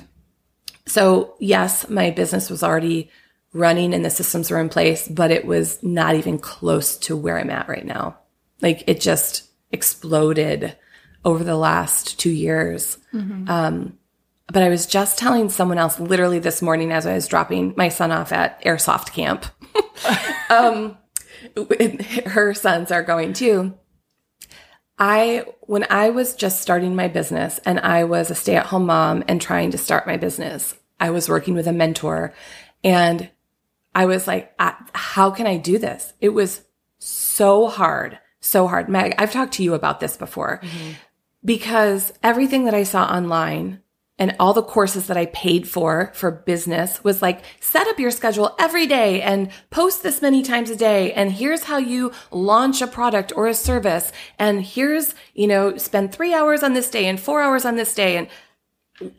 so, 0.87 1.35
yes, 1.39 1.89
my 1.89 2.11
business 2.11 2.49
was 2.49 2.63
already 2.63 3.09
running 3.53 3.93
and 3.93 4.05
the 4.05 4.09
systems 4.09 4.49
were 4.49 4.59
in 4.59 4.69
place, 4.69 5.07
but 5.07 5.31
it 5.31 5.45
was 5.45 5.81
not 5.83 6.15
even 6.15 6.39
close 6.39 6.97
to 6.97 7.17
where 7.17 7.37
I'm 7.37 7.49
at 7.49 7.67
right 7.67 7.85
now. 7.85 8.17
Like 8.61 8.83
it 8.87 9.01
just 9.01 9.49
exploded 9.71 10.77
over 11.25 11.43
the 11.43 11.57
last 11.57 12.19
two 12.19 12.31
years. 12.31 12.97
Um, 13.49 13.97
but 14.47 14.63
I 14.63 14.69
was 14.69 14.85
just 14.85 15.17
telling 15.17 15.49
someone 15.49 15.77
else 15.77 15.99
literally 15.99 16.39
this 16.39 16.61
morning 16.61 16.91
as 16.91 17.05
I 17.05 17.13
was 17.13 17.27
dropping 17.27 17.73
my 17.77 17.89
son 17.89 18.11
off 18.11 18.31
at 18.31 18.61
airsoft 18.63 19.13
camp. 19.13 19.45
um, 20.49 20.97
her 22.25 22.53
sons 22.53 22.91
are 22.91 23.03
going 23.03 23.33
too. 23.33 23.73
I, 24.97 25.45
when 25.61 25.85
I 25.89 26.11
was 26.11 26.35
just 26.35 26.61
starting 26.61 26.95
my 26.95 27.07
business 27.07 27.59
and 27.65 27.79
I 27.79 28.03
was 28.03 28.29
a 28.29 28.35
stay 28.35 28.55
at 28.55 28.67
home 28.67 28.85
mom 28.85 29.23
and 29.27 29.41
trying 29.41 29.71
to 29.71 29.77
start 29.77 30.05
my 30.05 30.17
business, 30.17 30.75
I 30.99 31.09
was 31.09 31.29
working 31.29 31.55
with 31.55 31.67
a 31.67 31.73
mentor 31.73 32.33
and 32.83 33.29
I 33.93 34.05
was 34.05 34.27
like, 34.27 34.53
I, 34.59 34.75
how 34.93 35.31
can 35.31 35.47
I 35.47 35.57
do 35.57 35.77
this? 35.77 36.13
It 36.21 36.29
was 36.29 36.61
so 36.99 37.67
hard, 37.67 38.19
so 38.39 38.67
hard. 38.67 38.89
Meg, 38.89 39.15
I've 39.17 39.33
talked 39.33 39.53
to 39.55 39.63
you 39.63 39.73
about 39.73 39.99
this 39.99 40.17
before 40.17 40.61
mm-hmm. 40.63 40.91
because 41.43 42.13
everything 42.23 42.65
that 42.65 42.73
I 42.73 42.83
saw 42.83 43.05
online 43.05 43.81
and 44.21 44.35
all 44.39 44.53
the 44.53 44.61
courses 44.61 45.07
that 45.07 45.17
I 45.17 45.25
paid 45.25 45.67
for 45.67 46.11
for 46.13 46.29
business 46.29 47.03
was 47.03 47.23
like, 47.23 47.41
set 47.59 47.87
up 47.87 47.97
your 47.97 48.11
schedule 48.11 48.55
every 48.59 48.85
day 48.85 49.19
and 49.19 49.49
post 49.71 50.03
this 50.03 50.21
many 50.21 50.43
times 50.43 50.69
a 50.69 50.75
day. 50.75 51.11
And 51.13 51.31
here's 51.31 51.63
how 51.63 51.77
you 51.77 52.11
launch 52.29 52.83
a 52.83 52.87
product 52.87 53.33
or 53.35 53.47
a 53.47 53.55
service. 53.55 54.11
And 54.37 54.61
here's, 54.63 55.15
you 55.33 55.47
know, 55.47 55.75
spend 55.77 56.13
three 56.13 56.35
hours 56.35 56.61
on 56.61 56.73
this 56.73 56.91
day 56.91 57.07
and 57.07 57.19
four 57.19 57.41
hours 57.41 57.65
on 57.65 57.77
this 57.77 57.95
day. 57.95 58.15
And 58.15 58.27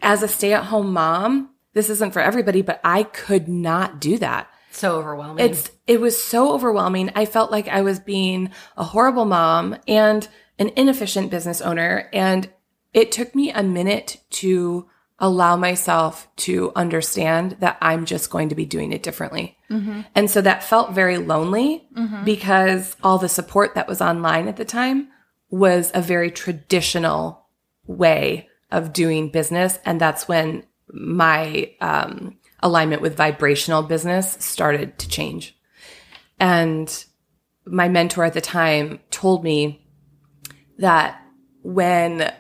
as 0.01 0.23
a 0.23 0.29
stay 0.29 0.53
at 0.53 0.67
home 0.67 0.93
mom, 0.93 1.51
this 1.75 1.91
isn't 1.91 2.13
for 2.13 2.23
everybody, 2.23 2.63
but 2.63 2.81
I 2.85 3.03
could 3.03 3.49
not 3.49 4.01
do 4.01 4.19
that. 4.19 4.52
So 4.73 4.97
overwhelming. 4.99 5.45
It's 5.45 5.71
it 5.87 6.01
was 6.01 6.23
so 6.23 6.53
overwhelming. 6.55 7.11
I 7.15 7.27
felt 7.27 7.51
like 7.51 7.69
I 7.69 7.83
was 7.83 8.01
being 8.01 8.51
a 8.77 8.85
horrible 8.85 9.25
mom 9.25 9.77
and 9.87 10.27
an 10.59 10.71
inefficient 10.77 11.31
business 11.31 11.61
owner 11.61 12.09
and 12.13 12.49
it 12.93 13.11
took 13.13 13.35
me 13.35 13.51
a 13.51 13.63
minute 13.63 14.19
to 14.31 14.89
allow 15.19 15.57
myself 15.57 16.29
to 16.37 16.73
understand 16.75 17.57
that 17.61 17.79
I'm 17.81 18.05
just 18.07 18.29
going 18.31 18.49
to 18.49 18.55
be 18.55 18.67
doing 18.67 18.93
it 18.93 19.03
differently. 19.03 19.57
And 20.15 20.29
so 20.31 20.41
that 20.41 20.65
felt 20.65 20.93
very 20.93 21.17
lonely 21.19 21.87
because 22.25 22.97
all 23.03 23.19
the 23.19 23.29
support 23.29 23.75
that 23.77 23.89
was 23.89 24.03
online 24.03 24.49
at 24.49 24.57
the 24.57 24.65
time 24.65 25.09
was 25.49 25.91
a 25.95 26.03
very 26.03 26.31
traditional 26.31 27.47
way 27.87 28.49
of 28.71 28.93
doing 28.93 29.31
business. 29.31 29.79
And 29.85 30.01
that's 30.01 30.27
when 30.29 30.65
my 30.93 31.73
um, 31.81 32.37
alignment 32.63 33.03
with 33.03 33.17
vibrational 33.17 33.83
business 33.83 34.37
started 34.41 34.99
to 34.99 35.09
change. 35.09 35.57
And 36.39 37.05
my 37.65 37.89
mentor 37.89 38.25
at 38.25 38.35
the 38.35 38.41
time 38.41 39.01
told 39.11 39.45
me 39.45 39.87
that 40.79 41.23
when 41.63 42.33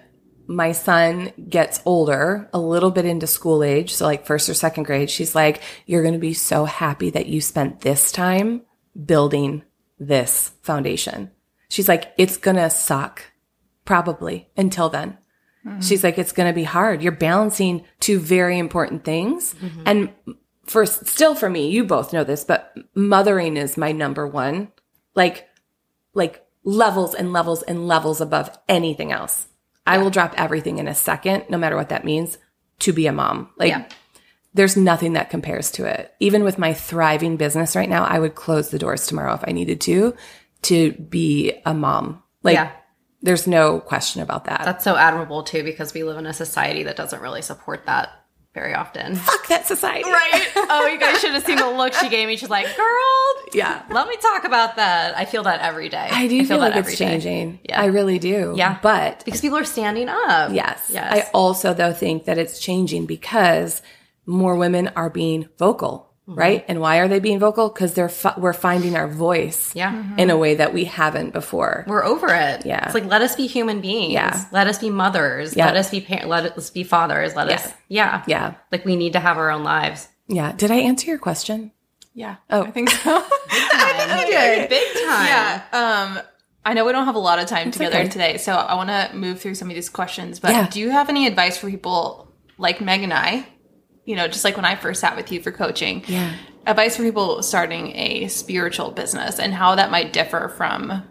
my 0.46 0.72
son 0.72 1.32
gets 1.48 1.80
older, 1.84 2.48
a 2.52 2.58
little 2.58 2.90
bit 2.90 3.04
into 3.04 3.26
school 3.26 3.62
age, 3.62 3.94
so 3.94 4.04
like 4.04 4.26
first 4.26 4.48
or 4.48 4.54
second 4.54 4.84
grade, 4.84 5.10
she's 5.10 5.34
like, 5.34 5.62
You're 5.86 6.02
going 6.02 6.14
to 6.14 6.20
be 6.20 6.34
so 6.34 6.64
happy 6.64 7.10
that 7.10 7.26
you 7.26 7.40
spent 7.40 7.80
this 7.80 8.12
time 8.12 8.62
building 9.06 9.62
this 9.98 10.52
foundation. 10.62 11.30
She's 11.68 11.88
like, 11.88 12.12
It's 12.18 12.36
going 12.36 12.56
to 12.56 12.70
suck 12.70 13.22
probably 13.84 14.48
until 14.56 14.88
then. 14.88 15.18
Mm-hmm. 15.66 15.80
She's 15.80 16.02
like, 16.02 16.18
It's 16.18 16.32
going 16.32 16.48
to 16.48 16.54
be 16.54 16.64
hard. 16.64 17.02
You're 17.02 17.12
balancing 17.12 17.84
two 18.00 18.18
very 18.18 18.58
important 18.58 19.04
things. 19.04 19.54
Mm-hmm. 19.54 19.82
And 19.86 20.12
for 20.64 20.86
still 20.86 21.34
for 21.34 21.50
me, 21.50 21.70
you 21.70 21.84
both 21.84 22.12
know 22.12 22.24
this, 22.24 22.44
but 22.44 22.76
mothering 22.94 23.56
is 23.56 23.76
my 23.76 23.92
number 23.92 24.26
one, 24.26 24.72
like, 25.14 25.48
like 26.14 26.44
levels 26.64 27.14
and 27.14 27.32
levels 27.32 27.62
and 27.62 27.86
levels 27.86 28.20
above 28.20 28.56
anything 28.68 29.12
else. 29.12 29.48
I 29.86 29.98
will 29.98 30.10
drop 30.10 30.34
everything 30.36 30.78
in 30.78 30.86
a 30.86 30.94
second, 30.94 31.44
no 31.48 31.58
matter 31.58 31.76
what 31.76 31.88
that 31.88 32.04
means, 32.04 32.38
to 32.80 32.92
be 32.92 33.06
a 33.06 33.12
mom. 33.12 33.50
Like, 33.56 33.70
yeah. 33.70 33.88
there's 34.54 34.76
nothing 34.76 35.14
that 35.14 35.30
compares 35.30 35.72
to 35.72 35.86
it. 35.86 36.14
Even 36.20 36.44
with 36.44 36.58
my 36.58 36.72
thriving 36.72 37.36
business 37.36 37.74
right 37.74 37.88
now, 37.88 38.04
I 38.04 38.20
would 38.20 38.36
close 38.36 38.70
the 38.70 38.78
doors 38.78 39.06
tomorrow 39.06 39.34
if 39.34 39.44
I 39.46 39.52
needed 39.52 39.80
to, 39.82 40.14
to 40.62 40.92
be 40.92 41.52
a 41.66 41.74
mom. 41.74 42.22
Like, 42.44 42.54
yeah. 42.54 42.72
There's 43.22 43.46
no 43.46 43.80
question 43.80 44.20
about 44.20 44.44
that. 44.44 44.62
That's 44.64 44.84
so 44.84 44.96
admirable 44.96 45.42
too, 45.42 45.62
because 45.62 45.94
we 45.94 46.02
live 46.02 46.18
in 46.18 46.26
a 46.26 46.32
society 46.32 46.82
that 46.84 46.96
doesn't 46.96 47.22
really 47.22 47.42
support 47.42 47.86
that 47.86 48.10
very 48.54 48.74
often. 48.74 49.16
Fuck 49.16 49.46
that 49.48 49.66
society. 49.66 50.10
Right. 50.10 50.48
Oh, 50.74 50.86
you 50.86 50.98
guys 50.98 51.20
should 51.20 51.32
have 51.32 51.44
seen 51.44 51.56
the 51.56 51.68
look 51.70 51.92
she 51.92 52.08
gave 52.08 52.26
me. 52.26 52.36
She's 52.36 52.48
like, 52.48 52.64
girl, 52.76 53.44
yeah. 53.52 53.82
Let 53.90 54.08
me 54.08 54.16
talk 54.16 54.44
about 54.44 54.76
that. 54.76 55.16
I 55.16 55.26
feel 55.26 55.42
that 55.42 55.60
every 55.60 55.90
day. 55.90 56.08
I 56.10 56.28
do 56.28 56.36
I 56.36 56.38
feel, 56.38 56.46
feel 56.46 56.58
like 56.58 56.76
it's 56.76 56.96
changing. 56.96 57.56
Day. 57.56 57.60
Yeah. 57.68 57.80
I 57.82 57.86
really 57.86 58.18
do. 58.18 58.54
Yeah. 58.56 58.78
But 58.82 59.22
because 59.24 59.42
people 59.42 59.58
are 59.58 59.64
standing 59.64 60.08
up. 60.08 60.52
Yes. 60.52 60.88
Yes. 60.88 61.12
I 61.12 61.30
also 61.34 61.74
though 61.74 61.92
think 61.92 62.24
that 62.24 62.38
it's 62.38 62.58
changing 62.58 63.04
because 63.04 63.82
more 64.24 64.56
women 64.56 64.88
are 64.96 65.10
being 65.10 65.48
vocal 65.58 66.11
Mm-hmm. 66.28 66.38
right? 66.38 66.64
And 66.68 66.80
why 66.80 66.98
are 66.98 67.08
they 67.08 67.18
being 67.18 67.40
vocal? 67.40 67.68
Because 67.68 67.94
they're 67.94 68.08
fi- 68.08 68.34
we're 68.38 68.52
finding 68.52 68.94
our 68.94 69.08
voice, 69.08 69.74
yeah, 69.74 69.92
mm-hmm. 69.92 70.20
in 70.20 70.30
a 70.30 70.36
way 70.36 70.54
that 70.54 70.72
we 70.72 70.84
haven't 70.84 71.32
before. 71.32 71.84
We're 71.88 72.04
over 72.04 72.28
it. 72.28 72.64
Yeah, 72.64 72.84
it's 72.84 72.94
like 72.94 73.06
let 73.06 73.22
us 73.22 73.34
be 73.34 73.48
human 73.48 73.80
beings. 73.80 74.12
Yeah, 74.12 74.44
let 74.52 74.68
us 74.68 74.78
be 74.78 74.88
mothers. 74.88 75.56
Yeah. 75.56 75.66
let 75.66 75.76
us 75.76 75.90
be 75.90 76.00
par- 76.00 76.26
let 76.26 76.56
us 76.56 76.70
be 76.70 76.84
fathers. 76.84 77.34
Let 77.34 77.48
yeah. 77.48 77.54
us, 77.56 77.72
yeah, 77.88 78.22
yeah. 78.28 78.54
Like 78.70 78.84
we 78.84 78.94
need 78.94 79.14
to 79.14 79.20
have 79.20 79.36
our 79.36 79.50
own 79.50 79.64
lives. 79.64 80.08
Yeah. 80.28 80.52
Did 80.52 80.70
I 80.70 80.76
answer 80.76 81.08
your 81.08 81.18
question? 81.18 81.72
Yeah. 82.14 82.36
Oh, 82.50 82.62
I 82.62 82.70
think 82.70 82.90
so. 82.90 83.20
Big 83.50 83.70
time. 83.72 84.26
did. 84.28 84.68
Big 84.68 84.94
time. 84.94 85.26
Yeah. 85.26 85.62
Um. 85.72 86.22
I 86.64 86.74
know 86.74 86.84
we 86.84 86.92
don't 86.92 87.06
have 87.06 87.16
a 87.16 87.18
lot 87.18 87.40
of 87.40 87.46
time 87.46 87.66
That's 87.66 87.78
together 87.78 87.98
okay. 87.98 88.08
today, 88.08 88.36
so 88.36 88.52
I 88.52 88.76
want 88.76 88.90
to 88.90 89.10
move 89.16 89.40
through 89.40 89.56
some 89.56 89.68
of 89.68 89.74
these 89.74 89.88
questions. 89.88 90.38
But 90.38 90.52
yeah. 90.52 90.68
do 90.68 90.78
you 90.78 90.90
have 90.90 91.08
any 91.08 91.26
advice 91.26 91.58
for 91.58 91.68
people 91.68 92.32
like 92.56 92.80
Meg 92.80 93.02
and 93.02 93.12
I 93.12 93.48
you 94.04 94.16
know, 94.16 94.26
just 94.28 94.44
like 94.44 94.56
when 94.56 94.64
I 94.64 94.74
first 94.74 95.00
sat 95.00 95.16
with 95.16 95.30
you 95.30 95.40
for 95.40 95.52
coaching. 95.52 96.04
Yeah. 96.06 96.34
Advice 96.66 96.96
for 96.96 97.02
people 97.02 97.42
starting 97.42 97.94
a 97.96 98.28
spiritual 98.28 98.90
business 98.90 99.38
and 99.38 99.52
how 99.52 99.74
that 99.74 99.90
might 99.90 100.12
differ 100.12 100.48
from 100.56 101.02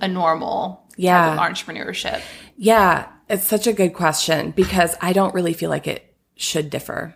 a 0.00 0.08
normal 0.08 0.88
yeah. 0.96 1.36
entrepreneurship. 1.38 2.20
Yeah. 2.56 3.08
It's 3.28 3.44
such 3.44 3.66
a 3.66 3.72
good 3.72 3.94
question 3.94 4.50
because 4.50 4.96
I 5.00 5.12
don't 5.12 5.34
really 5.34 5.52
feel 5.52 5.70
like 5.70 5.86
it 5.86 6.14
should 6.36 6.70
differ. 6.70 7.14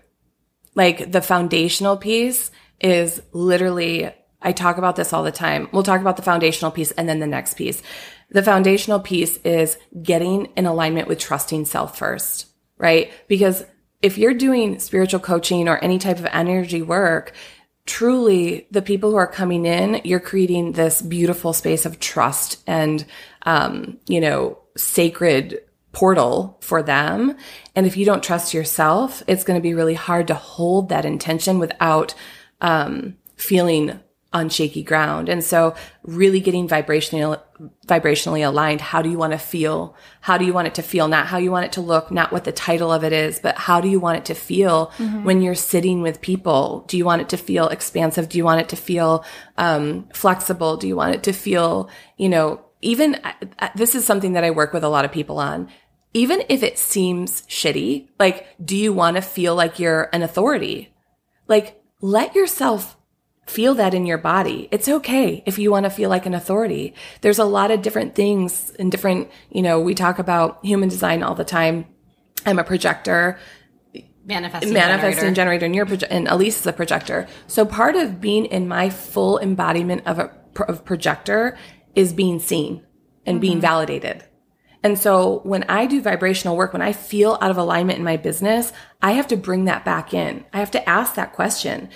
Like 0.74 1.12
the 1.12 1.20
foundational 1.20 1.96
piece 1.96 2.50
is 2.80 3.20
literally, 3.32 4.10
I 4.40 4.52
talk 4.52 4.78
about 4.78 4.96
this 4.96 5.12
all 5.12 5.24
the 5.24 5.32
time. 5.32 5.68
We'll 5.72 5.82
talk 5.82 6.00
about 6.00 6.16
the 6.16 6.22
foundational 6.22 6.70
piece 6.70 6.92
and 6.92 7.08
then 7.08 7.18
the 7.18 7.26
next 7.26 7.54
piece. 7.54 7.82
The 8.30 8.42
foundational 8.42 9.00
piece 9.00 9.36
is 9.38 9.78
getting 10.02 10.46
in 10.56 10.66
alignment 10.66 11.08
with 11.08 11.18
trusting 11.18 11.64
self 11.64 11.98
first, 11.98 12.46
right? 12.76 13.10
Because 13.26 13.64
if 14.02 14.18
you're 14.18 14.34
doing 14.34 14.78
spiritual 14.78 15.20
coaching 15.20 15.68
or 15.68 15.82
any 15.82 15.98
type 15.98 16.18
of 16.18 16.26
energy 16.26 16.82
work, 16.82 17.32
truly 17.86 18.66
the 18.70 18.82
people 18.82 19.10
who 19.10 19.16
are 19.16 19.26
coming 19.26 19.64
in, 19.66 20.00
you're 20.04 20.20
creating 20.20 20.72
this 20.72 21.02
beautiful 21.02 21.52
space 21.52 21.86
of 21.86 21.98
trust 21.98 22.62
and, 22.66 23.04
um, 23.42 23.98
you 24.06 24.20
know, 24.20 24.58
sacred 24.76 25.60
portal 25.92 26.58
for 26.60 26.82
them. 26.82 27.34
And 27.74 27.86
if 27.86 27.96
you 27.96 28.04
don't 28.04 28.22
trust 28.22 28.54
yourself, 28.54 29.22
it's 29.26 29.42
going 29.42 29.58
to 29.58 29.62
be 29.62 29.74
really 29.74 29.94
hard 29.94 30.26
to 30.28 30.34
hold 30.34 30.90
that 30.90 31.04
intention 31.04 31.58
without, 31.58 32.14
um, 32.60 33.16
feeling 33.36 33.98
on 34.32 34.50
shaky 34.50 34.82
ground. 34.82 35.28
And 35.28 35.42
so 35.42 35.74
really 36.02 36.40
getting 36.40 36.68
vibrationally, 36.68 37.40
vibrationally 37.86 38.46
aligned. 38.46 38.82
How 38.82 39.00
do 39.00 39.08
you 39.08 39.16
want 39.16 39.32
to 39.32 39.38
feel? 39.38 39.96
How 40.20 40.36
do 40.36 40.44
you 40.44 40.52
want 40.52 40.68
it 40.68 40.74
to 40.74 40.82
feel? 40.82 41.08
Not 41.08 41.26
how 41.26 41.38
you 41.38 41.50
want 41.50 41.64
it 41.64 41.72
to 41.72 41.80
look, 41.80 42.10
not 42.10 42.30
what 42.30 42.44
the 42.44 42.52
title 42.52 42.92
of 42.92 43.04
it 43.04 43.12
is, 43.14 43.38
but 43.38 43.56
how 43.56 43.80
do 43.80 43.88
you 43.88 43.98
want 43.98 44.18
it 44.18 44.24
to 44.26 44.34
feel 44.34 44.88
mm-hmm. 44.98 45.24
when 45.24 45.40
you're 45.40 45.54
sitting 45.54 46.02
with 46.02 46.20
people? 46.20 46.84
Do 46.88 46.98
you 46.98 47.06
want 47.06 47.22
it 47.22 47.30
to 47.30 47.38
feel 47.38 47.68
expansive? 47.68 48.28
Do 48.28 48.36
you 48.36 48.44
want 48.44 48.60
it 48.60 48.68
to 48.68 48.76
feel, 48.76 49.24
um, 49.56 50.08
flexible? 50.12 50.76
Do 50.76 50.86
you 50.86 50.96
want 50.96 51.14
it 51.14 51.22
to 51.22 51.32
feel, 51.32 51.88
you 52.18 52.28
know, 52.28 52.64
even 52.82 53.14
uh, 53.16 53.32
uh, 53.58 53.68
this 53.74 53.94
is 53.94 54.04
something 54.04 54.34
that 54.34 54.44
I 54.44 54.50
work 54.50 54.74
with 54.74 54.84
a 54.84 54.88
lot 54.88 55.06
of 55.06 55.12
people 55.12 55.38
on. 55.38 55.68
Even 56.12 56.42
if 56.50 56.62
it 56.62 56.78
seems 56.78 57.42
shitty, 57.42 58.08
like, 58.18 58.46
do 58.62 58.76
you 58.76 58.92
want 58.92 59.16
to 59.16 59.22
feel 59.22 59.54
like 59.54 59.78
you're 59.78 60.08
an 60.12 60.22
authority? 60.22 60.94
Like, 61.46 61.82
let 62.00 62.34
yourself 62.34 62.97
feel 63.48 63.74
that 63.74 63.94
in 63.94 64.06
your 64.06 64.18
body. 64.18 64.68
It's 64.70 64.88
okay 64.88 65.42
if 65.46 65.58
you 65.58 65.70
want 65.70 65.84
to 65.84 65.90
feel 65.90 66.10
like 66.10 66.26
an 66.26 66.34
authority. 66.34 66.94
There's 67.20 67.38
a 67.38 67.44
lot 67.44 67.70
of 67.70 67.82
different 67.82 68.14
things 68.14 68.70
and 68.78 68.90
different, 68.90 69.30
you 69.50 69.62
know, 69.62 69.80
we 69.80 69.94
talk 69.94 70.18
about 70.18 70.64
human 70.64 70.88
design 70.88 71.22
all 71.22 71.34
the 71.34 71.44
time. 71.44 71.86
I'm 72.46 72.58
a 72.58 72.64
projector. 72.64 73.38
Manifesting, 74.24 74.74
manifesting 74.74 75.34
generator, 75.34 75.66
generator 75.68 75.82
and, 75.82 76.00
proje- 76.00 76.08
and 76.10 76.28
Alyse 76.28 76.60
is 76.60 76.66
a 76.66 76.72
projector. 76.72 77.26
So 77.46 77.64
part 77.64 77.96
of 77.96 78.20
being 78.20 78.44
in 78.44 78.68
my 78.68 78.90
full 78.90 79.38
embodiment 79.38 80.06
of 80.06 80.18
a 80.18 80.30
of 80.66 80.84
projector 80.84 81.56
is 81.94 82.12
being 82.12 82.40
seen 82.40 82.84
and 83.24 83.36
mm-hmm. 83.36 83.40
being 83.40 83.60
validated. 83.60 84.24
And 84.82 84.98
so 84.98 85.40
when 85.44 85.64
I 85.64 85.86
do 85.86 86.00
vibrational 86.00 86.56
work, 86.56 86.72
when 86.72 86.82
I 86.82 86.92
feel 86.92 87.38
out 87.40 87.50
of 87.50 87.56
alignment 87.56 87.98
in 87.98 88.04
my 88.04 88.16
business, 88.16 88.72
I 89.02 89.12
have 89.12 89.28
to 89.28 89.36
bring 89.36 89.64
that 89.64 89.84
back 89.84 90.14
in. 90.14 90.44
I 90.52 90.60
have 90.60 90.70
to 90.72 90.88
ask 90.88 91.14
that 91.14 91.32
question 91.32 91.88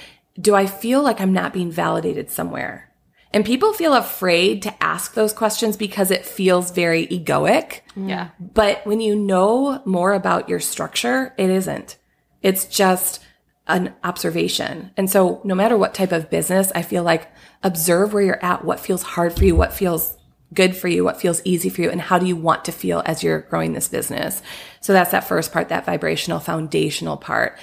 do 0.43 0.55
I 0.55 0.67
feel 0.67 1.03
like 1.03 1.21
I'm 1.21 1.33
not 1.33 1.53
being 1.53 1.71
validated 1.71 2.31
somewhere? 2.31 2.91
And 3.33 3.47
people 3.47 3.73
feel 3.73 3.95
afraid 3.95 4.63
to 4.63 4.83
ask 4.83 5.15
those 5.15 5.33
questions 5.33 5.77
because 5.77 6.11
it 6.11 6.27
feels 6.27 6.71
very 6.71 7.07
egoic. 7.07 7.81
Mm. 7.97 8.11
Yeah. 8.11 8.29
But 8.39 8.87
when 8.87 9.01
you 9.01 9.17
know 9.17 9.81
more 9.87 10.13
about 10.13 10.51
your 10.51 10.61
structure, 10.61 11.33
it 11.39 11.49
isn't. 11.49 11.97
It's 12.43 12.67
just 12.67 13.25
an 13.67 13.95
observation. 14.05 14.91
And 14.97 15.09
so 15.09 15.41
no 15.45 15.55
matter 15.55 15.79
what 15.79 15.95
type 15.95 16.13
of 16.13 16.29
business, 16.29 16.73
I 16.75 16.83
feel 16.83 17.05
like 17.05 17.31
observe 17.63 18.13
where 18.13 18.23
you're 18.23 18.45
at, 18.45 18.65
what 18.65 18.81
feels 18.81 19.03
hard 19.03 19.33
for 19.33 19.45
you, 19.45 19.57
what 19.57 19.73
feels 19.73 20.19
good 20.53 20.77
for 20.77 20.89
you, 20.89 21.05
what 21.05 21.21
feels 21.21 21.41
easy 21.45 21.71
for 21.71 21.81
you, 21.81 21.91
and 21.91 22.01
how 22.01 22.19
do 22.19 22.27
you 22.27 22.37
want 22.37 22.67
to 22.67 22.73
feel 22.73 23.03
as 23.07 23.23
you're 23.23 23.41
growing 23.41 23.73
this 23.73 23.89
business. 23.89 24.43
So 24.81 24.93
that's 24.93 25.13
that 25.13 25.27
first 25.27 25.53
part, 25.53 25.71
that 25.71 25.87
vibrational 25.87 26.41
foundational 26.41 27.17
part 27.17 27.59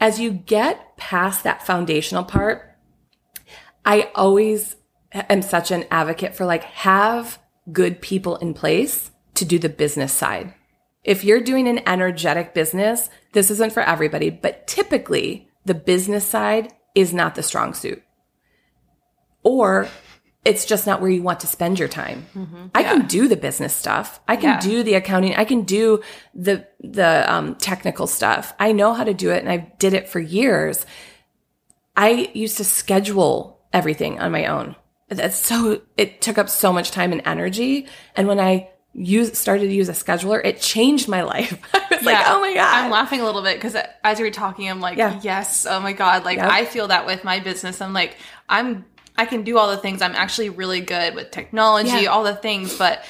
as 0.00 0.20
you 0.20 0.30
get 0.30 0.96
past 0.96 1.44
that 1.44 1.66
foundational 1.66 2.24
part, 2.24 2.76
I 3.84 4.10
always 4.14 4.76
am 5.12 5.42
such 5.42 5.70
an 5.70 5.84
advocate 5.90 6.34
for 6.34 6.44
like 6.44 6.64
have 6.64 7.38
good 7.72 8.00
people 8.00 8.36
in 8.36 8.54
place 8.54 9.10
to 9.34 9.44
do 9.44 9.58
the 9.58 9.68
business 9.68 10.12
side. 10.12 10.54
If 11.04 11.24
you're 11.24 11.40
doing 11.40 11.68
an 11.68 11.86
energetic 11.86 12.52
business, 12.52 13.08
this 13.32 13.50
isn't 13.50 13.72
for 13.72 13.82
everybody, 13.82 14.30
but 14.30 14.66
typically 14.66 15.48
the 15.64 15.74
business 15.74 16.26
side 16.26 16.72
is 16.94 17.12
not 17.12 17.34
the 17.34 17.42
strong 17.42 17.74
suit. 17.74 18.02
Or 19.42 19.88
it's 20.46 20.64
just 20.64 20.86
not 20.86 21.00
where 21.00 21.10
you 21.10 21.22
want 21.22 21.40
to 21.40 21.48
spend 21.48 21.76
your 21.78 21.88
time. 21.88 22.24
Mm-hmm. 22.36 22.66
I 22.72 22.80
yeah. 22.80 22.92
can 22.92 23.06
do 23.08 23.26
the 23.26 23.36
business 23.36 23.74
stuff. 23.74 24.20
I 24.28 24.36
can 24.36 24.50
yeah. 24.50 24.60
do 24.60 24.84
the 24.84 24.94
accounting. 24.94 25.34
I 25.34 25.44
can 25.44 25.62
do 25.62 26.02
the 26.34 26.64
the 26.80 27.30
um, 27.30 27.56
technical 27.56 28.06
stuff. 28.06 28.54
I 28.60 28.70
know 28.70 28.94
how 28.94 29.02
to 29.02 29.12
do 29.12 29.32
it, 29.32 29.42
and 29.42 29.50
I 29.50 29.72
did 29.78 29.92
it 29.92 30.08
for 30.08 30.20
years. 30.20 30.86
I 31.96 32.30
used 32.32 32.58
to 32.58 32.64
schedule 32.64 33.58
everything 33.72 34.20
on 34.20 34.30
my 34.30 34.46
own. 34.46 34.76
That's 35.08 35.36
so 35.36 35.82
it 35.96 36.20
took 36.20 36.38
up 36.38 36.48
so 36.48 36.72
much 36.72 36.92
time 36.92 37.10
and 37.10 37.22
energy. 37.24 37.88
And 38.14 38.28
when 38.28 38.38
I 38.38 38.70
use 38.92 39.36
started 39.36 39.66
to 39.66 39.74
use 39.74 39.88
a 39.88 39.92
scheduler, 39.92 40.40
it 40.44 40.60
changed 40.60 41.08
my 41.08 41.22
life. 41.34 41.58
I 41.74 41.86
was 41.90 42.02
yeah. 42.02 42.12
like, 42.12 42.26
oh 42.28 42.40
my 42.40 42.54
god. 42.54 42.84
I'm 42.84 42.90
laughing 42.92 43.20
a 43.20 43.24
little 43.24 43.42
bit 43.42 43.56
because 43.56 43.76
as 44.04 44.20
you 44.20 44.24
were 44.24 44.30
talking, 44.30 44.70
I'm 44.70 44.80
like, 44.80 44.96
yes, 44.96 45.66
oh 45.68 45.80
my 45.80 45.92
god. 45.92 46.24
Like. 46.24 46.38
I 46.38 46.66
feel 46.66 46.86
that 46.88 47.04
with 47.04 47.24
my 47.24 47.40
business. 47.40 47.80
I'm 47.80 47.92
like, 47.92 48.16
I'm 48.48 48.84
I 49.18 49.24
can 49.26 49.42
do 49.42 49.58
all 49.58 49.70
the 49.70 49.76
things. 49.78 50.02
I'm 50.02 50.14
actually 50.14 50.50
really 50.50 50.80
good 50.80 51.14
with 51.14 51.30
technology, 51.30 51.88
yeah. 52.02 52.06
all 52.06 52.22
the 52.24 52.34
things, 52.34 52.76
but 52.76 53.04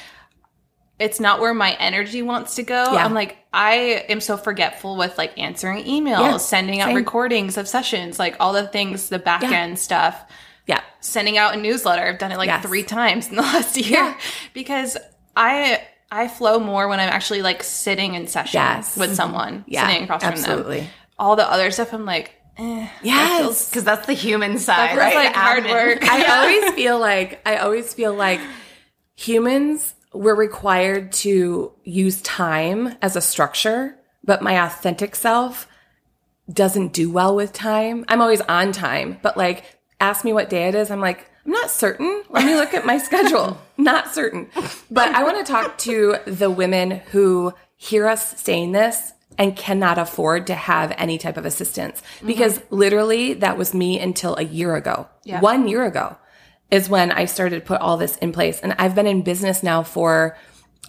it's 0.99 1.19
not 1.19 1.39
where 1.39 1.53
my 1.53 1.73
energy 1.73 2.21
wants 2.21 2.55
to 2.55 2.63
go. 2.63 2.93
Yeah. 2.93 3.05
I'm 3.05 3.13
like, 3.13 3.37
I 3.53 4.05
am 4.09 4.19
so 4.19 4.35
forgetful 4.37 4.97
with 4.97 5.17
like 5.17 5.37
answering 5.37 5.83
emails, 5.85 6.19
Yeah, 6.21 6.37
sending 6.37 6.79
out 6.81 6.87
same. 6.87 6.95
recordings 6.95 7.57
of 7.57 7.67
sessions, 7.67 8.17
like 8.17 8.35
all 8.39 8.53
the 8.53 8.67
things, 8.67 9.09
the 9.09 9.19
back 9.19 9.43
end 9.43 9.77
stuff, 9.77 10.19
Yeah. 10.65 10.81
sending 10.99 11.37
out 11.37 11.53
a 11.53 11.57
newsletter. 11.57 12.01
I've 12.03 12.17
done 12.17 12.31
it 12.31 12.37
like 12.37 12.47
Yes. 12.47 12.63
three 12.65 12.83
times 12.83 13.27
in 13.29 13.35
the 13.35 13.41
last 13.53 13.77
year 13.77 14.15
because 14.53 14.97
I 15.35 15.81
I 16.09 16.29
flow 16.29 16.57
more 16.59 16.87
when 16.87 16.99
I'm 17.01 17.09
actually 17.09 17.41
like 17.41 17.61
sitting 17.63 18.15
in 18.15 18.27
session 18.27 18.59
Yes. 18.59 18.95
With 18.97 19.13
someone 19.15 19.65
Yeah, 19.67 19.87
sitting 19.87 20.03
across 20.05 20.23
from 20.23 20.41
them. 20.41 20.87
All 21.19 21.35
the 21.35 21.47
other 21.51 21.69
stuff, 21.71 21.93
I'm 21.93 22.05
like, 22.05 22.31
eh, 22.57 22.89
Yes. 23.03 23.69
Because 23.69 23.83
that's 23.83 24.07
the 24.07 24.13
human 24.13 24.57
side, 24.59 24.89
feels 24.89 24.99
right? 24.99 25.15
like 25.15 25.33
hard 25.35 25.65
work. 25.65 26.03
I 26.03 26.25
always 26.61 26.73
feel 26.75 26.99
like 26.99 27.41
I 27.45 27.57
always 27.57 27.93
feel 27.93 28.13
like 28.13 28.39
humans 29.15 29.93
we're 30.13 30.35
required 30.35 31.11
to 31.11 31.71
use 31.83 32.21
time 32.21 32.95
as 33.01 33.15
a 33.15 33.21
structure, 33.21 33.95
but 34.23 34.41
my 34.41 34.53
authentic 34.65 35.15
self 35.15 35.67
doesn't 36.51 36.93
do 36.93 37.11
well 37.11 37.35
with 37.35 37.53
time. 37.53 38.05
I'm 38.07 38.21
always 38.21 38.41
on 38.41 38.71
time, 38.71 39.17
but 39.21 39.37
like 39.37 39.63
ask 39.99 40.23
me 40.23 40.33
what 40.33 40.49
day 40.49 40.67
it 40.67 40.75
is, 40.75 40.89
I'm 40.91 41.01
like 41.01 41.29
I'm 41.45 41.51
not 41.51 41.69
certain. 41.69 42.23
Let 42.29 42.45
me 42.45 42.55
look 42.55 42.73
at 42.73 42.85
my 42.85 42.97
schedule. 42.97 43.57
Not 43.77 44.13
certain. 44.13 44.49
But 44.91 45.15
I 45.15 45.23
want 45.23 45.37
to 45.45 45.49
talk 45.49 45.77
to 45.79 46.17
the 46.25 46.49
women 46.51 46.91
who 47.11 47.53
hear 47.77 48.05
us 48.05 48.37
saying 48.41 48.73
this 48.73 49.13
and 49.37 49.55
cannot 49.55 49.97
afford 49.97 50.47
to 50.47 50.55
have 50.55 50.93
any 50.97 51.17
type 51.17 51.37
of 51.37 51.45
assistance 51.45 52.01
because 52.25 52.61
literally 52.69 53.33
that 53.35 53.57
was 53.57 53.73
me 53.73 53.99
until 53.99 54.35
a 54.35 54.43
year 54.43 54.75
ago. 54.75 55.07
Yeah. 55.23 55.41
One 55.41 55.67
year 55.67 55.85
ago 55.85 56.17
is 56.71 56.89
when 56.89 57.11
I 57.11 57.25
started 57.25 57.59
to 57.59 57.65
put 57.65 57.79
all 57.79 57.97
this 57.97 58.17
in 58.17 58.31
place. 58.31 58.59
And 58.59 58.75
I've 58.79 58.95
been 58.95 59.07
in 59.07 59.21
business 59.21 59.63
now 59.63 59.83
for 59.83 60.37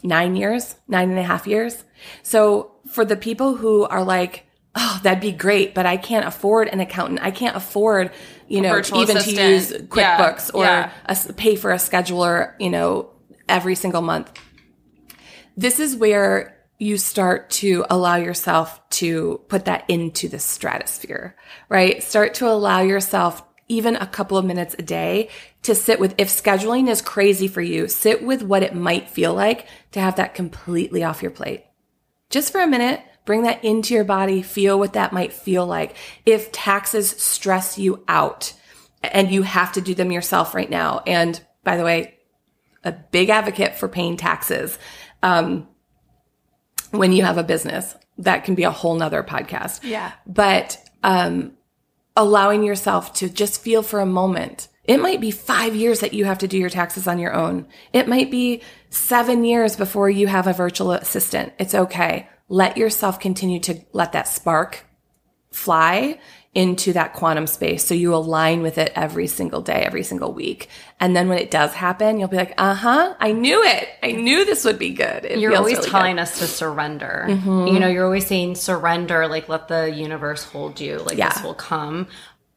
nine 0.03 0.35
years, 0.37 0.77
nine 0.89 1.11
and 1.11 1.19
a 1.19 1.23
half 1.23 1.47
years. 1.47 1.85
So 2.23 2.73
for 2.91 3.05
the 3.05 3.17
people 3.17 3.57
who 3.57 3.85
are 3.85 4.03
like, 4.03 4.47
oh, 4.75 5.01
that'd 5.03 5.21
be 5.21 5.33
great, 5.33 5.75
but 5.75 5.87
I 5.87 5.97
can't 5.97 6.27
afford 6.27 6.69
an 6.69 6.81
accountant. 6.81 7.21
I 7.23 7.31
can't 7.31 7.57
afford, 7.57 8.13
you 8.47 8.61
know, 8.61 8.77
even 8.79 9.17
to 9.17 9.17
assistant. 9.19 9.37
use 9.37 9.71
Yeah, 9.73 9.87
QuickBooks 9.87 10.55
or 10.55 10.65
yeah. 10.65 10.93
a 11.07 11.33
pay 11.33 11.57
for 11.57 11.73
a 11.73 11.77
scheduler, 11.77 12.55
you 12.59 12.71
know, 12.71 13.11
every 13.49 13.75
single 13.75 14.03
month. 14.03 14.33
This 15.57 15.81
is 15.81 15.97
where 15.97 16.58
you 16.79 16.97
start 16.97 17.51
to 17.51 17.85
allow 17.91 18.17
yourself 18.17 18.81
to 18.91 19.41
put 19.49 19.65
that 19.65 19.85
into 19.89 20.29
the 20.29 20.39
stratosphere, 20.39 21.37
right? 21.69 22.03
Start 22.03 22.35
to 22.35 22.49
allow 22.49 22.81
yourself 22.81 23.43
even 23.67 23.97
a 23.97 24.07
couple 24.07 24.39
of 24.39 24.45
minutes 24.45 24.77
a 24.79 24.83
day 24.83 25.29
to 25.63 25.75
sit 25.75 26.01
with, 26.01 26.15
if 26.19 26.29
scheduling 26.29 26.89
is 26.89 27.03
crazy 27.03 27.49
for 27.49 27.61
you, 27.61 27.89
sit 27.89 28.23
with 28.25 28.43
what 28.43 28.63
it 28.63 28.75
might 28.75 29.11
feel 29.11 29.35
like 29.35 29.67
to 29.93 30.01
have 30.01 30.17
that 30.17 30.35
completely 30.35 31.05
off 31.05 31.21
your 31.21 31.31
plate. 31.31 31.65
Just 32.31 32.53
for 32.53 32.61
a 32.61 32.67
minute, 32.67 33.03
bring 33.25 33.43
that 33.43 33.63
into 33.65 33.93
your 33.93 34.05
body, 34.05 34.41
feel 34.41 34.79
what 34.79 34.95
that 34.95 35.13
might 35.13 35.33
feel 35.33 35.67
like. 35.67 35.97
If 36.25 36.53
taxes 36.53 37.11
stress 37.11 37.77
you 37.77 38.05
out 38.09 38.55
and 39.03 39.31
you 39.31 39.43
have 39.43 39.73
to 39.73 39.81
do 39.81 39.95
them 39.95 40.13
yourself 40.13 40.55
right 40.55 40.71
now. 40.71 41.03
And 41.07 41.41
by 41.65 41.77
the 41.77 41.85
way, 41.85 42.19
a 42.85 42.93
big 42.93 43.29
advocate 43.29 43.77
for 43.77 43.89
paying 43.89 44.17
taxes. 44.17 44.79
Um, 45.23 45.69
when 46.91 47.13
you 47.13 47.25
have 47.25 47.39
a 47.39 47.43
business, 47.43 47.95
that 48.19 48.45
can 48.45 48.55
be 48.55 48.65
a 48.65 48.71
whole 48.71 48.95
nother 48.95 49.23
podcast. 49.23 49.81
Yeah. 49.83 50.13
But, 50.27 50.79
um, 51.03 51.53
allowing 52.17 52.65
yourself 52.65 53.13
to 53.15 53.29
just 53.29 53.63
feel 53.63 53.83
for 53.83 54.01
a 54.01 54.07
moment. 54.07 54.69
It 54.85 55.01
might 55.01 55.21
be 55.21 55.31
five 55.31 55.77
years 55.77 56.01
that 56.01 56.15
you 56.15 56.25
have 56.25 56.39
to 56.39 56.49
do 56.49 56.59
your 56.59 56.71
taxes 56.71 57.07
on 57.07 57.19
your 57.19 57.33
own. 57.33 57.67
It 57.93 58.09
might 58.09 58.31
be 58.31 58.63
seven 58.91 59.45
years 59.45 59.77
before 59.77 60.11
you 60.11 60.27
have 60.27 60.47
a 60.47 60.53
virtual 60.53 60.93
assistant. 60.93 61.53
It's 61.59 61.75
okay. 61.75 62.29
Let 62.49 62.77
yourself 62.77 63.21
continue 63.21 63.61
to 63.61 63.81
let 63.93 64.13
that 64.13 64.27
spark 64.27 64.88
fly 65.51 66.19
into 66.55 66.93
that 66.95 67.13
quantum 67.13 67.47
space. 67.47 67.85
So 67.85 67.95
you 67.95 68.15
align 68.15 68.63
with 68.63 68.79
it 68.79 68.91
every 68.97 69.27
single 69.27 69.61
day, 69.61 69.83
every 69.85 70.03
single 70.03 70.33
week. 70.33 70.69
And 70.99 71.15
then 71.15 71.29
when 71.29 71.39
it 71.39 71.51
does 71.51 71.73
happen, 71.73 72.19
you'll 72.19 72.29
be 72.29 72.37
like, 72.37 72.55
uh 72.59 72.75
huh, 72.75 73.15
I 73.21 73.33
knew 73.33 73.63
it. 73.63 73.89
I 74.03 74.13
knew 74.13 74.45
this 74.45 74.65
would 74.65 74.79
be 74.79 74.91
good. 74.93 75.25
It 75.25 75.39
You're 75.39 75.55
always 75.57 75.77
really 75.79 75.91
telling 75.91 76.17
good. 76.17 76.23
us 76.23 76.39
to 76.41 76.47
surrender. 76.47 77.27
Mm-hmm. 77.29 77.67
You 77.69 77.79
know, 77.79 77.87
you're 77.87 78.05
always 78.05 78.27
saying 78.27 78.57
surrender, 78.57 79.29
like 79.29 79.49
let 79.49 79.69
the 79.69 79.91
universe 79.95 80.43
hold 80.43 80.81
you, 80.81 80.99
like 80.99 81.19
Yeah. 81.19 81.29
this 81.33 81.43
will 81.45 81.55
come. 81.55 82.09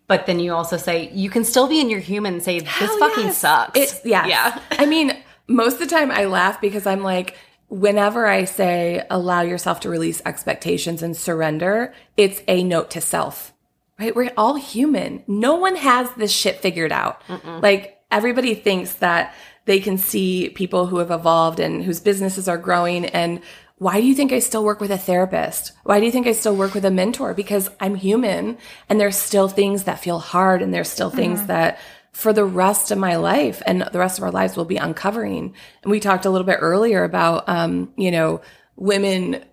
But 0.07 0.25
then 0.25 0.39
you 0.39 0.53
also 0.53 0.77
say 0.77 1.09
you 1.11 1.29
can 1.29 1.43
still 1.43 1.67
be 1.67 1.79
in 1.79 1.89
your 1.89 1.99
human 1.99 2.35
and 2.35 2.43
say 2.43 2.59
this 2.59 2.69
Hell 2.69 2.97
fucking 2.97 3.25
yes. 3.25 3.37
sucks. 3.37 3.79
It's 3.79 4.01
yeah. 4.05 4.25
yeah. 4.25 4.59
I 4.71 4.85
mean, 4.85 5.15
most 5.47 5.73
of 5.73 5.79
the 5.79 5.87
time 5.87 6.11
I 6.11 6.25
laugh 6.25 6.59
because 6.59 6.85
I'm 6.87 7.03
like, 7.03 7.35
whenever 7.71 8.27
I 8.27 8.43
say 8.43 9.01
allow 9.09 9.41
yourself 9.41 9.79
to 9.81 9.89
release 9.89 10.21
expectations 10.25 11.01
and 11.01 11.15
surrender, 11.15 11.93
it's 12.17 12.41
a 12.47 12.63
note 12.63 12.91
to 12.91 13.01
self. 13.01 13.53
Right? 13.97 14.15
We're 14.15 14.33
all 14.35 14.55
human. 14.55 15.23
No 15.25 15.55
one 15.55 15.77
has 15.77 16.11
this 16.15 16.31
shit 16.31 16.59
figured 16.59 16.91
out. 16.91 17.21
Like 17.61 18.01
everybody 18.11 18.55
thinks 18.55 18.95
that 18.95 19.33
they 19.65 19.79
can 19.79 19.97
see 19.97 20.49
people 20.49 20.87
who 20.87 20.97
have 20.97 21.11
evolved 21.11 21.59
and 21.59 21.83
whose 21.83 21.99
businesses 21.99 22.47
are 22.47 22.57
growing 22.57 23.05
and 23.05 23.41
why 23.77 23.99
do 23.99 24.05
you 24.05 24.13
think 24.13 24.31
I 24.31 24.39
still 24.39 24.63
work 24.63 24.79
with 24.79 24.91
a 24.91 24.97
therapist? 24.97 25.71
Why 25.83 25.99
do 25.99 26.05
you 26.05 26.11
think 26.11 26.27
I 26.27 26.33
still 26.33 26.55
work 26.55 26.75
with 26.75 26.85
a 26.85 26.91
mentor? 26.91 27.33
Because 27.33 27.67
I'm 27.79 27.95
human 27.95 28.59
and 28.89 28.99
there's 28.99 29.15
still 29.15 29.47
things 29.47 29.85
that 29.85 29.99
feel 29.99 30.19
hard 30.19 30.61
and 30.61 30.71
there's 30.71 30.89
still 30.89 31.09
things 31.09 31.39
mm-hmm. 31.39 31.47
that 31.47 31.79
for 32.11 32.33
the 32.33 32.45
rest 32.45 32.91
of 32.91 32.97
my 32.97 33.15
life 33.15 33.61
and 33.65 33.81
the 33.91 33.99
rest 33.99 34.17
of 34.17 34.23
our 34.23 34.31
lives 34.31 34.57
will 34.57 34.65
be 34.65 34.77
uncovering. 34.77 35.53
And 35.81 35.91
we 35.91 35.99
talked 35.99 36.25
a 36.25 36.29
little 36.29 36.45
bit 36.45 36.57
earlier 36.59 37.03
about, 37.03 37.47
um, 37.47 37.93
you 37.95 38.11
know, 38.11 38.41
women 38.75 39.43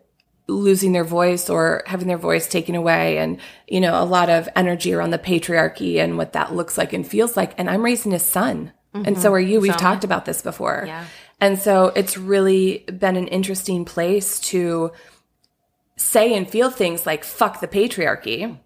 losing 0.48 0.92
their 0.92 1.04
voice 1.04 1.50
or 1.50 1.82
having 1.86 2.08
their 2.08 2.16
voice 2.18 2.48
taken 2.48 2.74
away 2.74 3.18
and 3.18 3.38
you 3.66 3.82
know 3.82 4.02
a 4.02 4.04
lot 4.04 4.30
of 4.30 4.48
energy 4.56 4.94
around 4.94 5.10
the 5.10 5.18
patriarchy 5.18 5.96
and 6.02 6.16
what 6.16 6.32
that 6.32 6.54
looks 6.54 6.78
like 6.78 6.94
and 6.94 7.06
feels 7.06 7.36
like. 7.36 7.52
And 7.58 7.68
i'm 7.68 7.84
raising 7.84 8.14
a 8.14 8.18
son. 8.18 8.72
And 8.94 9.18
so 9.18 9.32
are 9.32 9.38
you. 9.38 9.60
We've 9.60 9.76
talked 9.76 10.02
about 10.02 10.24
this 10.24 10.42
before. 10.42 10.84
Yeah. 10.86 11.04
and 11.40 11.58
so 11.58 11.92
it's 11.94 12.16
really 12.16 12.78
been 12.86 13.16
an 13.16 13.28
interesting 13.28 13.84
place 13.84 14.40
to 14.40 14.90
say 15.96 16.34
and 16.34 16.48
feel 16.48 16.70
things 16.70 17.06
like 17.06 17.22
fuck 17.22 17.60
the 17.60 17.68
patriarchy 17.68 18.58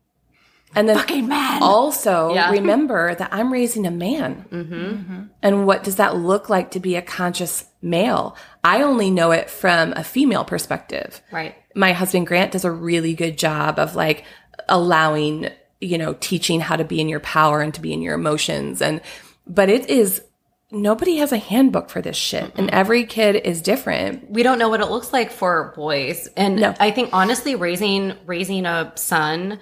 and 0.75 0.89
then 0.89 0.97
Fucking 0.97 1.29
man. 1.29 1.63
also 1.63 2.33
Yeah. 2.35 2.51
remember 2.59 3.15
that 3.15 3.29
i'm 3.33 3.53
raising 3.53 3.87
a 3.87 3.91
man 3.91 4.45
Mm-hmm. 4.51 5.23
and 5.43 5.67
what 5.67 5.85
does 5.85 5.97
that 5.97 6.17
look 6.17 6.49
like 6.49 6.71
to 6.73 6.81
be 6.81 6.97
a 6.97 7.03
conscious 7.03 7.65
male 7.83 8.37
i 8.65 8.83
only 8.83 9.11
know 9.11 9.31
it 9.33 9.51
from 9.51 9.93
a 9.95 10.05
female 10.05 10.45
perspective 10.45 11.21
Right. 11.31 11.55
my 11.75 11.93
husband 11.93 12.27
Grant 12.27 12.53
does 12.53 12.65
a 12.65 12.71
really 12.71 13.15
good 13.15 13.37
job 13.39 13.79
of 13.79 13.95
like 13.95 14.25
allowing, 14.69 15.49
you 15.81 15.99
know, 15.99 16.15
teaching 16.21 16.61
how 16.61 16.77
to 16.77 16.85
be 16.85 17.01
in 17.01 17.09
your 17.09 17.21
power 17.21 17.61
and 17.61 17.75
to 17.75 17.81
be 17.81 17.93
in 17.93 18.01
your 18.01 18.15
emotions. 18.15 18.81
And, 18.81 19.01
but 19.47 19.69
it 19.69 19.91
is, 19.91 20.23
nobody 20.71 21.17
has 21.17 21.33
a 21.33 21.37
handbook 21.37 21.91
for 21.91 22.01
this 22.01 22.17
shit. 22.17 22.53
And 22.57 22.71
every 22.71 23.05
kid 23.05 23.35
is 23.35 23.61
different. 23.61 24.31
we 24.31 24.43
don't 24.43 24.59
know 24.61 24.69
what 24.69 24.81
it 24.81 24.89
looks 24.89 25.13
like 25.13 25.33
for 25.33 25.73
boys 25.77 26.29
and 26.37 26.57
No. 26.57 26.75
i 26.81 26.91
think 26.91 27.11
honestly 27.13 27.55
raising 27.57 28.15
raising 28.27 28.65
a 28.67 28.93
son 28.95 29.59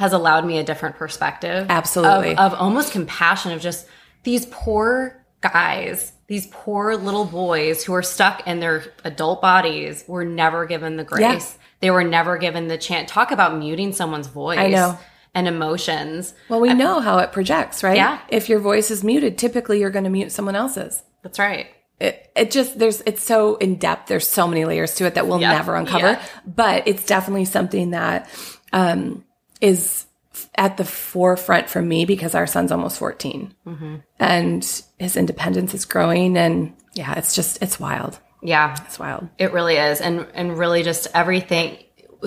has 0.00 0.12
allowed 0.12 0.44
me 0.44 0.58
a 0.58 0.64
different 0.64 0.96
perspective 0.96 1.66
Absolutely. 1.68 2.32
of, 2.32 2.52
of 2.52 2.54
almost 2.54 2.90
compassion 2.92 3.52
of 3.52 3.60
just 3.60 3.86
these 4.24 4.46
poor 4.46 5.24
guys 5.40 6.12
these 6.26 6.46
poor 6.50 6.96
little 6.96 7.24
boys 7.24 7.82
who 7.84 7.92
are 7.94 8.02
stuck 8.02 8.46
in 8.46 8.60
their 8.60 8.84
adult 9.04 9.40
bodies 9.40 10.04
were 10.06 10.24
never 10.24 10.66
given 10.66 10.96
the 10.96 11.04
grace 11.04 11.56
they 11.80 11.90
were 11.90 12.04
never 12.04 12.36
given 12.36 12.68
the 12.68 12.76
chance 12.76 13.10
talk 13.10 13.30
about 13.30 13.56
muting 13.56 13.92
someone's 13.92 14.26
voice 14.26 14.58
I 14.58 14.68
know. 14.68 14.98
and 15.34 15.48
emotions 15.48 16.34
Well, 16.48 16.60
we 16.60 16.74
know 16.74 17.00
how 17.00 17.18
it 17.18 17.32
projects, 17.32 17.82
right? 17.82 17.96
Yeah. 17.96 18.20
If 18.28 18.48
your 18.50 18.58
voice 18.60 18.90
is 18.90 19.02
muted, 19.02 19.38
typically 19.38 19.80
you're 19.80 19.90
going 19.90 20.04
to 20.04 20.10
mute 20.10 20.30
someone 20.32 20.56
else's. 20.56 21.02
that's 21.22 21.38
right 21.38 21.68
it, 21.98 22.30
it 22.36 22.50
just 22.50 22.78
there's 22.78 23.00
it's 23.06 23.22
so 23.22 23.56
in 23.56 23.76
depth 23.76 24.08
there's 24.08 24.26
so 24.26 24.46
many 24.46 24.64
layers 24.64 24.94
to 24.96 25.04
it 25.06 25.14
that 25.14 25.26
we'll 25.26 25.40
Yeah. 25.40 25.52
never 25.52 25.74
uncover 25.76 26.12
Yeah. 26.12 26.22
but 26.46 26.86
it's 26.86 27.04
definitely 27.06 27.44
something 27.46 27.90
that 27.90 28.28
um 28.72 29.24
is 29.60 30.06
at 30.54 30.76
the 30.76 30.84
forefront 30.84 31.68
for 31.68 31.82
me 31.82 32.04
because 32.04 32.34
our 32.34 32.46
son's 32.46 32.70
almost 32.72 32.98
14 32.98 33.54
Mm-hmm. 33.66 33.96
and 34.18 34.82
his 34.98 35.16
independence 35.16 35.74
is 35.74 35.84
growing 35.84 36.36
and 36.38 36.72
yeah 36.94 37.14
it's 37.18 37.34
just 37.34 37.62
it's 37.62 37.78
wild 37.80 38.18
yeah 38.42 38.76
it's 38.86 38.98
wild 38.98 39.28
It 39.38 39.52
really 39.52 39.76
is. 39.76 40.00
And 40.00 40.26
and 40.34 40.56
really 40.56 40.82
just 40.82 41.08
everything 41.14 41.78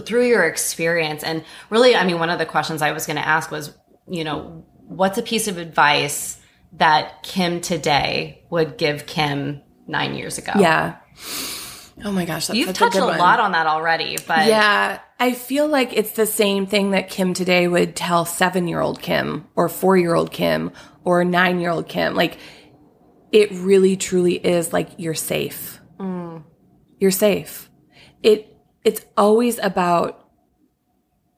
through 0.05 0.27
your 0.27 0.43
experience. 0.43 1.23
And 1.23 1.43
really, 1.69 1.95
I 1.95 2.03
mean, 2.03 2.19
one 2.19 2.29
of 2.31 2.39
the 2.39 2.45
questions 2.47 2.81
I 2.81 2.91
was 2.93 3.05
going 3.05 3.17
to 3.17 3.27
ask 3.27 3.51
was, 3.51 3.71
you 4.07 4.23
know, 4.23 4.65
what's 4.87 5.17
a 5.19 5.21
piece 5.21 5.47
of 5.47 5.57
advice 5.59 6.39
that 6.73 7.21
Kim 7.23 7.61
today 7.61 8.43
would 8.49 8.77
give 8.77 9.05
Kim 9.05 9.61
nine 9.87 10.15
years 10.15 10.37
ago? 10.39 10.53
yeah 10.59 10.97
oh 12.03 12.11
my 12.11 12.25
gosh 12.25 12.47
that's 12.47 12.57
You've 12.57 12.73
touched 12.73 12.95
a, 12.95 13.03
a, 13.03 13.17
lot 13.17 13.39
on 13.39 13.51
that 13.51 13.67
already, 13.67 14.17
but 14.27 14.47
Yeah, 14.47 14.99
I 15.23 15.31
feel 15.31 15.69
like 15.69 15.93
it's 15.93 16.11
the 16.11 16.25
same 16.25 16.65
thing 16.65 16.91
that 16.91 17.09
Kim 17.09 17.33
today 17.33 17.65
would 17.65 17.95
tell 17.95 18.25
seven 18.25 18.67
year 18.67 18.81
old 18.81 19.01
Kim 19.01 19.47
or 19.55 19.69
four 19.69 19.95
year 19.95 20.15
old 20.15 20.33
Kim 20.33 20.73
or 21.05 21.23
nine 21.23 21.61
year 21.61 21.69
old 21.69 21.87
Kim. 21.87 22.13
Like, 22.13 22.37
it 23.31 23.49
really 23.53 23.95
truly 23.95 24.33
is 24.33 24.73
like 24.73 24.89
you're 24.97 25.13
safe. 25.13 25.79
Mm. 25.97 26.43
You're 26.99 27.09
safe. 27.09 27.69
It, 28.21 28.53
it's 28.83 29.05
always 29.15 29.59
about 29.59 30.29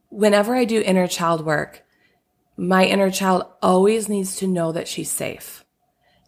whenever 0.10 0.56
I 0.56 0.66
do 0.66 0.82
inner 0.82 1.06
child 1.06 1.46
work, 1.46 1.84
my 2.58 2.86
inner 2.86 3.12
child 3.12 3.46
always 3.62 4.10
needs 4.10 4.38
to 4.38 4.48
know 4.48 4.72
that 4.72 4.88
she's 4.88 5.12
safe. 5.12 5.64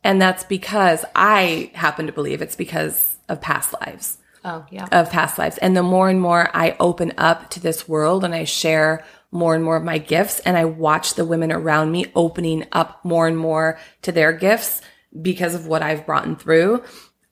And 0.04 0.22
that's 0.22 0.44
because 0.44 1.04
I 1.16 1.72
happen 1.74 2.06
to 2.06 2.14
believe 2.14 2.44
it's 2.44 2.56
because 2.56 3.18
of 3.28 3.42
past 3.42 3.74
lives 3.82 4.20
Oh, 4.44 4.66
yeah. 4.72 4.88
of 4.92 5.10
past 5.10 5.38
lives. 5.38 5.58
And 5.58 5.76
the 5.76 5.84
more 5.84 6.10
and 6.10 6.22
more 6.22 6.50
I 6.54 6.76
open 6.80 7.14
up 7.18 7.50
to 7.52 7.60
this 7.60 7.88
world 7.88 8.24
and 8.24 8.34
I 8.34 8.44
share 8.44 9.06
more 9.32 9.56
and 9.56 9.64
more 9.64 9.76
of 9.76 9.84
my 9.84 9.98
gifts 9.98 10.40
and 10.40 10.58
I 10.58 10.66
watch 10.66 11.16
the 11.16 11.26
women 11.26 11.52
around 11.52 11.92
me 11.92 12.06
opening 12.16 12.66
up 12.72 13.04
more 13.04 13.28
and 13.28 13.38
more 13.38 13.80
to 14.04 14.12
their 14.12 14.32
gifts 14.32 14.82
because 15.22 15.56
of 15.56 15.68
what 15.68 15.82
I've 15.82 16.06
brought 16.06 16.26
in 16.26 16.36
through, 16.36 16.84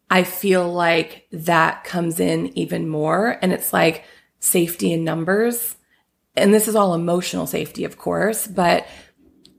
I 0.10 0.24
feel 0.24 0.72
like 0.72 1.28
that 1.32 1.84
comes 1.84 2.20
in 2.20 2.58
even 2.58 2.88
more. 2.88 3.38
And 3.42 3.52
it's 3.52 3.74
like 3.74 4.06
safety 4.40 4.94
in 4.94 5.04
numbers. 5.04 5.76
And 6.36 6.54
this 6.54 6.68
is 6.68 6.76
all 6.76 6.94
emotional 6.94 7.48
safety, 7.48 7.86
of 7.86 7.98
course, 7.98 8.46
but 8.48 8.86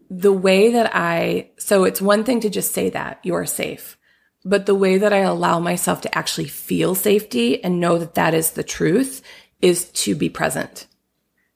the 0.09 0.33
way 0.33 0.73
that 0.73 0.91
I, 0.95 1.51
so 1.59 1.85
it's 1.85 2.01
one 2.01 2.23
thing 2.23 2.41
to 2.41 2.51
just 2.51 2.73
say 2.73 2.91
that 2.91 3.19
you're 3.23 3.47
safe. 3.47 3.99
But 4.47 4.67
the 4.67 4.77
way 4.77 4.97
that 4.97 5.13
I 5.13 5.19
allow 5.19 5.59
myself 5.59 6.01
to 6.03 6.17
actually 6.17 6.47
feel 6.47 6.95
safety 6.95 7.63
and 7.65 7.81
know 7.81 7.99
that 7.99 8.15
that 8.15 8.33
is 8.33 8.53
the 8.53 8.63
truth 8.63 9.21
is 9.61 9.91
to 9.91 10.15
be 10.15 10.29
present. 10.29 10.87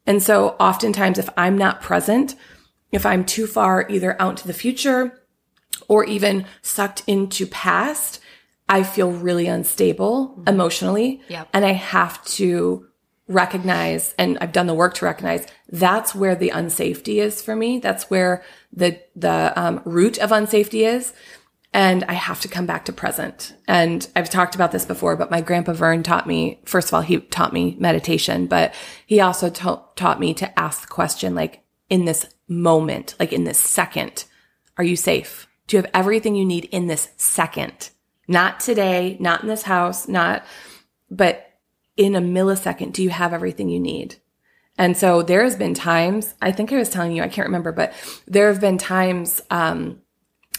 And 0.06 0.20
so 0.20 0.56
oftentimes, 0.58 1.16
if 1.16 1.28
I'm 1.36 1.56
not 1.56 1.80
present, 1.80 2.34
if 2.90 3.06
I'm 3.06 3.24
too 3.24 3.46
far 3.46 3.88
either 3.88 4.20
out 4.20 4.38
to 4.38 4.46
the 4.48 4.52
future 4.52 5.22
or 5.86 6.04
even 6.04 6.46
sucked 6.62 7.04
into 7.06 7.46
past, 7.46 8.18
I 8.68 8.82
feel 8.82 9.12
really 9.12 9.46
unstable 9.46 10.42
emotionally. 10.48 11.22
Yep. 11.28 11.48
And 11.52 11.64
I 11.64 11.72
have 11.72 12.24
to 12.24 12.88
recognize, 13.28 14.14
and 14.18 14.36
I've 14.40 14.50
done 14.50 14.66
the 14.66 14.74
work 14.74 14.94
to 14.94 15.04
recognize 15.04 15.46
that's 15.68 16.12
where 16.12 16.34
the 16.34 16.50
unsafety 16.50 17.22
is 17.22 17.40
for 17.40 17.54
me. 17.54 17.78
That's 17.78 18.10
where 18.10 18.42
the, 18.72 19.00
the 19.14 19.52
um, 19.54 19.80
root 19.84 20.18
of 20.18 20.30
unsafety 20.30 20.92
is 20.92 21.12
and 21.72 22.04
I 22.04 22.14
have 22.14 22.40
to 22.40 22.48
come 22.48 22.66
back 22.66 22.84
to 22.86 22.92
present. 22.92 23.54
And 23.68 24.06
I've 24.16 24.30
talked 24.30 24.54
about 24.54 24.72
this 24.72 24.84
before, 24.84 25.16
but 25.16 25.30
my 25.30 25.40
grandpa 25.40 25.72
Vern 25.72 26.02
taught 26.02 26.26
me, 26.26 26.60
first 26.64 26.88
of 26.88 26.94
all, 26.94 27.00
he 27.00 27.20
taught 27.20 27.52
me 27.52 27.76
meditation, 27.78 28.46
but 28.46 28.74
he 29.06 29.20
also 29.20 29.50
ta- 29.50 29.84
taught 29.94 30.18
me 30.18 30.34
to 30.34 30.58
ask 30.58 30.82
the 30.82 30.88
question, 30.88 31.34
like 31.34 31.62
in 31.88 32.06
this 32.06 32.26
moment, 32.48 33.14
like 33.20 33.32
in 33.32 33.44
this 33.44 33.58
second, 33.58 34.24
are 34.76 34.84
you 34.84 34.96
safe? 34.96 35.46
Do 35.68 35.76
you 35.76 35.82
have 35.82 35.90
everything 35.94 36.34
you 36.34 36.44
need 36.44 36.64
in 36.66 36.88
this 36.88 37.10
second? 37.16 37.90
Not 38.26 38.58
today, 38.58 39.16
not 39.20 39.42
in 39.42 39.48
this 39.48 39.62
house, 39.62 40.08
not, 40.08 40.44
but 41.10 41.50
in 41.96 42.16
a 42.16 42.20
millisecond, 42.20 42.92
do 42.92 43.02
you 43.02 43.10
have 43.10 43.32
everything 43.32 43.68
you 43.68 43.78
need? 43.78 44.16
And 44.78 44.96
so 44.96 45.22
there 45.22 45.44
has 45.44 45.56
been 45.56 45.74
times, 45.74 46.34
I 46.40 46.50
think 46.50 46.72
I 46.72 46.78
was 46.78 46.88
telling 46.88 47.12
you, 47.12 47.22
I 47.22 47.28
can't 47.28 47.46
remember, 47.46 47.70
but 47.70 47.92
there 48.26 48.48
have 48.48 48.60
been 48.60 48.78
times, 48.78 49.40
um, 49.50 50.00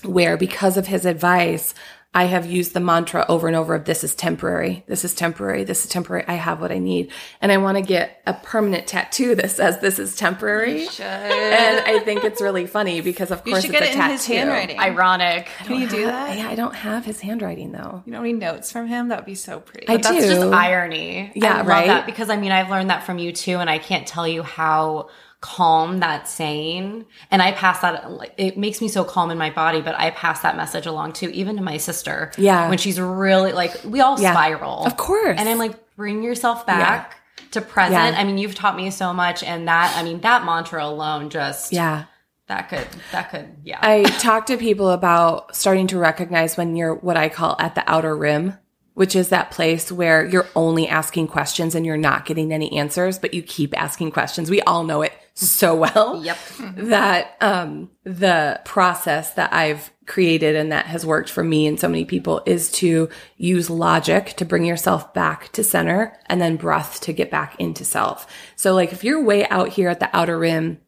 where 0.03 0.37
because 0.37 0.77
of 0.77 0.87
his 0.87 1.05
advice, 1.05 1.73
I 2.13 2.25
have 2.25 2.45
used 2.45 2.73
the 2.73 2.81
mantra 2.81 3.25
over 3.29 3.47
and 3.47 3.55
over 3.55 3.73
of 3.73 3.85
this 3.85 4.03
is 4.03 4.13
temporary. 4.13 4.83
This 4.85 5.05
is 5.05 5.13
temporary. 5.15 5.63
This 5.63 5.85
is 5.85 5.89
temporary. 5.89 6.25
I 6.27 6.33
have 6.33 6.59
what 6.59 6.69
I 6.69 6.77
need. 6.77 7.09
And 7.41 7.53
I 7.53 7.57
want 7.57 7.77
to 7.77 7.81
get 7.81 8.21
a 8.27 8.33
permanent 8.33 8.85
tattoo 8.85 9.33
that 9.35 9.49
says 9.49 9.79
this 9.79 9.97
is 9.97 10.17
temporary. 10.17 10.87
And 10.99 11.79
I 11.87 11.99
think 12.03 12.25
it's 12.25 12.41
really 12.41 12.67
funny 12.67 12.99
because 12.99 13.31
of 13.31 13.41
You 13.45 13.53
course 13.53 13.63
should 13.63 13.71
it's 13.73 13.79
get 13.79 13.83
a 13.87 13.91
it 13.91 13.93
in 13.93 13.97
tattoo. 14.01 14.11
his 14.11 14.25
handwriting. 14.25 14.77
Ironic. 14.77 15.47
Can 15.63 15.79
you 15.79 15.87
do 15.87 16.05
that? 16.05 16.37
Yeah, 16.37 16.49
I 16.49 16.55
don't 16.55 16.75
have 16.75 17.05
his 17.05 17.21
handwriting 17.21 17.71
though. 17.71 18.03
You 18.05 18.11
know 18.11 18.19
any 18.19 18.33
notes 18.33 18.73
from 18.73 18.87
him? 18.87 19.07
That 19.07 19.19
would 19.19 19.25
be 19.25 19.35
so 19.35 19.61
pretty. 19.61 19.87
I 19.87 19.95
That's 19.95 20.09
do. 20.09 20.19
just 20.35 20.41
irony. 20.53 21.31
Yeah, 21.33 21.53
I 21.53 21.57
love 21.59 21.67
right? 21.67 21.87
That 21.87 22.05
because 22.05 22.29
I 22.29 22.35
mean, 22.35 22.51
I've 22.51 22.69
learned 22.69 22.89
that 22.89 23.05
from 23.05 23.19
you 23.19 23.31
too, 23.31 23.55
and 23.59 23.69
I 23.69 23.77
can't 23.77 24.05
tell 24.05 24.27
you 24.27 24.43
how 24.43 25.07
calm 25.41 25.99
that 25.99 26.27
saying. 26.27 27.05
And 27.31 27.41
I 27.41 27.51
pass 27.51 27.79
that. 27.79 28.05
It 28.37 28.57
makes 28.57 28.79
me 28.79 28.87
so 28.87 29.03
calm 29.03 29.31
in 29.31 29.37
my 29.37 29.49
body, 29.49 29.81
but 29.81 29.95
I 29.95 30.11
pass 30.11 30.41
that 30.41 30.55
message 30.55 30.85
along 30.85 31.13
too, 31.13 31.29
even 31.29 31.57
to 31.57 31.63
my 31.63 31.77
sister. 31.77 32.31
Yeah. 32.37 32.69
when 32.69 32.77
she's 32.77 32.99
really 32.99 33.51
like, 33.51 33.75
we 33.83 33.99
all 34.01 34.19
Yeah. 34.21 34.31
spiral, 34.33 34.85
Of 34.85 34.97
course. 34.97 35.39
And 35.39 35.49
I'm 35.49 35.57
like, 35.57 35.95
bring 35.95 36.21
yourself 36.23 36.65
back 36.65 37.17
to 37.51 37.61
present. 37.61 38.15
Yeah. 38.15 38.21
I 38.21 38.23
mean, 38.23 38.37
you've 38.37 38.55
taught 38.55 38.75
me 38.75 38.89
so 38.91 39.11
much, 39.13 39.43
and 39.43 39.67
that 39.67 39.93
I 39.97 40.03
mean, 40.03 40.21
that 40.21 40.45
mantra 40.45 40.85
alone 40.85 41.29
just 41.29 41.73
Yeah. 41.73 42.03
that 42.47 42.69
could 42.69 42.87
that 43.11 43.31
could 43.31 43.47
yeah. 43.63 43.79
I 43.81 44.03
talk 44.03 44.45
to 44.47 44.57
people 44.57 44.89
about 44.91 45.55
starting 45.55 45.87
to 45.87 45.97
recognize 45.97 46.55
when 46.55 46.75
you're 46.75 46.95
what 46.95 47.17
I 47.17 47.29
call 47.29 47.55
at 47.59 47.75
the 47.75 47.83
outer 47.91 48.15
rim, 48.15 48.57
which 48.93 49.15
is 49.15 49.29
that 49.29 49.51
place 49.51 49.91
where 49.91 50.25
you're 50.25 50.47
only 50.55 50.87
asking 50.87 51.27
questions 51.27 51.75
and 51.75 51.85
you're 51.85 51.97
not 51.97 52.25
getting 52.25 52.53
any 52.53 52.77
answers, 52.77 53.17
but 53.17 53.33
you 53.33 53.41
keep 53.41 53.77
asking 53.79 54.11
questions. 54.11 54.49
We 54.49 54.61
all 54.61 54.83
know 54.83 55.01
it 55.01 55.13
so 55.33 55.75
well. 55.75 56.21
Yep. 56.31 56.37
That 56.75 57.37
um 57.41 57.89
the 58.03 58.59
process 58.65 59.33
that 59.33 59.53
I've 59.53 59.91
created 60.05 60.55
and 60.55 60.71
that 60.71 60.87
has 60.87 61.05
worked 61.05 61.29
for 61.29 61.43
me 61.43 61.67
and 61.67 61.79
so 61.79 61.87
many 61.87 62.05
people 62.05 62.41
is 62.45 62.71
to 62.73 63.07
use 63.37 63.69
logic 63.69 64.33
to 64.37 64.45
bring 64.45 64.65
yourself 64.65 65.13
back 65.13 65.51
to 65.53 65.63
center 65.63 66.17
and 66.25 66.41
then 66.41 66.57
breath 66.57 66.99
to 67.01 67.13
get 67.13 67.31
back 67.31 67.55
into 67.59 67.85
self. 67.85 68.27
So 68.55 68.73
like 68.73 68.91
if 68.91 69.03
you're 69.03 69.23
way 69.23 69.47
out 69.47 69.69
here 69.69 69.89
at 69.89 69.99
the 69.99 70.15
outer 70.15 70.37
rim 70.37 70.79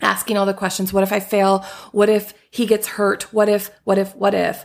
asking 0.00 0.36
all 0.36 0.46
the 0.46 0.54
questions. 0.54 0.92
What 0.92 1.02
if 1.02 1.12
I 1.12 1.20
fail? 1.20 1.64
What 1.92 2.08
if 2.08 2.34
he 2.50 2.66
gets 2.66 2.86
hurt? 2.86 3.32
What 3.32 3.48
if, 3.48 3.70
what 3.84 3.98
if, 3.98 4.14
what 4.14 4.34
if? 4.34 4.64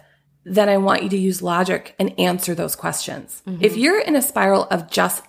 Then 0.49 0.67
I 0.67 0.77
want 0.77 1.03
you 1.03 1.09
to 1.09 1.17
use 1.17 1.41
logic 1.41 1.95
and 1.99 2.19
answer 2.19 2.55
those 2.55 2.75
questions. 2.75 3.43
If 3.61 3.77
you're 3.77 4.01
in 4.01 4.15
a 4.15 4.21
spiral 4.21 4.63
of 4.71 4.89
just 4.89 5.23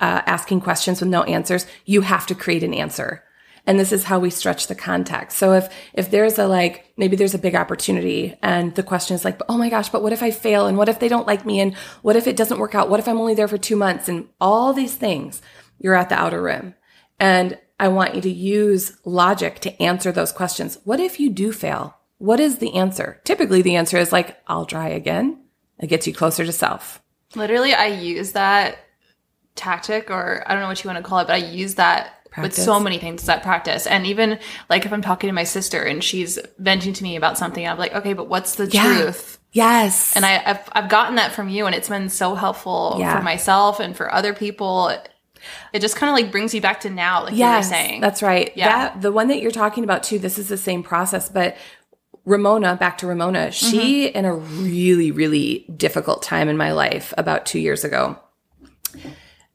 uh, 0.00 0.22
asking 0.26 0.62
questions 0.62 1.00
with 1.00 1.10
no 1.10 1.22
answers, 1.24 1.66
you 1.84 2.00
have 2.00 2.26
to 2.26 2.34
create 2.34 2.64
an 2.64 2.74
answer. 2.74 3.22
And 3.66 3.78
this 3.78 3.92
is 3.92 4.04
how 4.04 4.18
we 4.18 4.30
stretch 4.30 4.66
the 4.66 4.74
context. 4.74 5.38
So 5.38 5.52
if, 5.52 5.68
if 5.92 6.10
there's 6.10 6.38
a 6.38 6.48
like, 6.48 6.92
maybe 6.96 7.14
there's 7.14 7.34
a 7.34 7.38
big 7.38 7.54
opportunity 7.54 8.34
and 8.42 8.74
the 8.74 8.82
question 8.82 9.14
is 9.14 9.24
like, 9.24 9.40
oh 9.48 9.56
my 9.56 9.68
gosh, 9.68 9.90
but 9.90 10.02
what 10.02 10.12
if 10.12 10.22
I 10.22 10.32
fail? 10.32 10.66
And 10.66 10.76
what 10.76 10.88
if 10.88 10.98
they 10.98 11.08
don't 11.08 11.28
like 11.28 11.46
me? 11.46 11.60
And 11.60 11.76
what 12.00 12.16
if 12.16 12.26
it 12.26 12.36
doesn't 12.36 12.58
work 12.58 12.74
out? 12.74 12.88
What 12.88 12.98
if 12.98 13.06
I'm 13.06 13.20
only 13.20 13.34
there 13.34 13.46
for 13.46 13.58
two 13.58 13.76
months? 13.76 14.08
And 14.08 14.28
all 14.40 14.72
these 14.72 14.96
things, 14.96 15.42
you're 15.78 15.94
at 15.94 16.08
the 16.08 16.18
outer 16.18 16.42
rim. 16.42 16.74
And 17.20 17.58
I 17.78 17.88
want 17.88 18.14
you 18.16 18.20
to 18.22 18.30
use 18.30 18.98
logic 19.04 19.60
to 19.60 19.80
answer 19.80 20.10
those 20.10 20.32
questions. 20.32 20.78
What 20.82 20.98
if 20.98 21.20
you 21.20 21.30
do 21.30 21.52
fail? 21.52 21.96
What 22.22 22.38
is 22.38 22.58
the 22.58 22.74
answer? 22.74 23.20
Typically 23.24 23.62
the 23.62 23.74
answer 23.74 23.96
is 23.98 24.12
like, 24.12 24.40
I'll 24.46 24.64
try 24.64 24.88
again. 24.90 25.40
It 25.80 25.88
gets 25.88 26.06
you 26.06 26.14
closer 26.14 26.44
to 26.44 26.52
self. 26.52 27.02
Literally, 27.34 27.74
I 27.74 27.86
use 27.86 28.30
that 28.32 28.78
tactic, 29.56 30.08
or 30.08 30.44
I 30.46 30.52
don't 30.52 30.62
know 30.62 30.68
what 30.68 30.82
you 30.84 30.88
want 30.88 31.02
to 31.02 31.08
call 31.08 31.18
it, 31.18 31.26
but 31.26 31.34
I 31.34 31.38
use 31.38 31.74
that 31.74 32.24
Practice. 32.30 32.58
with 32.58 32.64
so 32.64 32.78
many 32.78 32.98
things 32.98 33.26
that 33.26 33.42
practice. 33.42 33.86
And 33.88 34.06
even 34.06 34.38
like 34.70 34.86
if 34.86 34.92
I'm 34.92 35.02
talking 35.02 35.28
to 35.28 35.34
my 35.34 35.44
sister 35.44 35.82
and 35.82 36.02
she's 36.02 36.38
venting 36.58 36.92
to 36.92 37.02
me 37.02 37.16
about 37.16 37.38
something, 37.38 37.66
I'm 37.66 37.76
like, 37.76 37.92
okay, 37.94 38.12
but 38.12 38.28
what's 38.28 38.54
the 38.54 38.66
Yeah. 38.68 38.84
truth? 39.02 39.38
Yes. 39.50 40.14
And 40.16 40.24
I, 40.24 40.42
I've, 40.46 40.68
I've 40.72 40.88
gotten 40.88 41.16
that 41.16 41.32
from 41.32 41.48
you, 41.48 41.66
and 41.66 41.74
it's 41.74 41.88
been 41.88 42.08
so 42.08 42.34
helpful 42.36 42.96
Yeah. 43.00 43.16
for 43.18 43.22
myself 43.24 43.80
and 43.80 43.96
for 43.96 44.14
other 44.14 44.32
people. 44.32 44.88
It 45.72 45.80
just 45.80 45.96
kind 45.96 46.08
of 46.08 46.14
like 46.14 46.30
brings 46.30 46.54
you 46.54 46.60
back 46.60 46.80
to 46.82 46.90
now, 46.90 47.24
like 47.24 47.34
you 47.34 47.44
were 47.44 47.62
saying. 47.62 48.00
That's 48.00 48.22
right. 48.22 48.52
Yeah. 48.54 48.68
That 48.68 49.02
the 49.02 49.10
one 49.10 49.26
that 49.28 49.42
you're 49.42 49.50
talking 49.50 49.82
about 49.82 50.04
too, 50.04 50.20
this 50.20 50.38
is 50.38 50.48
the 50.48 50.56
same 50.56 50.84
process, 50.84 51.28
but 51.28 51.56
Ramona, 52.24 52.76
back 52.76 52.98
to 52.98 53.06
Ramona, 53.06 53.50
she 53.50 54.06
Mm-hmm. 54.08 54.16
in 54.18 54.24
a 54.24 54.34
really, 54.34 55.10
really 55.10 55.66
difficult 55.76 56.22
time 56.22 56.48
in 56.48 56.56
my 56.56 56.72
life 56.72 57.12
about 57.18 57.46
two 57.46 57.58
years 57.58 57.84
ago, 57.84 58.18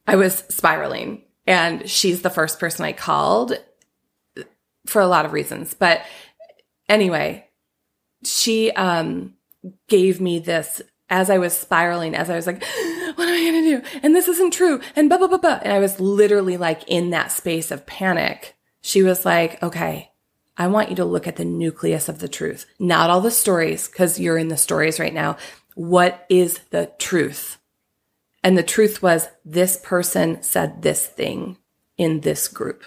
I 0.05 0.15
was 0.15 0.43
spiraling 0.49 1.23
and 1.45 1.89
she's 1.89 2.21
the 2.21 2.29
first 2.29 2.59
person 2.59 2.85
I 2.85 2.91
called 2.93 3.57
for 4.85 5.01
a 5.01 5.07
lot 5.07 5.25
of 5.25 5.33
reasons. 5.33 5.73
But 5.73 6.01
anyway, 6.89 7.47
she 8.23 8.71
um 8.71 9.35
gave 9.87 10.19
me 10.19 10.39
this 10.39 10.81
as 11.09 11.29
I 11.29 11.37
was 11.37 11.57
spiraling, 11.57 12.15
as 12.15 12.29
I 12.29 12.35
was 12.35 12.47
like, 12.47 12.61
what 13.15 13.27
am 13.27 13.33
I 13.33 13.51
going 13.51 13.63
to 13.63 13.81
do? 13.81 13.99
And 14.03 14.13
this 14.15 14.27
isn't 14.27 14.51
true. 14.51 14.81
And 14.95 15.07
blah, 15.09 15.17
blah, 15.17 15.27
blah, 15.27 15.37
blah. 15.37 15.59
And 15.63 15.71
I 15.71 15.79
was 15.79 15.99
literally 16.01 16.57
like 16.57 16.83
in 16.87 17.11
that 17.11 17.31
space 17.31 17.71
of 17.71 17.85
panic. 17.85 18.55
She 18.81 19.03
was 19.03 19.25
like, 19.25 19.61
okay, 19.63 20.11
I 20.57 20.67
want 20.67 20.89
you 20.89 20.95
to 20.97 21.05
look 21.05 21.27
at 21.27 21.35
the 21.35 21.45
nucleus 21.45 22.09
of 22.09 22.19
the 22.19 22.27
truth, 22.27 22.65
not 22.79 23.09
all 23.09 23.21
the 23.21 23.31
stories, 23.31 23.87
because 23.87 24.19
you're 24.19 24.37
in 24.37 24.47
the 24.47 24.57
stories 24.57 24.99
right 24.99 25.13
now. 25.13 25.37
What 25.75 26.25
is 26.29 26.59
the 26.71 26.91
truth? 26.97 27.57
And 28.43 28.57
the 28.57 28.63
truth 28.63 29.01
was 29.03 29.29
this 29.45 29.77
person 29.77 30.41
said 30.41 30.81
this 30.81 31.05
thing 31.05 31.57
in 31.97 32.21
this 32.21 32.47
group. 32.47 32.83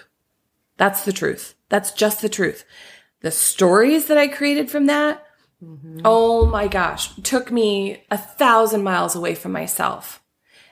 That's 0.77 1.05
the 1.05 1.13
truth. 1.13 1.55
That's 1.69 1.91
just 1.91 2.21
the 2.21 2.29
truth. 2.29 2.65
The 3.21 3.31
stories 3.31 4.07
that 4.07 4.17
I 4.17 4.27
created 4.27 4.69
from 4.69 4.87
that, 4.87 5.25
mm-hmm. 5.63 6.01
oh 6.03 6.45
my 6.47 6.67
gosh, 6.67 7.15
took 7.17 7.51
me 7.51 8.03
a 8.09 8.17
thousand 8.17 8.83
miles 8.83 9.15
away 9.15 9.35
from 9.35 9.51
myself. 9.51 10.21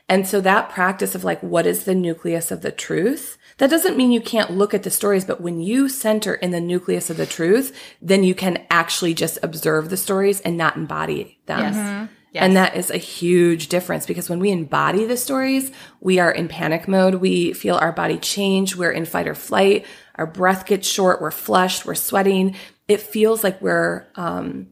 And 0.09 0.27
so 0.27 0.41
that 0.41 0.71
practice 0.71 1.13
of 1.13 1.23
like, 1.23 1.41
what 1.43 1.67
is 1.67 1.83
the 1.83 1.93
nucleus 1.93 2.49
of 2.49 2.61
the 2.61 2.71
truth? 2.71 3.37
That 3.59 3.69
doesn't 3.69 3.97
mean 3.97 4.11
you 4.11 4.21
can't 4.21 4.51
look 4.51 4.73
at 4.73 4.83
the 4.83 4.89
stories, 4.89 5.25
but 5.25 5.41
when 5.41 5.61
you 5.61 5.87
center 5.89 6.33
in 6.33 6.51
the 6.51 6.61
nucleus 6.61 7.09
of 7.09 7.17
the 7.17 7.25
truth, 7.25 7.77
then 8.01 8.23
you 8.23 8.33
can 8.33 8.65
actually 8.69 9.13
just 9.13 9.37
observe 9.43 9.89
the 9.89 9.97
stories 9.97 10.41
and 10.41 10.57
not 10.57 10.75
embody 10.77 11.39
them. 11.45 11.59
Yes. 11.73 12.09
And 12.35 12.55
that 12.55 12.75
is 12.75 12.89
a 12.89 12.97
huge 12.97 13.67
difference 13.69 14.05
because 14.05 14.29
when 14.29 14.39
we 14.39 14.51
embody 14.51 15.05
the 15.05 15.17
stories, 15.17 15.71
we 15.99 16.19
are 16.19 16.31
in 16.31 16.47
panic 16.47 16.87
mode. 16.87 17.15
We 17.15 17.53
feel 17.53 17.75
our 17.75 17.91
body 17.91 18.17
change. 18.17 18.75
We're 18.75 18.91
in 18.91 19.05
fight 19.05 19.27
or 19.27 19.35
flight. 19.35 19.85
Our 20.15 20.27
breath 20.27 20.65
gets 20.65 20.87
short. 20.87 21.21
We're 21.21 21.31
flushed. 21.31 21.85
We're 21.85 21.95
sweating. 21.95 22.55
It 22.87 23.01
feels 23.01 23.43
like 23.43 23.61
we're, 23.61 24.07
um, 24.15 24.67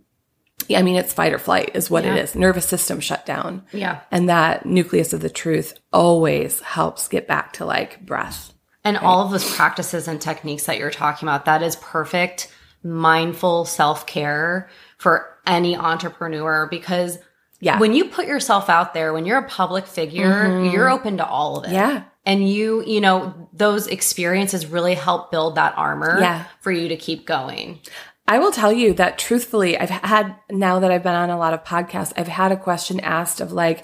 yeah, 0.68 0.80
I 0.80 0.82
mean, 0.84 0.96
it's 0.96 1.14
fight 1.14 1.34
or 1.34 1.40
flight 1.40 1.72
is 1.74 1.90
what 1.90 2.04
Yeah. 2.04 2.16
it 2.16 2.24
is. 2.24 2.36
Nervous 2.36 2.68
system 2.68 3.00
shut 3.00 3.26
down. 3.26 3.64
Yeah. 3.74 4.02
And 4.12 4.30
that 4.30 4.66
nucleus 4.66 5.12
of 5.14 5.22
the 5.22 5.30
truth 5.30 5.74
always 5.92 6.60
helps 6.62 7.08
get 7.08 7.28
back 7.28 7.54
to 7.54 7.66
like 7.66 8.06
breath. 8.06 8.54
And 8.88 8.98
all 8.98 9.26
of 9.26 9.32
those 9.32 9.56
practices 9.56 10.08
and 10.08 10.22
techniques 10.22 10.66
that 10.66 10.78
you're 10.78 10.92
talking 10.92 11.28
about, 11.28 11.46
that 11.46 11.62
is 11.62 11.76
perfect 11.76 12.52
mindful 12.84 13.66
self 13.66 14.06
care 14.06 14.70
for 14.98 15.28
any 15.46 15.76
entrepreneur 15.76 16.68
because 16.68 17.18
Yeah. 17.60 17.80
when 17.80 17.94
you 17.94 18.06
put 18.06 18.28
yourself 18.28 18.70
out 18.70 18.94
there, 18.94 19.14
when 19.14 19.26
you're 19.26 19.40
a 19.40 19.50
public 19.50 19.86
figure, 19.88 20.46
mm-hmm. 20.46 20.74
you're 20.74 20.90
open 20.90 21.18
to 21.18 21.26
all 21.28 21.58
of 21.58 21.66
it. 21.66 21.74
Yeah. 21.74 22.04
And 22.26 22.48
you, 22.48 22.84
you 22.86 23.02
know, 23.02 23.50
those 23.52 23.88
experiences 23.88 24.68
really 24.68 24.94
help 24.94 25.32
build 25.32 25.56
that 25.56 25.74
armor 25.78 26.20
Yeah. 26.22 26.46
for 26.62 26.72
you 26.72 26.88
to 26.90 26.96
keep 26.96 27.26
going. 27.26 27.80
I 28.28 28.40
will 28.40 28.52
tell 28.52 28.72
you 28.72 28.94
that 28.94 29.18
truthfully, 29.18 29.78
I've 29.78 29.90
had, 29.90 30.36
now 30.50 30.80
that 30.80 30.92
I've 30.92 31.04
been 31.04 31.16
on 31.16 31.30
a 31.30 31.38
lot 31.38 31.54
of 31.54 31.64
podcasts, 31.64 32.14
I've 32.18 32.28
had 32.28 32.52
a 32.52 32.58
question 32.58 33.00
asked 33.00 33.42
of 33.42 33.52
like, 33.52 33.84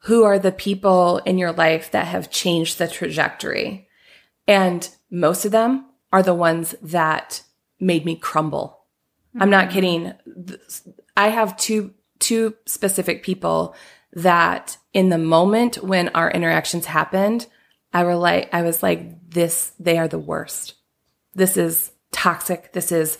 who 0.00 0.24
are 0.24 0.38
the 0.38 0.52
people 0.52 1.18
in 1.18 1.38
your 1.38 1.52
life 1.52 1.90
that 1.92 2.06
have 2.06 2.30
changed 2.30 2.78
the 2.78 2.88
trajectory? 2.88 3.88
And 4.46 4.88
most 5.10 5.44
of 5.44 5.52
them 5.52 5.86
are 6.12 6.22
the 6.22 6.34
ones 6.34 6.74
that 6.82 7.42
made 7.80 8.04
me 8.04 8.16
crumble. 8.16 8.80
I'm 9.38 9.50
not 9.50 9.68
mm-hmm. 9.68 9.74
kidding. 9.74 10.12
I 11.16 11.28
have 11.28 11.56
two, 11.56 11.92
two 12.18 12.54
specific 12.66 13.22
people 13.22 13.74
that 14.12 14.78
in 14.92 15.08
the 15.08 15.18
moment 15.18 15.82
when 15.82 16.08
our 16.10 16.30
interactions 16.30 16.86
happened, 16.86 17.46
I 17.92 18.04
were 18.04 18.14
like, 18.14 18.52
I 18.54 18.62
was 18.62 18.82
like, 18.82 19.30
this, 19.30 19.72
they 19.80 19.98
are 19.98 20.08
the 20.08 20.18
worst. 20.18 20.74
This 21.34 21.56
is 21.56 21.90
toxic. 22.12 22.72
This 22.72 22.92
is 22.92 23.18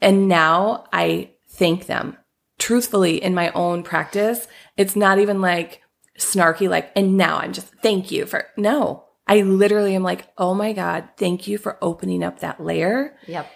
and 0.00 0.28
now 0.28 0.84
I 0.92 1.30
thank 1.48 1.86
them. 1.86 2.16
Truthfully, 2.58 3.22
in 3.22 3.34
my 3.34 3.50
own 3.50 3.82
practice, 3.82 4.48
it's 4.76 4.96
not 4.96 5.18
even 5.18 5.40
like 5.40 5.82
snarky, 6.18 6.68
like, 6.68 6.90
and 6.96 7.16
now 7.16 7.38
I'm 7.38 7.52
just 7.52 7.72
thank 7.82 8.10
you 8.10 8.26
for 8.26 8.46
no. 8.56 9.04
I 9.28 9.42
literally 9.42 9.94
am 9.94 10.02
like, 10.02 10.26
oh 10.38 10.54
my 10.54 10.72
God, 10.72 11.08
thank 11.18 11.46
you 11.46 11.58
for 11.58 11.76
opening 11.82 12.24
up 12.24 12.40
that 12.40 12.64
layer. 12.64 13.16
Yep. 13.26 13.50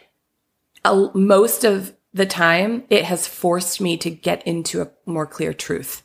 Uh, 0.84 1.08
most 1.14 1.64
of 1.64 1.94
the 2.12 2.26
time, 2.26 2.84
it 2.90 3.04
has 3.04 3.26
forced 3.26 3.80
me 3.80 3.96
to 3.96 4.10
get 4.10 4.46
into 4.46 4.82
a 4.82 4.90
more 5.06 5.26
clear 5.26 5.54
truth 5.54 6.02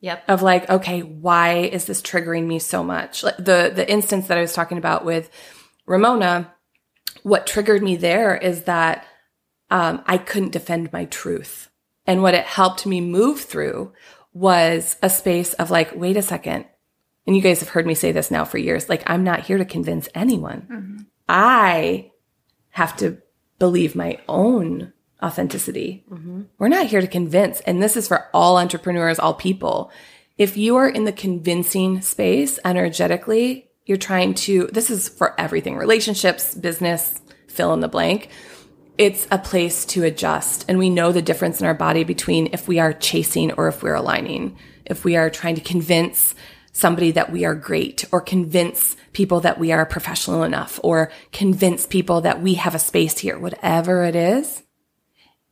Yep. 0.00 0.24
of 0.28 0.42
like, 0.42 0.68
okay, 0.70 1.00
why 1.00 1.56
is 1.56 1.84
this 1.84 2.00
triggering 2.00 2.46
me 2.46 2.58
so 2.58 2.82
much? 2.82 3.22
Like 3.22 3.36
the 3.36 3.72
the 3.74 3.88
instance 3.90 4.28
that 4.28 4.38
I 4.38 4.42
was 4.42 4.52
talking 4.52 4.78
about 4.78 5.04
with 5.04 5.30
Ramona, 5.86 6.54
what 7.22 7.46
triggered 7.46 7.82
me 7.82 7.96
there 7.96 8.36
is 8.36 8.64
that 8.64 9.06
um, 9.70 10.02
I 10.06 10.18
couldn't 10.18 10.52
defend 10.52 10.92
my 10.92 11.06
truth, 11.06 11.70
and 12.06 12.22
what 12.22 12.34
it 12.34 12.44
helped 12.44 12.86
me 12.86 13.00
move 13.00 13.40
through 13.40 13.92
was 14.32 14.96
a 15.02 15.10
space 15.10 15.54
of 15.54 15.70
like, 15.70 15.96
wait 15.96 16.16
a 16.16 16.22
second. 16.22 16.66
And 17.26 17.34
you 17.34 17.42
guys 17.42 17.60
have 17.60 17.70
heard 17.70 17.86
me 17.86 17.94
say 17.94 18.12
this 18.12 18.30
now 18.30 18.44
for 18.44 18.58
years. 18.58 18.88
Like, 18.88 19.02
I'm 19.06 19.24
not 19.24 19.40
here 19.40 19.58
to 19.58 19.64
convince 19.64 20.08
anyone. 20.14 21.06
I 21.28 22.12
have 22.70 22.96
to 22.98 23.18
believe 23.58 23.96
my 23.96 24.18
own 24.28 24.92
authenticity. 25.22 26.04
We're 26.58 26.68
not 26.68 26.86
here 26.86 27.00
to 27.00 27.06
convince. 27.06 27.60
And 27.62 27.82
this 27.82 27.96
is 27.96 28.06
for 28.06 28.28
all 28.32 28.58
entrepreneurs, 28.58 29.18
all 29.18 29.34
people. 29.34 29.90
If 30.38 30.56
you 30.56 30.76
are 30.76 30.88
in 30.88 31.04
the 31.04 31.12
convincing 31.12 32.02
space 32.02 32.58
energetically, 32.64 33.70
you're 33.86 33.96
trying 33.96 34.34
to, 34.34 34.68
this 34.72 34.90
is 34.90 35.08
for 35.08 35.38
everything 35.40 35.76
relationships, 35.76 36.54
business, 36.54 37.20
fill 37.48 37.72
in 37.72 37.80
the 37.80 37.88
blank. 37.88 38.28
It's 38.98 39.26
a 39.30 39.38
place 39.38 39.84
to 39.86 40.04
adjust. 40.04 40.64
And 40.68 40.78
we 40.78 40.90
know 40.90 41.12
the 41.12 41.22
difference 41.22 41.60
in 41.60 41.66
our 41.66 41.74
body 41.74 42.04
between 42.04 42.50
if 42.52 42.68
we 42.68 42.78
are 42.78 42.92
chasing 42.92 43.52
or 43.52 43.68
if 43.68 43.82
we're 43.82 43.94
aligning. 43.94 44.56
If 44.84 45.04
we 45.04 45.16
are 45.16 45.30
trying 45.30 45.54
to 45.54 45.60
convince 45.60 46.34
somebody 46.76 47.10
that 47.12 47.32
we 47.32 47.46
are 47.46 47.54
great 47.54 48.04
or 48.12 48.20
convince 48.20 48.96
people 49.14 49.40
that 49.40 49.58
we 49.58 49.72
are 49.72 49.86
professional 49.86 50.42
enough 50.42 50.78
or 50.82 51.10
convince 51.32 51.86
people 51.86 52.20
that 52.20 52.42
we 52.42 52.54
have 52.54 52.74
a 52.74 52.78
space 52.78 53.16
here, 53.18 53.38
whatever 53.38 54.04
it 54.04 54.14
is. 54.14 54.62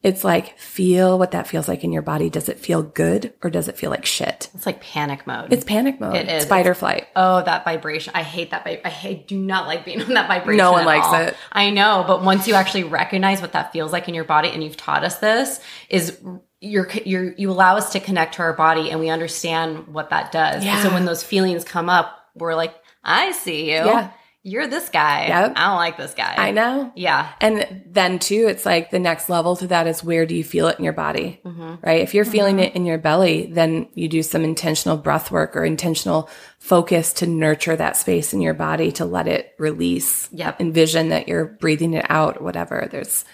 It's 0.02 0.22
like, 0.22 0.58
feel 0.58 1.18
what 1.18 1.30
that 1.30 1.46
feels 1.46 1.66
like 1.66 1.82
in 1.82 1.90
your 1.90 2.02
body. 2.02 2.28
Does 2.28 2.50
it 2.50 2.58
feel 2.58 2.82
good 2.82 3.32
or 3.42 3.48
does 3.48 3.68
it 3.68 3.78
feel 3.78 3.88
like 3.88 4.04
shit? 4.04 4.50
It's 4.54 4.66
like 4.66 4.82
panic 4.82 5.26
mode. 5.26 5.50
It's 5.50 5.64
panic 5.64 5.98
mode. 5.98 6.16
It 6.16 6.28
is. 6.28 6.44
Or 6.44 6.74
flight. 6.74 7.06
Oh, 7.16 7.42
that 7.42 7.64
vibration. 7.64 8.12
I 8.14 8.22
hate 8.22 8.50
that. 8.50 8.66
vib- 8.66 8.82
I 8.84 8.90
hate, 8.90 9.26
do 9.26 9.38
not 9.38 9.66
like 9.66 9.86
being 9.86 10.02
on 10.02 10.12
that 10.12 10.28
vibration. 10.28 10.58
No 10.58 10.72
one 10.72 10.84
likes 10.84 11.06
all. 11.06 11.14
it. 11.14 11.34
I 11.50 11.70
know. 11.70 12.04
But 12.06 12.22
once 12.22 12.46
you 12.46 12.52
actually 12.52 12.84
recognize 12.84 13.40
what 13.40 13.52
that 13.52 13.72
feels 13.72 13.92
like 13.92 14.06
in 14.06 14.14
your 14.14 14.24
body, 14.24 14.50
and 14.50 14.62
you've 14.62 14.76
taught 14.76 15.04
us 15.04 15.20
this, 15.20 15.58
is 15.88 16.18
you're, 16.64 16.90
you're, 17.04 17.32
you 17.34 17.50
allow 17.50 17.76
us 17.76 17.92
to 17.92 18.00
connect 18.00 18.34
to 18.34 18.42
our 18.42 18.52
body 18.52 18.90
and 18.90 18.98
we 18.98 19.10
understand 19.10 19.88
what 19.88 20.10
that 20.10 20.32
does. 20.32 20.64
Yeah. 20.64 20.82
So 20.82 20.92
when 20.92 21.04
those 21.04 21.22
feelings 21.22 21.64
come 21.64 21.88
up, 21.88 22.18
we're 22.34 22.54
like, 22.54 22.74
I 23.04 23.32
see 23.32 23.66
you. 23.66 23.76
Yeah. 23.76 24.10
You're 24.46 24.66
this 24.66 24.90
guy. 24.90 25.28
Yep. 25.28 25.54
I 25.56 25.68
don't 25.68 25.76
like 25.76 25.96
this 25.96 26.12
guy. 26.12 26.34
I 26.36 26.50
know. 26.50 26.92
Yeah. 26.94 27.32
And 27.40 27.82
then 27.86 28.18
too, 28.18 28.46
it's 28.46 28.66
like 28.66 28.90
the 28.90 28.98
next 28.98 29.30
level 29.30 29.56
to 29.56 29.66
that 29.68 29.86
is 29.86 30.04
where 30.04 30.26
do 30.26 30.34
you 30.34 30.44
feel 30.44 30.68
it 30.68 30.78
in 30.78 30.84
your 30.84 30.92
body? 30.92 31.40
Mm-hmm. 31.46 31.76
Right? 31.80 32.02
If 32.02 32.12
you're 32.12 32.26
feeling 32.26 32.58
it 32.58 32.74
in 32.74 32.84
your 32.84 32.98
belly, 32.98 33.46
then 33.46 33.88
you 33.94 34.06
do 34.06 34.22
some 34.22 34.44
intentional 34.44 34.98
breath 34.98 35.30
work 35.30 35.56
or 35.56 35.64
intentional 35.64 36.28
focus 36.58 37.14
to 37.14 37.26
nurture 37.26 37.74
that 37.74 37.96
space 37.96 38.34
in 38.34 38.42
your 38.42 38.52
body 38.52 38.92
to 38.92 39.06
let 39.06 39.28
it 39.28 39.54
release. 39.58 40.28
Yep. 40.32 40.60
Envision 40.60 41.08
that 41.08 41.26
you're 41.26 41.46
breathing 41.46 41.94
it 41.94 42.04
out, 42.10 42.42
whatever. 42.42 42.86
There's, 42.90 43.24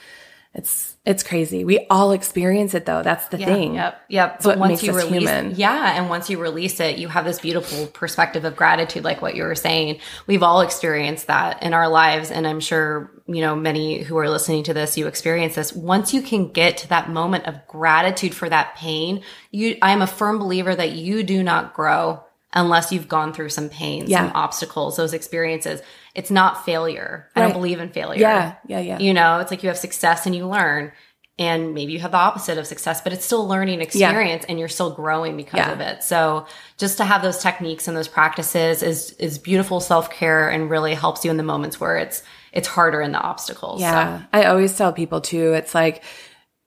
it's, 0.54 0.89
it's 1.06 1.22
crazy. 1.22 1.64
We 1.64 1.86
all 1.88 2.12
experience 2.12 2.74
it 2.74 2.84
though. 2.84 3.02
That's 3.02 3.26
the 3.28 3.38
thing. 3.38 3.74
Yep. 3.74 4.02
Yep. 4.10 4.32
what 4.32 4.42
But 4.44 4.58
once 4.58 4.70
makes 4.70 4.82
you 4.82 4.92
release, 4.92 5.28
human. 5.28 5.54
yeah, 5.56 5.96
and 5.96 6.10
once 6.10 6.28
you 6.28 6.38
release 6.38 6.78
it, 6.78 6.98
you 6.98 7.08
have 7.08 7.24
this 7.24 7.38
beautiful 7.40 7.86
perspective 7.86 8.44
of 8.44 8.54
gratitude, 8.54 9.02
like 9.02 9.22
what 9.22 9.34
you 9.34 9.44
were 9.44 9.54
saying. 9.54 10.00
We've 10.26 10.42
all 10.42 10.60
experienced 10.60 11.26
that 11.28 11.62
in 11.62 11.72
our 11.72 11.88
lives, 11.88 12.30
and 12.30 12.46
I'm 12.46 12.60
sure 12.60 13.10
you 13.26 13.40
know 13.40 13.56
many 13.56 14.02
who 14.02 14.18
are 14.18 14.28
listening 14.28 14.62
to 14.64 14.74
this, 14.74 14.98
you 14.98 15.06
experience 15.06 15.54
this. 15.54 15.72
Once 15.72 16.12
you 16.12 16.20
can 16.20 16.52
get 16.52 16.76
to 16.78 16.88
that 16.90 17.08
moment 17.08 17.46
of 17.46 17.66
gratitude 17.66 18.34
for 18.34 18.50
that 18.50 18.76
pain, 18.76 19.22
you, 19.50 19.78
I 19.80 19.92
am 19.92 20.02
a 20.02 20.06
firm 20.06 20.38
believer 20.38 20.74
that 20.74 20.92
you 20.92 21.22
do 21.22 21.42
not 21.42 21.72
grow 21.72 22.22
unless 22.52 22.90
you've 22.92 23.08
gone 23.08 23.32
through 23.32 23.48
some 23.48 23.68
pain, 23.68 24.04
Yeah. 24.06 24.26
some 24.26 24.32
obstacles, 24.34 24.96
those 24.96 25.12
experiences. 25.14 25.80
It's 26.14 26.30
not 26.30 26.64
failure. 26.64 27.28
I 27.36 27.40
don't 27.42 27.52
believe 27.52 27.78
in 27.80 27.90
failure. 27.90 28.20
Yeah. 28.20 28.54
Yeah. 28.66 28.80
Yeah. 28.80 28.98
You 28.98 29.14
know, 29.14 29.38
it's 29.38 29.50
like 29.50 29.62
you 29.62 29.68
have 29.68 29.78
success 29.78 30.26
and 30.26 30.34
you 30.34 30.46
learn. 30.46 30.92
And 31.38 31.72
maybe 31.72 31.92
you 31.92 32.00
have 32.00 32.10
the 32.10 32.18
opposite 32.18 32.58
of 32.58 32.66
success, 32.66 33.00
but 33.00 33.14
it's 33.14 33.24
still 33.24 33.40
a 33.40 33.46
learning 33.46 33.80
experience 33.80 34.44
and 34.46 34.58
you're 34.58 34.68
still 34.68 34.90
growing 34.90 35.38
because 35.38 35.56
Yeah. 35.58 35.72
of 35.72 35.80
it. 35.80 36.02
So 36.02 36.46
just 36.76 36.98
to 36.98 37.04
have 37.04 37.22
those 37.22 37.38
techniques 37.38 37.88
and 37.88 37.96
those 37.96 38.08
practices 38.08 38.82
is 38.82 39.12
is 39.12 39.38
beautiful 39.38 39.80
self-care 39.80 40.50
and 40.50 40.68
really 40.68 40.92
helps 40.92 41.24
you 41.24 41.30
in 41.30 41.38
the 41.38 41.42
moments 41.42 41.80
where 41.80 41.96
it's 41.96 42.22
it's 42.52 42.68
harder 42.68 43.00
in 43.00 43.12
the 43.12 43.20
obstacles. 43.20 43.80
Yeah. 43.80 44.22
I 44.34 44.44
always 44.44 44.76
tell 44.76 44.92
people 44.92 45.20
too, 45.22 45.52
it's 45.54 45.74
like 45.74 46.02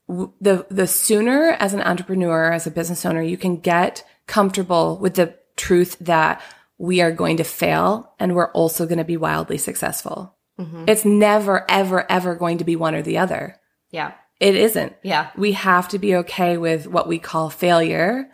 the, 0.07 0.65
the 0.69 0.87
sooner 0.87 1.55
as 1.59 1.73
an 1.73 1.81
entrepreneur, 1.81 2.51
as 2.51 2.65
a 2.65 2.71
business 2.71 3.05
owner, 3.05 3.21
you 3.21 3.37
can 3.37 3.57
get 3.57 4.03
comfortable 4.27 4.97
with 4.97 5.15
the 5.15 5.35
truth 5.55 5.97
that 5.99 6.41
we 6.77 7.01
are 7.01 7.11
going 7.11 7.37
to 7.37 7.43
fail 7.43 8.13
and 8.19 8.35
we're 8.35 8.51
also 8.51 8.85
going 8.85 8.97
to 8.97 9.03
be 9.03 9.17
wildly 9.17 9.57
successful. 9.57 10.35
Mm-hmm. 10.59 10.85
It's 10.87 11.05
never, 11.05 11.69
ever, 11.69 12.09
ever 12.11 12.35
going 12.35 12.59
to 12.59 12.63
be 12.63 12.75
one 12.75 12.95
or 12.95 13.01
the 13.01 13.17
other. 13.17 13.57
Yeah. 13.89 14.13
It 14.39 14.55
isn't. 14.55 14.93
Yeah. 15.03 15.29
We 15.37 15.53
have 15.53 15.87
to 15.89 15.99
be 15.99 16.15
okay 16.17 16.57
with 16.57 16.87
what 16.87 17.07
we 17.07 17.19
call 17.19 17.49
failure. 17.49 18.29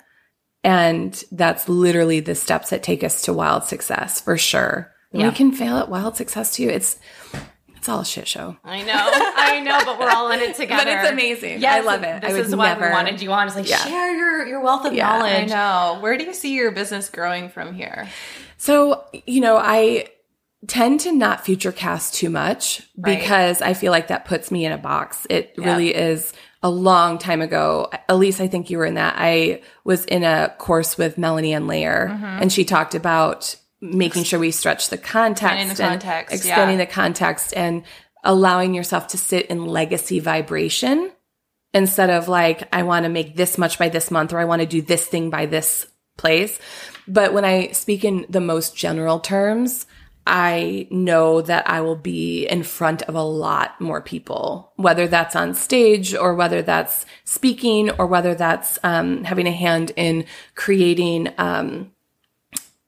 And 0.63 1.21
that's 1.31 1.69
literally 1.69 2.19
the 2.19 2.35
steps 2.35 2.71
that 2.71 2.83
take 2.83 3.03
us 3.03 3.21
to 3.23 3.33
wild 3.33 3.63
success 3.65 4.19
for 4.19 4.37
sure. 4.37 4.91
Yeah. 5.11 5.29
We 5.29 5.35
can 5.35 5.51
fail 5.51 5.77
at 5.77 5.89
wild 5.89 6.17
success 6.17 6.55
too. 6.55 6.69
It's, 6.69 6.99
it's 7.79 7.89
all 7.89 8.01
a 8.01 8.05
shit 8.05 8.27
show. 8.27 8.55
I 8.63 8.83
know. 8.83 8.93
I 8.93 9.59
know, 9.61 9.79
but 9.85 9.97
we're 9.99 10.11
all 10.11 10.29
in 10.31 10.39
it 10.41 10.55
together. 10.55 10.83
But 10.85 10.87
it's 10.87 11.09
amazing. 11.09 11.61
Yes, 11.61 11.83
I 11.83 11.87
love 11.87 12.03
it. 12.03 12.21
This 12.21 12.47
is 12.47 12.55
why 12.55 12.67
never- 12.73 12.85
we 12.87 12.91
wanted 12.91 13.21
you 13.21 13.31
on. 13.31 13.47
It's 13.47 13.55
like 13.55 13.67
Yeah. 13.69 13.77
share 13.77 14.15
your 14.15 14.45
your 14.45 14.61
wealth 14.61 14.85
of 14.85 14.93
Yeah, 14.93 15.11
I 15.11 15.41
I 15.41 15.45
know. 15.45 15.97
Where 16.01 16.17
do 16.17 16.23
you 16.25 16.33
see 16.33 16.53
your 16.53 16.71
business 16.71 17.09
growing 17.09 17.49
from 17.49 17.73
here? 17.73 18.07
So, 18.57 19.05
you 19.25 19.41
know, 19.41 19.57
I 19.57 20.09
tend 20.67 20.99
to 21.01 21.11
not 21.13 21.45
future 21.45 21.71
cast 21.71 22.13
too 22.15 22.29
much 22.29 22.81
Right. 22.97 23.17
because 23.17 23.61
I 23.61 23.73
feel 23.73 23.91
like 23.93 24.07
that 24.09 24.25
puts 24.25 24.51
me 24.51 24.65
in 24.65 24.73
a 24.73 24.77
box. 24.77 25.25
It 25.29 25.53
really 25.57 25.95
is 25.95 26.33
a 26.61 26.69
long 26.69 27.17
time 27.17 27.41
ago. 27.41 27.89
Alyse, 28.09 28.41
I 28.41 28.47
think 28.49 28.69
you 28.69 28.77
were 28.77 28.85
in 28.85 28.95
that. 28.95 29.15
I 29.17 29.61
was 29.85 30.03
in 30.05 30.23
a 30.25 30.53
course 30.57 30.97
with 30.97 31.17
Melanie 31.17 31.53
and 31.53 31.65
Layer 31.67 32.09
Mm-hmm. 32.11 32.25
and 32.41 32.51
she 32.51 32.65
talked 32.65 32.93
about 32.93 33.55
making 33.81 34.23
sure 34.23 34.39
we 34.39 34.51
stretch 34.51 34.89
the 34.89 34.97
context 34.97 35.43
Expanding 35.43 35.67
the 35.75 35.83
and 35.83 36.01
context, 36.01 36.35
expanding 36.35 36.79
yeah. 36.79 36.85
the 36.85 36.91
context 36.91 37.53
and 37.55 37.83
allowing 38.23 38.73
yourself 38.73 39.07
to 39.07 39.17
sit 39.17 39.45
in 39.47 39.65
legacy 39.65 40.19
vibration 40.19 41.11
instead 41.73 42.09
of 42.09 42.27
like, 42.27 42.67
I 42.73 42.83
want 42.83 43.03
to 43.03 43.09
make 43.09 43.35
this 43.35 43.57
much 43.57 43.79
by 43.79 43.89
this 43.89 44.11
month 44.11 44.33
or 44.33 44.39
I 44.39 44.45
want 44.45 44.61
to 44.61 44.67
do 44.67 44.81
this 44.81 45.07
thing 45.07 45.29
by 45.29 45.45
this 45.45 45.87
place. 46.17 46.59
But 47.07 47.33
when 47.33 47.45
I 47.45 47.71
speak 47.71 48.03
in 48.03 48.25
the 48.29 48.41
most 48.41 48.75
general 48.75 49.19
terms, 49.19 49.85
I 50.27 50.87
know 50.91 51.41
that 51.41 51.67
I 51.67 51.81
will 51.81 51.95
be 51.95 52.45
in 52.45 52.61
front 52.63 53.01
of 53.03 53.15
a 53.15 53.23
lot 53.23 53.79
more 53.81 54.01
people, 54.01 54.73
whether 54.75 55.07
that's 55.07 55.35
on 55.35 55.55
stage 55.55 56.13
or 56.13 56.35
whether 56.35 56.61
that's 56.61 57.05
speaking 57.23 57.89
or 57.91 58.05
whether 58.05 58.35
that's 58.35 58.77
um, 58.83 59.23
having 59.23 59.47
a 59.47 59.51
hand 59.51 59.91
in 59.95 60.25
creating 60.53 61.33
um, 61.39 61.91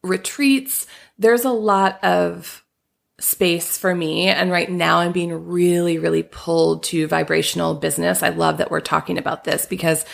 retreats. 0.04 0.88
There's 1.18 1.46
a 1.46 1.52
lot 1.52 2.04
of 2.04 2.64
space 3.20 3.78
for 3.78 3.94
me. 3.94 4.28
And 4.28 4.52
right 4.52 4.70
now 4.70 4.98
I'm 4.98 5.12
being 5.12 5.48
really, 5.48 5.98
really 6.00 6.24
pulled 6.24 6.84
to 6.86 7.08
vibrational 7.08 7.76
business. 7.76 8.24
I 8.24 8.30
love 8.30 8.58
that 8.58 8.72
we're 8.72 8.80
talking 8.82 9.18
about 9.18 9.44
this 9.44 9.66
because 9.66 10.06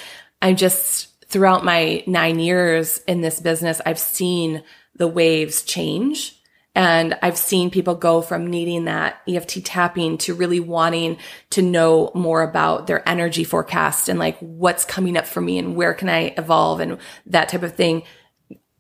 I'm 0.41 0.55
just 0.55 1.25
throughout 1.27 1.65
my 1.65 2.03
nine 2.05 2.39
years 2.39 2.99
in 3.07 3.21
this 3.21 3.39
business, 3.39 3.81
I've 3.85 3.99
seen 3.99 4.63
the 4.95 5.07
waves 5.07 5.63
change. 5.63 6.33
And 6.75 7.17
I've 7.23 7.39
seen 7.39 7.71
people 7.71 7.95
go 7.95 8.21
from 8.21 8.45
needing 8.45 8.85
that 8.85 9.19
EFT 9.27 9.65
tapping 9.65 10.19
to 10.19 10.35
really 10.35 10.59
wanting 10.59 11.17
to 11.49 11.63
know 11.63 12.11
more 12.13 12.43
about 12.43 12.85
their 12.85 13.07
energy 13.09 13.43
forecast 13.43 14.09
and 14.09 14.19
like 14.19 14.37
what's 14.39 14.85
coming 14.85 15.17
up 15.17 15.25
for 15.25 15.41
me 15.41 15.57
and 15.57 15.75
where 15.75 15.95
can 15.95 16.07
I 16.07 16.35
evolve 16.37 16.79
and 16.79 16.99
that 17.25 17.49
type 17.49 17.63
of 17.63 17.73
thing 17.73 18.03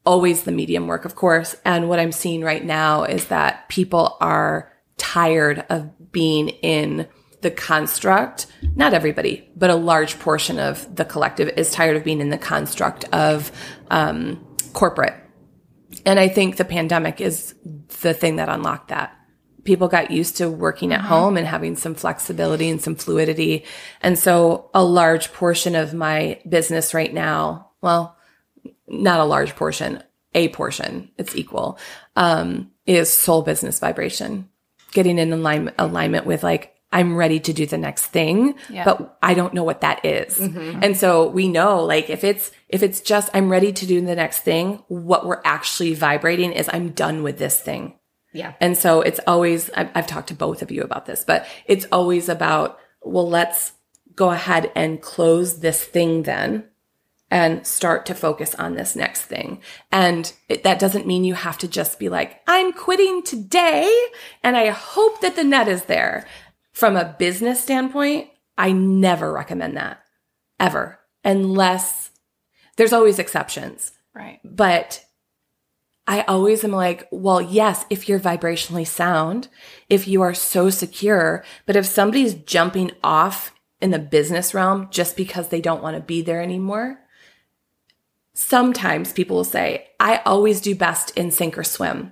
always 0.07 0.43
the 0.43 0.53
medium 0.53 0.87
work, 0.87 1.03
of 1.03 1.15
course. 1.15 1.53
And 1.65 1.89
what 1.89 1.99
I'm 1.99 2.13
seeing 2.13 2.41
right 2.41 2.63
now 2.63 3.03
is 3.03 3.25
that 3.25 3.67
people 3.67 4.15
are 4.21 4.71
tired 4.95 5.65
of 5.69 6.11
being 6.13 6.47
in 6.47 7.07
the 7.41 7.51
construct. 7.51 8.47
Not 8.75 8.93
everybody, 8.93 9.51
but 9.55 9.69
a 9.69 9.75
large 9.75 10.17
portion 10.17 10.59
of 10.59 10.95
the 10.95 11.03
collective 11.03 11.49
is 11.57 11.71
tired 11.71 11.97
of 11.97 12.05
being 12.05 12.21
in 12.21 12.29
the 12.29 12.37
construct 12.37 13.03
of 13.13 13.51
um, 13.91 14.47
corporate. 14.71 15.13
And 16.05 16.19
I 16.19 16.29
think 16.29 16.55
the 16.55 16.65
pandemic 16.65 17.19
is 17.19 17.53
the 18.01 18.13
thing 18.13 18.37
that 18.37 18.49
unlocked 18.49 18.87
that. 18.87 19.13
People 19.65 19.89
got 19.89 20.09
used 20.09 20.37
to 20.37 20.49
working 20.49 20.93
at 20.93 21.01
uh-huh. 21.01 21.19
home 21.19 21.37
and 21.37 21.45
having 21.45 21.75
some 21.75 21.95
flexibility 21.95 22.69
and 22.69 22.81
some 22.81 22.95
fluidity. 22.95 23.65
And 24.01 24.17
so 24.17 24.69
a 24.73 24.83
large 24.83 25.33
portion 25.33 25.75
of 25.75 25.93
my 25.93 26.39
business 26.47 26.93
right 26.93 27.13
now, 27.13 27.71
well, 27.81 28.16
not 28.87 29.19
a 29.19 29.25
large 29.25 29.55
portion, 29.55 30.03
a 30.33 30.49
portion, 30.49 31.11
it's 31.17 31.35
equal, 31.35 31.79
um, 32.15 32.71
is 32.85 33.11
soul 33.11 33.41
business 33.41 33.79
vibration. 33.79 34.49
Getting 34.93 35.19
in 35.19 35.33
alignment, 35.33 35.75
alignment 35.79 36.25
with 36.25 36.43
like, 36.43 36.73
I'm 36.91 37.15
ready 37.17 37.41
to 37.41 37.51
do 37.51 37.65
the 37.65 37.77
next 37.77 38.05
thing, 38.05 38.55
yeah. 38.69 38.85
but 38.85 39.17
I 39.21 39.33
don't 39.33 39.53
know 39.53 39.65
what 39.65 39.81
that 39.81 40.05
is. 40.05 40.39
Mm-hmm. 40.39 40.79
And 40.81 40.95
so 40.95 41.27
we 41.27 41.49
know 41.49 41.83
like 41.83 42.09
if 42.09 42.23
it's, 42.23 42.51
if 42.69 42.81
it's 42.81 43.01
just 43.01 43.29
I'm 43.33 43.49
ready 43.49 43.73
to 43.73 43.85
do 43.85 43.99
the 43.99 44.15
next 44.15 44.39
thing, 44.39 44.83
what 44.87 45.25
we're 45.25 45.41
actually 45.43 45.93
vibrating 45.93 46.53
is 46.53 46.69
I'm 46.71 46.91
done 46.91 47.23
with 47.23 47.37
this 47.37 47.59
thing. 47.59 47.95
Yeah. 48.33 48.53
And 48.61 48.77
so 48.77 49.01
it's 49.01 49.19
always, 49.27 49.69
I've, 49.71 49.89
I've 49.95 50.07
talked 50.07 50.29
to 50.29 50.33
both 50.33 50.61
of 50.61 50.71
you 50.71 50.81
about 50.83 51.05
this, 51.05 51.25
but 51.25 51.45
it's 51.65 51.85
always 51.91 52.29
about, 52.29 52.79
well, 53.01 53.27
let's 53.27 53.73
go 54.15 54.31
ahead 54.31 54.71
and 54.75 55.01
close 55.01 55.59
this 55.59 55.83
thing 55.83 56.23
then 56.23 56.69
and 57.29 57.67
start 57.67 58.05
to 58.05 58.15
focus 58.15 58.55
on 58.55 58.75
this 58.75 58.95
next 58.95 59.23
thing. 59.23 59.61
And 59.91 60.31
it, 60.47 60.63
that 60.63 60.79
doesn't 60.79 61.07
mean 61.07 61.23
you 61.23 61.33
have 61.33 61.57
to 61.59 61.67
just 61.67 61.99
be 61.99 62.09
like, 62.09 62.41
I'm 62.47 62.71
quitting 62.71 63.23
today 63.23 63.93
and 64.43 64.55
I 64.55 64.69
hope 64.69 65.21
that 65.21 65.35
the 65.35 65.43
net 65.43 65.67
is 65.67 65.85
there. 65.85 66.25
From 66.71 66.95
a 66.95 67.15
business 67.17 67.61
standpoint, 67.61 68.29
I 68.57 68.71
never 68.71 69.31
recommend 69.31 69.77
that 69.77 69.99
ever, 70.59 70.99
unless 71.23 72.11
there's 72.75 72.93
always 72.93 73.19
exceptions. 73.19 73.91
Right. 74.13 74.39
But 74.43 75.03
I 76.05 76.21
always 76.21 76.63
am 76.63 76.71
like, 76.71 77.07
well, 77.11 77.41
yes, 77.41 77.85
if 77.89 78.07
you're 78.07 78.19
vibrationally 78.19 78.87
sound, 78.87 79.49
if 79.89 80.07
you 80.07 80.21
are 80.21 80.33
so 80.33 80.69
secure, 80.69 81.43
but 81.65 81.75
if 81.75 81.85
somebody's 81.85 82.33
jumping 82.33 82.91
off 83.03 83.53
in 83.81 83.91
the 83.91 83.99
business 83.99 84.53
realm 84.53 84.87
just 84.89 85.17
because 85.17 85.49
they 85.49 85.61
don't 85.61 85.83
want 85.83 85.97
to 85.97 86.01
be 86.01 86.21
there 86.21 86.41
anymore, 86.41 86.99
sometimes 88.37 89.13
people 89.13 89.35
will 89.35 89.43
say, 89.43 89.87
I 89.99 90.21
always 90.23 90.61
do 90.61 90.75
best 90.75 91.09
in 91.17 91.31
sink 91.31 91.57
or 91.57 91.63
swim. 91.63 92.11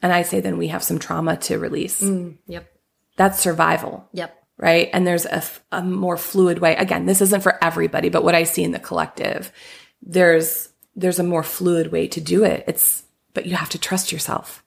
And 0.00 0.10
I 0.10 0.22
say, 0.22 0.40
then 0.40 0.56
we 0.56 0.68
have 0.68 0.82
some 0.82 0.98
trauma 0.98 1.36
to 1.36 1.58
release. 1.58 2.00
Mm, 2.00 2.38
yep. 2.46 2.66
That's 3.16 3.38
survival. 3.38 4.08
Yep. 4.12 4.34
Right. 4.56 4.88
And 4.94 5.06
there's 5.06 5.26
a, 5.26 5.42
a 5.70 5.82
more 5.82 6.16
fluid 6.16 6.60
way. 6.60 6.76
Again, 6.76 7.04
this 7.04 7.20
isn't 7.20 7.42
for 7.42 7.62
everybody, 7.62 8.08
but 8.08 8.24
what 8.24 8.34
I 8.34 8.44
see 8.44 8.64
in 8.64 8.72
the 8.72 8.78
collective, 8.78 9.52
there's, 10.00 10.70
there's 10.94 11.18
a 11.18 11.22
more 11.22 11.42
fluid 11.42 11.92
way 11.92 12.08
to 12.08 12.22
do 12.22 12.42
it. 12.42 12.64
It's, 12.66 13.04
but 13.34 13.44
you 13.44 13.54
have 13.54 13.68
to 13.70 13.78
trust 13.78 14.12
yourself. 14.12 14.64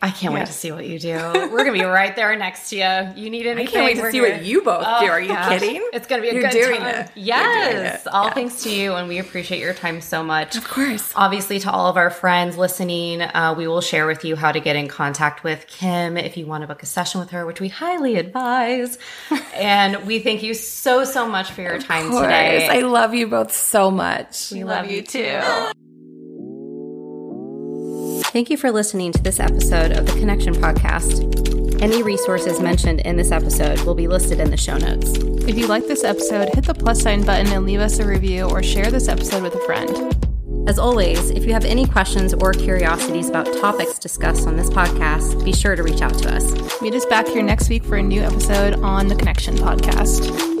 I 0.00 0.10
can't 0.10 0.32
wait 0.32 0.46
to 0.46 0.52
see 0.52 0.70
what 0.70 0.86
you 0.86 1.00
do. 1.00 1.16
We're 1.50 1.64
gonna 1.64 1.72
be 1.72 1.82
right 1.82 2.14
there 2.14 2.36
next 2.36 2.70
to 2.70 2.76
you. 2.76 3.20
You 3.20 3.30
need 3.30 3.46
anything? 3.46 3.66
I 3.66 3.70
can't 3.70 3.84
wait 3.84 3.96
to 3.96 4.12
see 4.12 4.18
here. 4.18 4.32
what 4.32 4.44
you 4.44 4.62
both 4.62 4.84
oh, 4.86 5.00
do. 5.00 5.10
Are 5.10 5.20
you 5.20 5.30
gosh. 5.30 5.58
kidding? 5.58 5.88
It's 5.92 6.06
gonna 6.06 6.22
be 6.22 6.28
a 6.28 6.34
You're 6.34 6.42
good 6.42 6.52
doing 6.52 6.80
time. 6.80 6.94
It. 6.94 7.10
Yes, 7.16 8.06
it. 8.06 8.12
all 8.12 8.26
yeah. 8.26 8.34
thanks 8.34 8.62
to 8.62 8.70
you, 8.70 8.94
and 8.94 9.08
we 9.08 9.18
appreciate 9.18 9.58
your 9.58 9.74
time 9.74 10.00
so 10.00 10.22
much. 10.22 10.56
Of 10.56 10.68
course. 10.68 11.12
Obviously, 11.16 11.58
to 11.60 11.72
all 11.72 11.88
of 11.88 11.96
our 11.96 12.10
friends 12.10 12.56
listening, 12.56 13.22
uh, 13.22 13.56
we 13.58 13.66
will 13.66 13.80
share 13.80 14.06
with 14.06 14.24
you 14.24 14.36
how 14.36 14.52
to 14.52 14.60
get 14.60 14.76
in 14.76 14.86
contact 14.86 15.42
with 15.42 15.66
Kim 15.66 16.16
if 16.16 16.36
you 16.36 16.46
want 16.46 16.62
to 16.62 16.68
book 16.68 16.84
a 16.84 16.86
session 16.86 17.18
with 17.18 17.30
her, 17.30 17.44
which 17.44 17.60
we 17.60 17.66
highly 17.66 18.18
advise. 18.18 18.98
and 19.54 20.06
we 20.06 20.20
thank 20.20 20.44
you 20.44 20.54
so 20.54 21.02
so 21.02 21.28
much 21.28 21.50
for 21.50 21.62
your 21.62 21.72
of 21.72 21.84
time 21.84 22.08
course. 22.08 22.22
today. 22.22 22.68
I 22.68 22.82
love 22.82 23.14
you 23.14 23.26
both 23.26 23.50
so 23.50 23.90
much. 23.90 24.52
We, 24.52 24.58
we 24.58 24.64
love, 24.64 24.84
love, 24.84 24.92
you 24.92 25.02
too. 25.02 25.74
Thank 28.30 28.50
you 28.50 28.58
for 28.58 28.70
listening 28.70 29.12
to 29.12 29.22
this 29.22 29.40
episode 29.40 29.92
of 29.92 30.04
the 30.04 30.12
Connection 30.12 30.54
Podcast. 30.54 31.82
Any 31.82 32.02
resources 32.02 32.60
mentioned 32.60 33.00
in 33.00 33.16
this 33.16 33.32
episode 33.32 33.80
will 33.80 33.94
be 33.94 34.06
listed 34.06 34.38
in 34.38 34.50
the 34.50 34.56
show 34.56 34.76
notes. 34.76 35.12
If 35.48 35.56
you 35.56 35.66
like 35.66 35.86
this 35.86 36.04
episode, 36.04 36.50
hit 36.54 36.66
the 36.66 36.74
plus 36.74 37.00
sign 37.00 37.24
button 37.24 37.50
and 37.50 37.64
leave 37.64 37.80
us 37.80 37.98
a 38.00 38.06
review 38.06 38.44
or 38.44 38.62
share 38.62 38.90
this 38.90 39.08
episode 39.08 39.42
with 39.42 39.54
a 39.54 39.60
friend. 39.60 40.14
As 40.68 40.78
always, 40.78 41.30
if 41.30 41.46
you 41.46 41.54
have 41.54 41.64
any 41.64 41.86
questions 41.86 42.34
or 42.34 42.52
curiosities 42.52 43.30
about 43.30 43.46
topics 43.62 43.98
discussed 43.98 44.46
on 44.46 44.56
this 44.56 44.68
podcast, 44.68 45.42
be 45.42 45.54
sure 45.54 45.74
to 45.74 45.82
reach 45.82 46.02
out 46.02 46.18
to 46.18 46.30
us. 46.30 46.82
Meet 46.82 46.92
us 46.92 47.06
back 47.06 47.26
here 47.26 47.42
next 47.42 47.70
week 47.70 47.82
for 47.82 47.96
a 47.96 48.02
new 48.02 48.20
episode 48.20 48.74
on 48.80 49.08
the 49.08 49.16
Connection 49.16 49.56
Podcast. 49.56 50.57